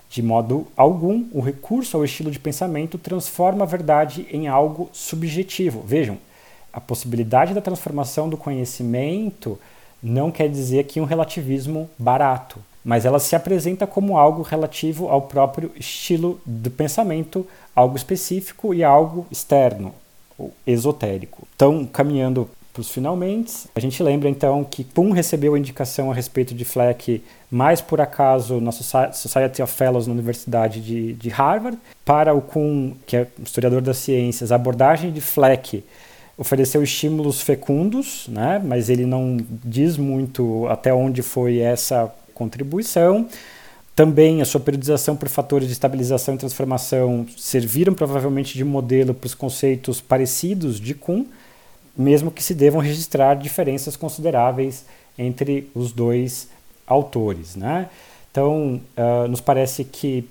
De 0.07 0.21
modo 0.21 0.67
algum, 0.77 1.25
o 1.31 1.41
recurso 1.41 1.97
ao 1.97 2.05
estilo 2.05 2.29
de 2.29 2.37
pensamento 2.37 2.99
transforma 2.99 3.63
a 3.63 3.67
verdade 3.67 4.27
em 4.31 4.47
algo 4.47 4.87
subjetivo. 4.93 5.81
Vejam, 5.81 6.19
a 6.71 6.79
possibilidade 6.79 7.55
da 7.55 7.61
transformação 7.61 8.29
do 8.29 8.37
conhecimento 8.37 9.57
não 10.01 10.29
quer 10.29 10.47
dizer 10.47 10.83
que 10.83 11.01
um 11.01 11.05
relativismo 11.05 11.89
barato, 11.97 12.59
mas 12.85 13.03
ela 13.03 13.19
se 13.19 13.35
apresenta 13.35 13.87
como 13.87 14.15
algo 14.15 14.43
relativo 14.43 15.07
ao 15.07 15.23
próprio 15.23 15.71
estilo 15.75 16.39
do 16.45 16.69
pensamento, 16.69 17.47
algo 17.75 17.97
específico 17.97 18.75
e 18.75 18.83
algo 18.83 19.25
externo, 19.31 19.91
ou 20.37 20.53
esotérico. 20.67 21.47
Então, 21.55 21.83
caminhando 21.85 22.47
para 22.73 22.81
os 22.81 22.89
finalmente, 22.89 23.67
a 23.75 23.79
gente 23.79 24.01
lembra 24.01 24.29
então 24.29 24.63
que 24.63 24.83
Kuhn 24.83 25.11
recebeu 25.11 25.55
a 25.55 25.59
indicação 25.59 26.09
a 26.09 26.13
respeito 26.13 26.55
de 26.55 26.63
Fleck 26.63 27.21
mais 27.49 27.81
por 27.81 27.99
acaso 27.99 28.61
na 28.61 28.71
Society 28.71 29.61
of 29.61 29.73
Fellows 29.73 30.07
na 30.07 30.13
Universidade 30.13 30.79
de, 30.79 31.13
de 31.13 31.29
Harvard. 31.29 31.77
Para 32.05 32.33
o 32.33 32.41
Kuhn, 32.41 32.93
que 33.05 33.17
é 33.17 33.27
historiador 33.43 33.81
das 33.81 33.97
ciências, 33.97 34.51
a 34.51 34.55
abordagem 34.55 35.11
de 35.11 35.19
Fleck 35.19 35.83
ofereceu 36.37 36.81
estímulos 36.81 37.41
fecundos, 37.41 38.25
né? 38.29 38.61
mas 38.63 38.89
ele 38.89 39.05
não 39.05 39.37
diz 39.63 39.97
muito 39.97 40.65
até 40.67 40.93
onde 40.93 41.21
foi 41.21 41.59
essa 41.59 42.11
contribuição. 42.33 43.27
Também 43.93 44.41
a 44.41 44.45
sua 44.45 44.61
periodização 44.61 45.17
por 45.17 45.27
fatores 45.27 45.67
de 45.67 45.73
estabilização 45.73 46.35
e 46.35 46.37
transformação 46.37 47.25
serviram 47.37 47.93
provavelmente 47.93 48.57
de 48.57 48.63
modelo 48.63 49.13
para 49.13 49.27
os 49.27 49.35
conceitos 49.35 49.99
parecidos 49.99 50.79
de 50.79 50.93
Kuhn, 50.93 51.25
mesmo 51.97 52.31
que 52.31 52.43
se 52.43 52.53
devam 52.53 52.81
registrar 52.81 53.35
diferenças 53.35 53.95
consideráveis 53.95 54.85
entre 55.17 55.69
os 55.75 55.91
dois 55.91 56.49
autores. 56.85 57.55
Né? 57.55 57.89
Então, 58.31 58.81
uh, 58.97 59.27
nos 59.27 59.41
parece 59.41 59.83
que 59.83 60.27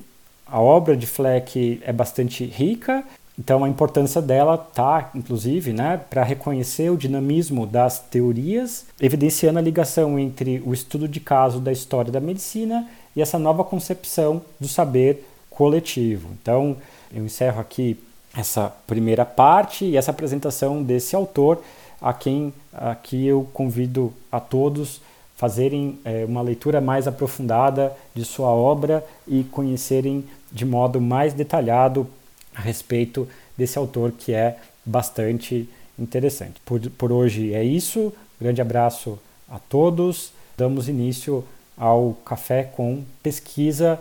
a 0.47 0.61
obra 0.61 0.97
de 0.97 1.07
Fleck 1.07 1.81
é 1.85 1.93
bastante 1.93 2.45
rica 2.45 3.05
então, 3.41 3.65
a 3.65 3.69
importância 3.71 4.21
dela 4.21 4.55
está, 4.55 5.11
inclusive, 5.15 5.73
né, 5.73 5.99
para 6.11 6.23
reconhecer 6.23 6.91
o 6.91 6.97
dinamismo 6.97 7.67
das 7.67 7.99
teorias, 7.99 8.85
evidenciando 9.01 9.59
a 9.59 9.63
ligação 9.63 10.19
entre 10.19 10.63
o 10.63 10.75
estudo 10.75 11.09
de 11.09 11.21
caso 11.21 11.59
da 11.59 11.73
história 11.73 12.13
da 12.13 12.21
medicina 12.21 12.87
e 13.17 13.23
essa 13.23 13.39
nova 13.39 13.65
concepção 13.65 14.43
do 14.61 14.69
saber 14.69 15.27
coletivo. 15.49 16.29
Então, 16.43 16.77
eu 17.11 17.25
encerro 17.25 17.63
aqui 17.63 17.99
essa 18.35 18.73
primeira 18.87 19.25
parte 19.25 19.85
e 19.85 19.97
essa 19.97 20.11
apresentação 20.11 20.83
desse 20.83 21.17
autor. 21.17 21.63
a 22.01 22.13
quem 22.15 22.53
aqui 22.73 23.27
eu 23.27 23.49
convido 23.53 24.13
a 24.33 24.41
todos 24.41 25.01
fazerem 25.41 25.99
é, 26.05 26.27
uma 26.27 26.43
leitura 26.43 26.83
mais 26.83 27.09
aprofundada 27.09 27.97
de 28.15 28.27
sua 28.27 28.49
obra 28.49 29.03
e 29.27 29.43
conhecerem 29.45 30.23
de 30.53 30.67
modo 30.67 31.01
mais 31.01 31.33
detalhado 31.33 32.07
a 32.55 32.61
respeito 32.61 33.27
desse 33.57 33.79
autor 33.79 34.13
que 34.13 34.35
é 34.35 34.59
bastante 34.85 35.67
interessante. 35.99 36.61
Por, 36.63 36.79
por 36.91 37.11
hoje 37.11 37.55
é 37.55 37.65
isso. 37.65 38.13
Grande 38.39 38.61
abraço 38.61 39.19
a 39.49 39.59
todos. 39.59 40.31
Damos 40.59 40.91
início 40.91 41.43
ao 41.75 42.19
Café 42.23 42.65
com 42.65 43.03
Pesquisa. 43.23 43.99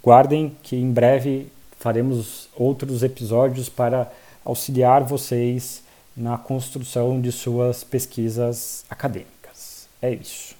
Guardem 0.00 0.56
que 0.62 0.76
em 0.76 0.92
breve 0.92 1.48
faremos 1.78 2.48
outros 2.56 3.02
episódios 3.02 3.68
para 3.68 4.10
auxiliar 4.44 5.02
vocês 5.04 5.82
na 6.16 6.36
construção 6.36 7.20
de 7.20 7.30
suas 7.30 7.84
pesquisas 7.84 8.84
acadêmicas. 8.90 9.88
É 10.02 10.12
isso. 10.12 10.56